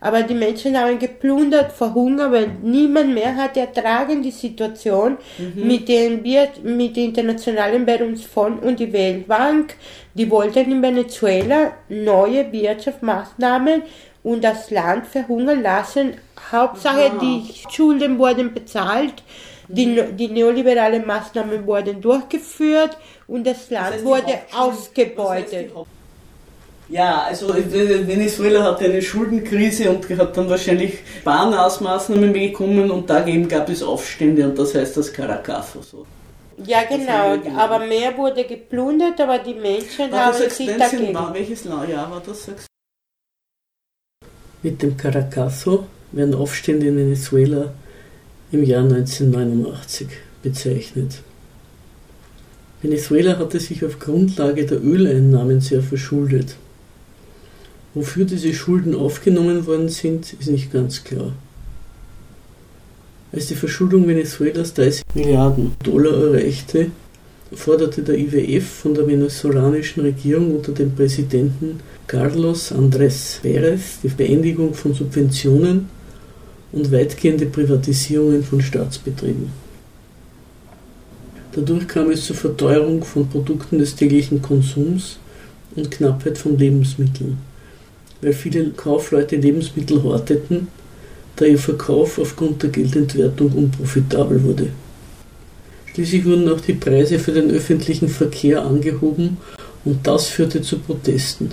Aber 0.00 0.22
die 0.22 0.34
Menschen 0.34 0.78
haben 0.78 0.98
geplundert 0.98 1.72
vor 1.72 1.92
Hunger, 1.92 2.30
weil 2.30 2.48
niemand 2.62 3.14
mehr 3.14 3.34
hat 3.34 3.56
ertragen 3.56 4.22
die 4.22 4.30
Situation 4.30 5.16
mit, 5.56 5.88
den, 5.88 6.22
Wir- 6.22 6.50
mit 6.62 6.96
dem 6.96 7.06
Internationalen 7.06 7.84
Währungsfonds 7.86 8.64
und 8.64 8.78
die 8.78 8.92
Weltbank. 8.92 9.74
Die 10.14 10.30
wollten 10.30 10.70
in 10.70 10.82
Venezuela 10.82 11.72
neue 11.88 12.52
Wirtschaftsmaßnahmen 12.52 13.82
und 14.22 14.44
das 14.44 14.70
Land 14.70 15.06
verhungern 15.06 15.62
lassen. 15.62 16.14
Hauptsache, 16.52 17.10
Aha. 17.10 17.18
die 17.20 17.42
Schulden 17.68 18.18
wurden 18.18 18.54
bezahlt, 18.54 19.22
die, 19.68 19.86
ne- 19.86 20.12
die 20.12 20.28
neoliberalen 20.28 21.06
Maßnahmen 21.06 21.66
wurden 21.66 22.00
durchgeführt 22.00 22.96
und 23.26 23.46
das 23.46 23.68
Land 23.70 23.86
Das 23.88 23.94
heißt, 23.96 24.04
wurde 24.04 24.38
ausgebeutet. 24.56 25.70
Ja, 26.88 27.24
also 27.24 27.52
äh, 27.52 28.06
Venezuela 28.06 28.64
hatte 28.64 28.86
eine 28.86 29.02
Schuldenkrise 29.02 29.90
und 29.90 30.08
hat 30.16 30.36
dann 30.36 30.48
wahrscheinlich 30.48 31.00
Barnasmaßnahmen 31.22 32.32
bekommen 32.32 32.90
und 32.90 33.10
dagegen 33.10 33.46
gab 33.46 33.68
es 33.68 33.82
Aufstände 33.82 34.44
und 34.48 34.58
das 34.58 34.74
heißt 34.74 34.96
das 34.96 35.12
Caracaso 35.12 35.82
so. 35.82 36.06
Ja, 36.64 36.84
genau, 36.84 37.36
aber 37.56 37.86
mehr 37.86 38.16
wurde 38.16 38.44
geplundert, 38.44 39.20
aber 39.20 39.38
die 39.38 39.54
Menschen 39.54 40.10
War 40.10 40.26
haben 40.26 40.38
das 40.38 40.56
sich 40.56 40.66
19, 40.66 40.78
dagegen. 40.78 41.14
war, 41.14 41.32
welches 41.34 41.64
Jahr 41.64 42.10
war 42.10 42.22
das? 42.26 42.48
Mit 44.62 44.82
dem 44.82 44.96
Caracaso? 44.96 45.86
werden 46.12 46.34
Aufstände 46.34 46.86
in 46.86 46.96
Venezuela 46.96 47.74
im 48.50 48.64
Jahr 48.64 48.82
1989 48.82 50.08
bezeichnet. 50.42 51.22
Venezuela 52.80 53.38
hatte 53.38 53.60
sich 53.60 53.84
auf 53.84 53.98
Grundlage 53.98 54.64
der 54.64 54.82
Öleinnahmen 54.82 55.60
sehr 55.60 55.82
verschuldet. 55.82 56.56
Wofür 57.98 58.26
diese 58.26 58.54
Schulden 58.54 58.94
aufgenommen 58.94 59.66
worden 59.66 59.88
sind, 59.88 60.32
ist 60.38 60.48
nicht 60.48 60.72
ganz 60.72 61.02
klar. 61.02 61.32
Als 63.32 63.46
die 63.46 63.56
Verschuldung 63.56 64.06
Venezuelas 64.06 64.72
30 64.74 65.02
Milliarden 65.16 65.72
Dollar 65.82 66.12
erreichte, 66.28 66.92
forderte 67.52 68.02
der 68.02 68.16
IWF 68.16 68.64
von 68.68 68.94
der 68.94 69.04
venezolanischen 69.04 70.04
Regierung 70.04 70.54
unter 70.54 70.70
dem 70.70 70.94
Präsidenten 70.94 71.80
Carlos 72.06 72.70
Andrés 72.70 73.40
Pérez 73.42 74.00
die 74.00 74.08
Beendigung 74.08 74.74
von 74.74 74.94
Subventionen 74.94 75.88
und 76.70 76.92
weitgehende 76.92 77.46
Privatisierungen 77.46 78.44
von 78.44 78.60
Staatsbetrieben. 78.60 79.50
Dadurch 81.50 81.88
kam 81.88 82.12
es 82.12 82.26
zur 82.26 82.36
Verteuerung 82.36 83.02
von 83.02 83.28
Produkten 83.28 83.80
des 83.80 83.96
täglichen 83.96 84.40
Konsums 84.40 85.18
und 85.74 85.90
Knappheit 85.90 86.38
von 86.38 86.56
Lebensmitteln, 86.56 87.47
weil 88.20 88.32
viele 88.32 88.70
Kaufleute 88.70 89.36
Lebensmittel 89.36 90.02
horteten, 90.02 90.68
da 91.36 91.44
ihr 91.44 91.58
Verkauf 91.58 92.18
aufgrund 92.18 92.62
der 92.62 92.70
Geldentwertung 92.70 93.52
unprofitabel 93.52 94.42
wurde. 94.42 94.68
Schließlich 95.92 96.24
wurden 96.24 96.48
auch 96.48 96.60
die 96.60 96.74
Preise 96.74 97.18
für 97.18 97.32
den 97.32 97.50
öffentlichen 97.50 98.08
Verkehr 98.08 98.64
angehoben 98.64 99.36
und 99.84 100.06
das 100.06 100.26
führte 100.26 100.62
zu 100.62 100.78
Protesten. 100.78 101.50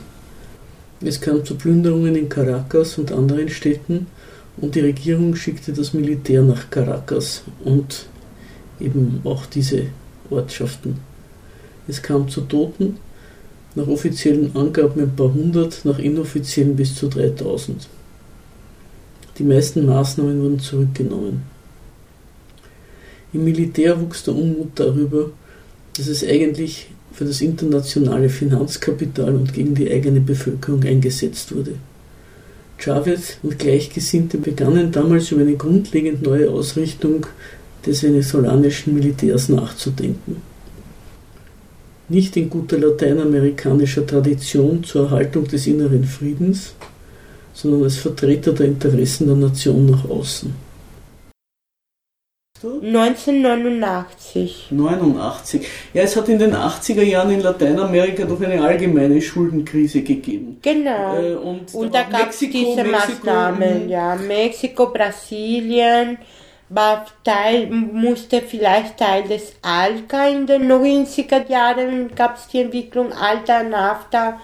Es 1.01 1.19
kam 1.21 1.45
zu 1.45 1.55
Plünderungen 1.55 2.15
in 2.15 2.29
Caracas 2.29 2.97
und 2.97 3.11
anderen 3.11 3.49
Städten 3.49 4.07
und 4.57 4.75
die 4.75 4.81
Regierung 4.81 5.35
schickte 5.35 5.73
das 5.73 5.93
Militär 5.93 6.41
nach 6.41 6.69
Caracas 6.69 7.43
und 7.63 8.07
eben 8.79 9.21
auch 9.23 9.45
diese 9.45 9.87
Ortschaften. 10.29 10.99
Es 11.87 12.01
kam 12.01 12.29
zu 12.29 12.41
Toten, 12.41 12.97
nach 13.75 13.87
offiziellen 13.87 14.55
Angaben 14.55 15.01
ein 15.01 15.15
paar 15.15 15.33
hundert, 15.33 15.83
nach 15.83 15.99
inoffiziellen 15.99 16.75
bis 16.75 16.95
zu 16.95 17.07
3000. 17.07 17.87
Die 19.37 19.43
meisten 19.43 19.85
Maßnahmen 19.85 20.41
wurden 20.41 20.59
zurückgenommen. 20.59 21.43
Im 23.33 23.43
Militär 23.43 23.99
wuchs 23.99 24.23
der 24.23 24.33
Unmut 24.33 24.71
darüber, 24.75 25.31
dass 25.97 26.07
es 26.07 26.23
eigentlich 26.23 26.87
für 27.11 27.25
das 27.25 27.41
internationale 27.41 28.29
Finanzkapital 28.29 29.35
und 29.35 29.53
gegen 29.53 29.75
die 29.75 29.91
eigene 29.91 30.21
Bevölkerung 30.21 30.83
eingesetzt 30.83 31.53
wurde. 31.53 31.73
Chavez 32.77 33.37
und 33.43 33.57
Gleichgesinnte 33.59 34.37
begannen 34.37 34.91
damals 34.91 35.31
über 35.31 35.41
eine 35.41 35.55
grundlegend 35.55 36.23
neue 36.23 36.49
Ausrichtung 36.49 37.25
des 37.85 38.03
venezolanischen 38.03 38.93
Militärs 38.93 39.49
nachzudenken. 39.49 40.41
Nicht 42.07 42.37
in 42.37 42.49
guter 42.49 42.77
lateinamerikanischer 42.77 44.05
Tradition 44.05 44.83
zur 44.83 45.05
Erhaltung 45.05 45.47
des 45.47 45.65
inneren 45.65 46.03
Friedens, 46.03 46.75
sondern 47.53 47.83
als 47.83 47.97
Vertreter 47.97 48.53
der 48.53 48.67
Interessen 48.67 49.27
der 49.27 49.37
Nation 49.37 49.87
nach 49.87 50.09
außen. 50.09 50.53
1989. 52.63 54.67
89. 54.71 55.67
Ja, 55.93 56.03
es 56.03 56.15
hat 56.15 56.29
in 56.29 56.39
den 56.39 56.55
80er 56.55 57.03
Jahren 57.03 57.31
in 57.31 57.41
Lateinamerika 57.41 58.23
doch 58.25 58.41
eine 58.41 58.61
allgemeine 58.61 59.21
Schuldenkrise 59.21 60.01
gegeben. 60.01 60.59
Genau. 60.61 61.17
Äh, 61.17 61.35
und, 61.35 61.73
und 61.73 61.93
da 61.93 62.03
gab 62.03 62.29
es 62.29 62.39
diese 62.39 62.53
Mexiko, 62.53 62.91
Maßnahmen, 62.91 63.89
ja. 63.89 64.15
Mexiko, 64.15 64.87
Brasilien, 64.87 66.17
war 66.69 67.05
Teil, 67.23 67.67
musste 67.67 68.41
vielleicht 68.41 68.97
Teil 68.97 69.23
des 69.23 69.53
ALCA 69.61 70.27
in 70.29 70.47
den 70.47 70.71
90er 70.71 71.47
Jahren, 71.47 72.13
gab 72.15 72.37
es 72.37 72.47
die 72.47 72.61
Entwicklung 72.61 73.13
ALTA, 73.13 73.63
NAFTA. 73.63 74.39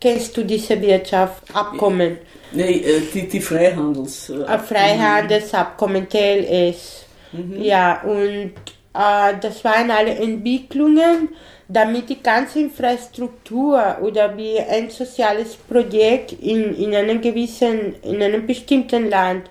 Kennst 0.00 0.36
du 0.36 0.44
diese 0.44 0.80
Wirtschaftsabkommen? 0.80 2.18
Nee, 2.52 2.78
äh, 2.78 3.00
die, 3.12 3.26
die 3.26 3.40
Freihandels... 3.40 4.30
Äh, 4.30 4.58
Freihandelsabkommen, 4.58 6.08
TLS. 6.08 7.04
Mhm. 7.32 7.62
Ja, 7.62 8.02
und 8.02 8.52
äh, 8.94 9.34
das 9.40 9.64
waren 9.64 9.90
alle 9.90 10.14
Entwicklungen, 10.14 11.30
damit 11.66 12.08
die 12.10 12.22
ganze 12.22 12.60
Infrastruktur 12.60 13.98
oder 14.02 14.36
wie 14.36 14.60
ein 14.60 14.90
soziales 14.90 15.56
Projekt 15.56 16.32
in, 16.32 16.74
in 16.76 16.94
einem 16.94 17.20
gewissen, 17.20 17.96
in 18.02 18.22
einem 18.22 18.46
bestimmten 18.46 19.10
Land 19.10 19.50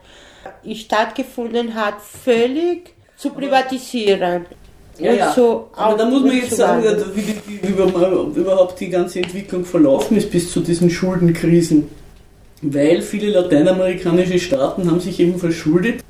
stattgefunden 0.74 1.76
hat, 1.76 1.96
völlig 2.02 2.94
zu 3.18 3.30
privatisieren. 3.32 4.46
Ja, 5.00 5.14
ja. 5.14 5.34
So 5.34 5.70
Aber 5.76 5.98
da 5.98 6.06
muss 6.06 6.24
man 6.24 6.38
jetzt 6.38 6.56
sagen, 6.56 6.84
wie, 7.14 7.28
wie, 7.28 7.68
wie, 7.68 8.40
überhaupt 8.40 8.80
die 8.80 8.90
ganze 8.90 9.20
Entwicklung 9.20 9.66
verlaufen 9.66 10.18
ist 10.18 10.32
bis 10.32 10.52
zu 10.52 10.62
diesen 10.62 10.90
Schuldenkrisen. 10.90 11.90
Weil 12.62 13.02
viele 13.02 13.32
lateinamerikanische 13.32 14.40
Staaten 14.40 14.90
haben 14.90 15.00
sich 15.00 15.20
eben 15.20 15.38
verschuldet. 15.38 16.02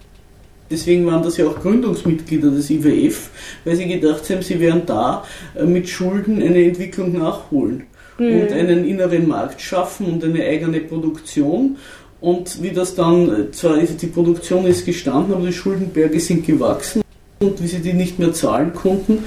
Deswegen 0.69 1.05
waren 1.05 1.21
das 1.21 1.37
ja 1.37 1.45
auch 1.45 1.59
Gründungsmitglieder 1.59 2.49
des 2.49 2.69
IWF, 2.69 3.29
weil 3.65 3.75
sie 3.75 3.87
gedacht 3.87 4.27
haben, 4.29 4.41
sie 4.41 4.59
werden 4.59 4.83
da 4.85 5.23
äh, 5.55 5.63
mit 5.63 5.87
Schulden 5.87 6.41
eine 6.41 6.63
Entwicklung 6.63 7.13
nachholen 7.13 7.85
mhm. 8.17 8.41
und 8.41 8.51
einen 8.51 8.85
inneren 8.85 9.27
Markt 9.27 9.61
schaffen 9.61 10.07
und 10.07 10.23
eine 10.23 10.43
eigene 10.43 10.79
Produktion 10.79 11.77
und 12.25 12.63
wie 12.63 12.71
das 12.71 12.95
dann, 12.95 13.29
äh, 13.29 13.51
zwar 13.51 13.77
ist 13.77 14.01
die 14.01 14.07
Produktion 14.07 14.65
ist 14.65 14.83
gestanden, 14.83 15.35
aber 15.35 15.45
die 15.45 15.53
Schuldenberge 15.53 16.19
sind 16.19 16.43
gewachsen. 16.43 17.03
Und 17.39 17.61
wie 17.61 17.67
sie 17.67 17.81
die 17.81 17.93
nicht 17.93 18.17
mehr 18.17 18.33
zahlen 18.33 18.73
konnten, 18.73 19.23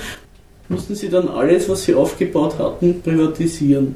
mussten 0.68 0.96
sie 0.96 1.08
dann 1.08 1.28
alles, 1.28 1.68
was 1.68 1.84
sie 1.84 1.94
aufgebaut 1.94 2.58
hatten, 2.58 3.00
privatisieren. 3.00 3.94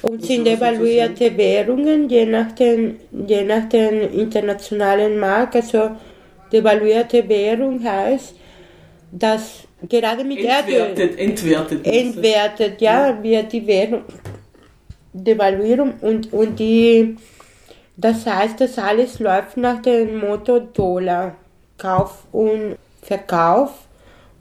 Und 0.00 0.24
sind 0.24 0.46
evaluierte 0.46 1.36
Währungen 1.36 2.08
je 2.08 2.24
nach, 2.24 2.52
den, 2.52 2.96
je 3.26 3.44
nach 3.44 3.68
den 3.68 4.10
internationalen 4.24 5.18
Markt, 5.18 5.56
also 5.56 5.90
devaluierte 6.50 7.28
Währung 7.28 7.84
heißt, 7.84 8.34
dass 9.12 9.64
gerade 9.86 10.24
mit 10.24 10.38
entwertet, 10.38 10.98
Erdöl 10.98 11.18
entwertet, 11.18 11.86
entwertet 11.86 12.80
ja, 12.80 13.22
wird 13.22 13.52
die 13.52 13.66
Währung 13.66 14.04
Devaluierung 15.12 15.94
und, 16.00 16.32
und 16.32 16.58
die 16.58 17.16
das 18.00 18.26
heißt, 18.26 18.60
das 18.60 18.78
alles 18.78 19.18
läuft 19.18 19.56
nach 19.56 19.82
dem 19.82 20.20
Motto 20.20 20.60
Dollar, 20.60 21.34
Kauf 21.76 22.24
und 22.32 22.76
Verkauf 23.02 23.72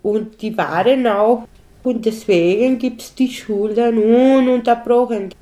und 0.01 0.41
die 0.41 0.57
Waren 0.57 1.07
auch. 1.07 1.43
Und 1.84 2.05
deswegen 2.05 2.78
gibt 2.78 3.01
es 3.01 3.16
die 3.16 3.30
Schulden 3.30 3.97
ununterbrochen. 3.97 5.34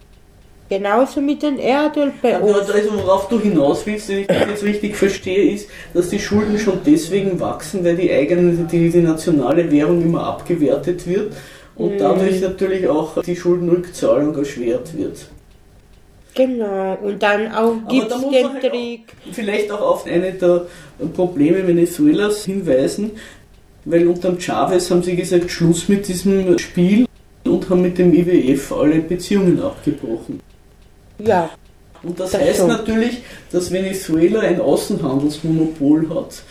Genauso 0.70 1.22
mit 1.22 1.44
dem 1.44 1.60
Erdöl 1.60 2.12
bei 2.22 2.40
uns. 2.40 2.70
Also 2.70 2.94
worauf 2.94 3.30
du 3.30 3.40
hinaus 3.40 3.86
willst, 3.86 4.10
wenn 4.10 4.20
ich 4.20 4.28
das 4.28 4.48
jetzt 4.48 4.64
richtig 4.64 4.96
verstehe, 4.98 5.54
ist, 5.54 5.70
dass 5.94 6.10
die 6.10 6.20
Schulden 6.20 6.60
schon 6.60 6.80
deswegen 6.86 7.40
wachsen, 7.40 7.86
weil 7.86 7.96
die 7.96 8.12
eigene, 8.12 8.52
die, 8.70 8.90
die 8.90 9.02
nationale 9.02 9.72
Währung 9.72 10.02
immer 10.02 10.24
abgewertet 10.24 11.08
wird 11.08 11.34
und 11.76 11.94
mhm. 11.94 12.00
dadurch 12.00 12.42
natürlich 12.42 12.88
auch 12.88 13.22
die 13.22 13.36
Schuldenrückzahlung 13.36 14.36
erschwert 14.36 14.98
wird. 14.98 15.28
Genau, 16.38 16.98
und 17.02 17.22
dann 17.24 17.52
auch 17.52 17.76
gibt 17.90 18.12
es 18.12 18.22
den 18.22 18.32
halt 18.32 18.62
Trick. 18.62 19.02
vielleicht 19.32 19.72
auch 19.72 19.82
auf 19.82 20.06
eine 20.06 20.32
der 20.34 20.68
Probleme 21.16 21.68
Venezuelas 21.68 22.46
hinweisen, 22.46 23.12
weil 23.86 24.08
unter 24.08 24.40
Chavez 24.40 24.92
haben 24.92 25.02
sie 25.02 25.16
gesagt, 25.16 25.50
Schluss 25.50 25.90
mit 25.90 26.08
diesem 26.08 26.58
Spiel 26.60 27.08
und 27.44 27.68
haben 27.70 27.82
mit 27.82 27.98
dem 27.98 28.14
IWF 28.14 28.72
alle 28.72 29.00
Beziehungen 29.00 29.60
abgebrochen. 29.62 30.40
Ja. 31.18 31.50
Und 32.04 32.20
das, 32.20 32.32
das 32.32 32.42
heißt 32.42 32.58
schon. 32.60 32.68
natürlich, 32.68 33.24
dass 33.52 33.72
Venezuela 33.72 34.42
ein 34.42 34.62
Außenhandelsmonopol 34.62 36.10
hat, 36.10 36.44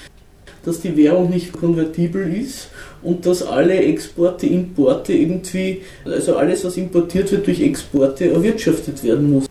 dass 0.64 0.80
die 0.80 0.97
Währung 0.97 1.30
nicht 1.30 1.53
konvertibel 1.53 2.34
ist 2.34 2.70
und 3.03 3.24
dass 3.24 3.45
alle 3.45 3.76
Exporte, 3.76 4.47
Importe 4.47 5.12
irgendwie, 5.12 5.82
also 6.05 6.37
alles, 6.37 6.64
was 6.64 6.76
importiert 6.76 7.30
wird, 7.30 7.47
durch 7.47 7.61
Exporte 7.61 8.30
erwirtschaftet 8.30 9.05
werden 9.05 9.30
muss. 9.30 9.45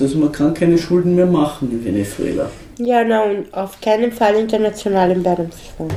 Also 0.00 0.18
man 0.18 0.32
kann 0.32 0.54
keine 0.54 0.78
Schulden 0.78 1.14
mehr 1.14 1.26
machen 1.26 1.70
in 1.70 1.84
Venezuela. 1.84 2.50
Ja, 2.78 3.02
na 3.04 3.24
und 3.24 3.52
auf 3.52 3.80
keinen 3.80 4.12
Fall 4.12 4.36
internationalen 4.36 5.24
Währungsfonds. 5.24 5.94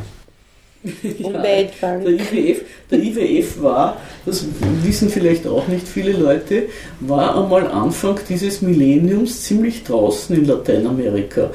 Und 0.84 1.20
ja, 1.20 1.44
Weltbank. 1.44 2.04
Der 2.06 2.14
IWF, 2.14 2.62
der 2.90 3.00
IWF 3.00 3.62
war, 3.62 3.98
das 4.26 4.46
wissen 4.82 5.10
vielleicht 5.10 5.46
auch 5.46 5.68
nicht 5.68 5.88
viele 5.88 6.14
Leute, 6.14 6.64
war 7.02 7.44
einmal 7.44 7.68
Anfang 7.68 8.20
dieses 8.28 8.64
Millenniums 8.64 9.44
ziemlich 9.44 9.84
draußen 9.84 10.36
in 10.36 10.46
Lateinamerika. 10.46 11.52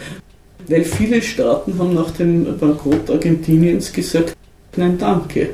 Weil 0.68 0.84
viele 0.84 1.20
Staaten 1.22 1.76
haben 1.76 1.94
nach 1.94 2.12
dem 2.12 2.56
Bankrott 2.58 3.10
Argentiniens 3.10 3.92
gesagt, 3.92 4.36
nein 4.76 4.96
danke. 4.96 5.50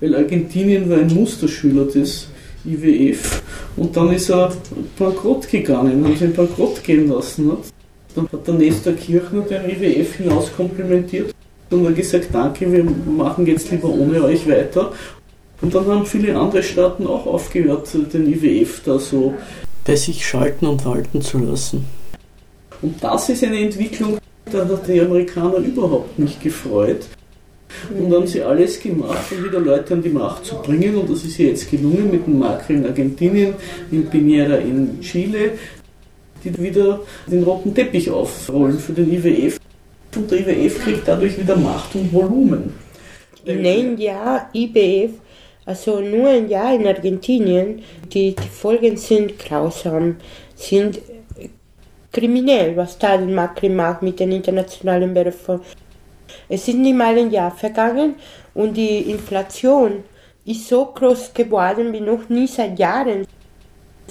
Weil 0.00 0.14
Argentinien 0.14 0.88
war 0.88 0.98
ein 0.98 1.12
Musterschüler 1.12 1.84
des 1.84 2.28
IWF 2.64 3.42
und 3.76 3.96
dann 3.96 4.12
ist 4.12 4.30
er 4.30 4.52
bankrott 4.98 5.48
gegangen, 5.48 6.04
haben 6.04 6.16
sie 6.16 6.24
ihn 6.26 6.34
bankrott 6.34 6.82
gehen 6.82 7.08
lassen. 7.08 7.48
Nicht? 7.48 7.72
Dann 8.14 8.28
hat 8.32 8.46
der 8.46 8.54
Nestor 8.54 8.92
Kirchner 8.94 9.42
den 9.42 9.70
IWF 9.70 10.14
hinauskomplimentiert 10.16 11.34
und 11.70 11.86
hat 11.86 11.96
gesagt, 11.96 12.28
danke, 12.32 12.70
wir 12.70 12.84
machen 12.84 13.46
jetzt 13.46 13.70
lieber 13.70 13.88
ohne 13.88 14.22
euch 14.24 14.48
weiter. 14.48 14.92
Und 15.60 15.74
dann 15.74 15.86
haben 15.86 16.06
viele 16.06 16.36
andere 16.38 16.62
Staaten 16.62 17.06
auch 17.06 17.26
aufgehört, 17.26 17.88
den 18.12 18.32
IWF 18.32 18.82
da 18.84 18.98
so 18.98 19.34
bei 19.84 19.96
sich 19.96 20.26
schalten 20.26 20.66
und 20.66 20.84
walten 20.84 21.22
zu 21.22 21.38
lassen. 21.38 21.84
Und 22.82 23.02
das 23.02 23.28
ist 23.28 23.44
eine 23.44 23.60
Entwicklung, 23.60 24.18
da 24.50 24.66
hat 24.66 24.88
die 24.88 25.00
Amerikaner 25.00 25.56
überhaupt 25.56 26.18
nicht 26.18 26.42
gefreut. 26.42 27.06
Und 27.96 28.12
haben 28.12 28.26
sie 28.26 28.42
alles 28.42 28.80
gemacht, 28.80 29.30
um 29.30 29.44
wieder 29.44 29.60
Leute 29.60 29.94
an 29.94 30.02
die 30.02 30.10
Macht 30.10 30.44
zu 30.44 30.56
bringen. 30.56 30.96
Und 30.96 31.10
das 31.10 31.24
ist 31.24 31.38
jetzt 31.38 31.70
gelungen 31.70 32.10
mit 32.10 32.26
dem 32.26 32.38
Macri 32.38 32.74
in 32.74 32.86
Argentinien, 32.86 33.54
mit 33.90 34.10
Piñera 34.10 34.58
in 34.58 35.00
Chile, 35.00 35.52
die 36.42 36.56
wieder 36.58 37.00
den 37.26 37.42
roten 37.42 37.74
Teppich 37.74 38.10
aufrollen 38.10 38.78
für 38.78 38.92
den 38.92 39.12
IWF. 39.12 39.58
Und 40.16 40.30
der 40.30 40.40
IWF 40.40 40.82
kriegt 40.82 41.06
dadurch 41.06 41.38
wieder 41.38 41.56
Macht 41.56 41.94
und 41.94 42.12
Volumen. 42.12 42.74
In 43.44 43.64
einem 43.64 43.96
Jahr 43.96 44.50
IWF, 44.52 45.12
also 45.64 46.00
nur 46.00 46.28
ein 46.28 46.48
Jahr 46.48 46.74
in 46.74 46.86
Argentinien, 46.86 47.82
die, 48.12 48.34
die 48.34 48.48
Folgen 48.48 48.96
sind 48.96 49.38
grausam, 49.38 50.16
sind 50.54 51.00
kriminell, 52.12 52.76
was 52.76 52.98
da 52.98 53.16
den 53.16 53.34
Macri 53.34 53.68
macht 53.68 54.02
mit 54.02 54.18
den 54.18 54.32
internationalen 54.32 55.14
Währungsfonds. 55.14 55.64
Es 56.48 56.68
ist 56.68 56.76
nicht 56.76 56.96
mal 56.96 57.16
ein 57.16 57.30
Jahr 57.30 57.50
vergangen 57.50 58.14
und 58.54 58.76
die 58.76 59.10
Inflation 59.10 60.04
ist 60.44 60.68
so 60.68 60.86
groß 60.86 61.32
geworden 61.34 61.92
wie 61.92 62.00
noch 62.00 62.28
nie 62.28 62.46
seit 62.46 62.78
Jahren. 62.78 63.26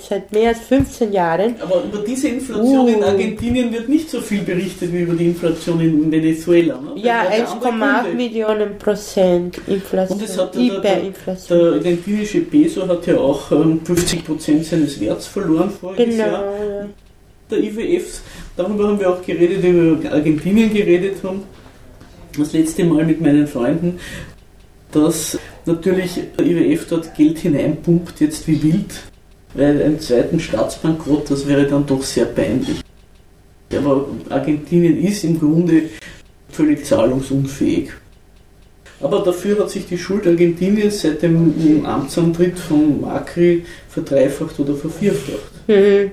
Seit 0.01 0.31
mehr 0.31 0.49
als 0.49 0.59
15 0.59 1.11
Jahren. 1.11 1.55
Aber 1.59 1.83
über 1.83 1.97
diese 1.97 2.29
Inflation 2.29 2.85
uh. 2.85 2.87
in 2.87 3.03
Argentinien 3.03 3.69
wird 3.73 3.89
nicht 3.89 4.09
so 4.09 4.21
viel 4.21 4.43
berichtet 4.43 4.93
wie 4.93 5.01
über 5.01 5.13
die 5.13 5.25
Inflation 5.25 5.81
in 5.81 6.09
Venezuela. 6.09 6.79
Ne? 6.79 7.01
Ja, 7.01 7.23
1,8 7.23 8.13
Millionen 8.13 8.77
Prozent 8.77 9.59
Inflation. 9.67 10.17
Und 10.17 10.23
es 10.25 10.37
hat 10.37 10.55
der, 10.55 10.79
der, 10.79 11.11
der, 11.49 11.73
argentinische 11.73 12.39
Peso 12.39 12.87
hat 12.87 13.05
ja 13.07 13.17
auch 13.17 13.49
50 13.49 14.19
ähm, 14.19 14.25
Prozent 14.25 14.65
seines 14.65 14.97
Werts 15.01 15.27
verloren 15.27 15.69
voriges 15.69 16.15
genau, 16.15 16.27
Jahr. 16.27 16.43
Ja. 16.43 16.85
Der 17.51 17.59
IWF, 17.59 18.21
darüber 18.55 18.87
haben 18.87 18.99
wir 19.01 19.09
auch 19.09 19.21
geredet, 19.21 19.61
über 19.65 20.11
Argentinien 20.13 20.73
geredet 20.73 21.17
haben 21.23 21.43
das 22.37 22.53
letzte 22.53 22.83
Mal 22.83 23.05
mit 23.05 23.21
meinen 23.21 23.47
Freunden, 23.47 23.99
dass 24.91 25.37
natürlich 25.65 26.19
der 26.37 26.45
IWF 26.45 26.87
dort 26.87 27.15
Geld 27.15 27.39
hineinpumpt, 27.39 28.19
jetzt 28.19 28.47
wie 28.47 28.61
wild, 28.63 29.03
weil 29.53 29.81
einen 29.81 29.99
zweiten 29.99 30.39
Staatsbankrott, 30.39 31.29
das 31.29 31.47
wäre 31.47 31.65
dann 31.65 31.85
doch 31.85 32.03
sehr 32.03 32.25
peinlich. 32.25 32.81
Aber 33.75 34.07
Argentinien 34.29 35.01
ist 35.03 35.23
im 35.23 35.39
Grunde 35.39 35.83
völlig 36.49 36.85
zahlungsunfähig. 36.85 37.91
Aber 39.01 39.19
dafür 39.19 39.59
hat 39.59 39.69
sich 39.69 39.87
die 39.87 39.97
Schuld 39.97 40.27
Argentiniens 40.27 41.01
seit 41.01 41.21
dem 41.21 41.85
Amtsantritt 41.85 42.59
von 42.59 43.01
Macri 43.01 43.63
verdreifacht 43.87 44.59
oder 44.59 44.75
vervierfacht. 44.75 45.67
Mhm. 45.67 46.11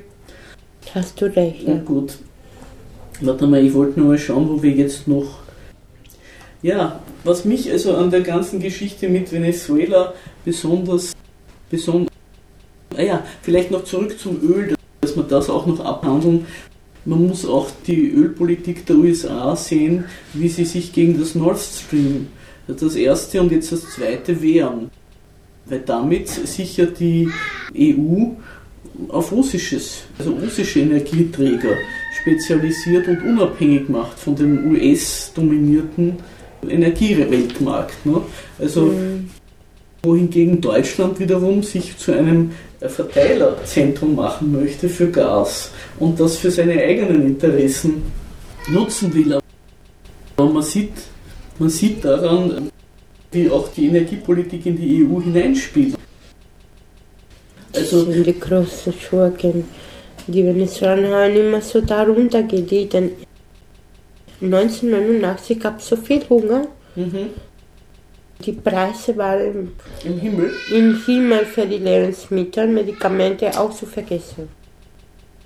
Hast 0.95 1.21
du 1.21 1.27
recht. 1.27 1.67
Ja, 1.67 1.79
gut. 1.79 2.15
Warte 3.21 3.47
mal, 3.47 3.65
ich 3.65 3.75
wollte 3.75 3.99
nur 3.99 4.11
mal 4.11 4.19
schauen, 4.19 4.49
wo 4.49 4.63
wir 4.63 4.71
jetzt 4.71 5.09
noch 5.09 5.41
ja, 6.63 7.01
was 7.25 7.45
mich 7.45 7.71
also 7.71 7.97
an 7.97 8.11
der 8.11 8.23
ganzen 8.23 8.61
Geschichte 8.61 9.09
mit 9.09 9.31
Venezuela 9.33 10.15
besonders, 10.45 11.13
besonders, 11.71 12.13
naja, 12.95 13.23
ah 13.23 13.29
vielleicht 13.43 13.71
noch 13.71 13.85
zurück 13.85 14.19
zum 14.19 14.41
Öl, 14.43 14.75
dass 15.01 15.17
wir 15.17 15.25
das 15.25 15.51
auch 15.51 15.67
noch 15.67 15.81
abhandeln. 15.81 16.47
Man 17.05 17.29
muss 17.29 17.47
auch 17.47 17.69
die 17.87 18.11
Ölpolitik 18.11 18.87
der 18.87 18.97
USA 18.97 19.55
sehen, 19.55 20.05
wie 20.33 20.49
sie 20.49 20.65
sich 20.65 20.93
gegen 20.93 21.19
das 21.21 21.35
Nord 21.35 21.59
Stream, 21.59 22.29
das 22.67 22.97
erste 22.97 23.41
und 23.41 23.53
jetzt 23.53 23.71
das 23.71 23.83
zweite, 23.91 24.43
wehren. 24.43 24.91
Weil 25.67 25.81
damit 25.81 26.29
sichert 26.29 26.99
die 26.99 27.29
EU 27.77 28.31
auf 29.09 29.31
russisches, 29.31 30.05
also 30.19 30.33
russische 30.33 30.81
Energieträger 30.81 31.77
spezialisiert 32.21 33.07
und 33.09 33.23
unabhängig 33.23 33.89
macht 33.89 34.19
von 34.19 34.35
dem 34.35 34.73
US-dominierten 34.73 36.17
Energieweltmarkt. 36.71 38.05
Ne? 38.07 38.23
Also 38.59 38.87
mhm. 38.87 39.31
wohingegen 40.03 40.61
Deutschland 40.61 41.19
wiederum 41.19 41.63
sich 41.63 41.97
zu 41.97 42.13
einem 42.13 42.53
Verteilerzentrum 42.81 44.15
machen 44.15 44.53
möchte 44.53 44.89
für 44.89 45.11
Gas 45.11 45.71
und 45.99 46.21
das 46.21 46.37
für 46.37 46.51
seine 46.51 46.75
eigenen 46.75 47.27
Interessen 47.27 48.03
nutzen 48.69 49.13
will. 49.15 49.39
Aber 50.37 50.51
man 50.51 50.63
sieht, 50.63 50.93
man 51.59 51.71
sieht 51.71 52.05
daran, 52.05 52.71
wie 53.33 53.51
auch 53.51 53.69
die 53.69 53.87
Energiepolitik 53.87 54.67
in 54.67 54.77
die 54.77 55.05
EU 55.05 55.21
hineinspielt. 55.21 55.95
Also, 57.75 58.05
das 58.05 58.15
sind 58.15 58.27
die 58.27 58.39
großen 58.39 58.93
Schurken. 58.93 59.65
Die 60.27 60.45
Venezuelaner 60.45 61.25
haben 61.25 61.37
immer 61.37 61.61
so 61.61 61.81
darunter 61.81 62.43
gelitten. 62.43 63.11
1989 64.41 65.61
gab 65.61 65.79
es 65.79 65.89
so 65.89 65.97
viel 65.97 66.23
Hunger. 66.29 66.67
Mhm. 66.95 67.31
Die 68.45 68.53
Preise 68.53 69.17
waren 69.17 69.73
im 70.05 70.19
Himmel. 70.19 70.53
Im 70.71 71.03
Himmel 71.05 71.47
für 71.47 71.67
die 71.67 71.79
Lebensmittel, 71.79 72.67
Medikamente 72.67 73.59
auch 73.59 73.73
zu 73.73 73.87
vergessen. 73.87 74.49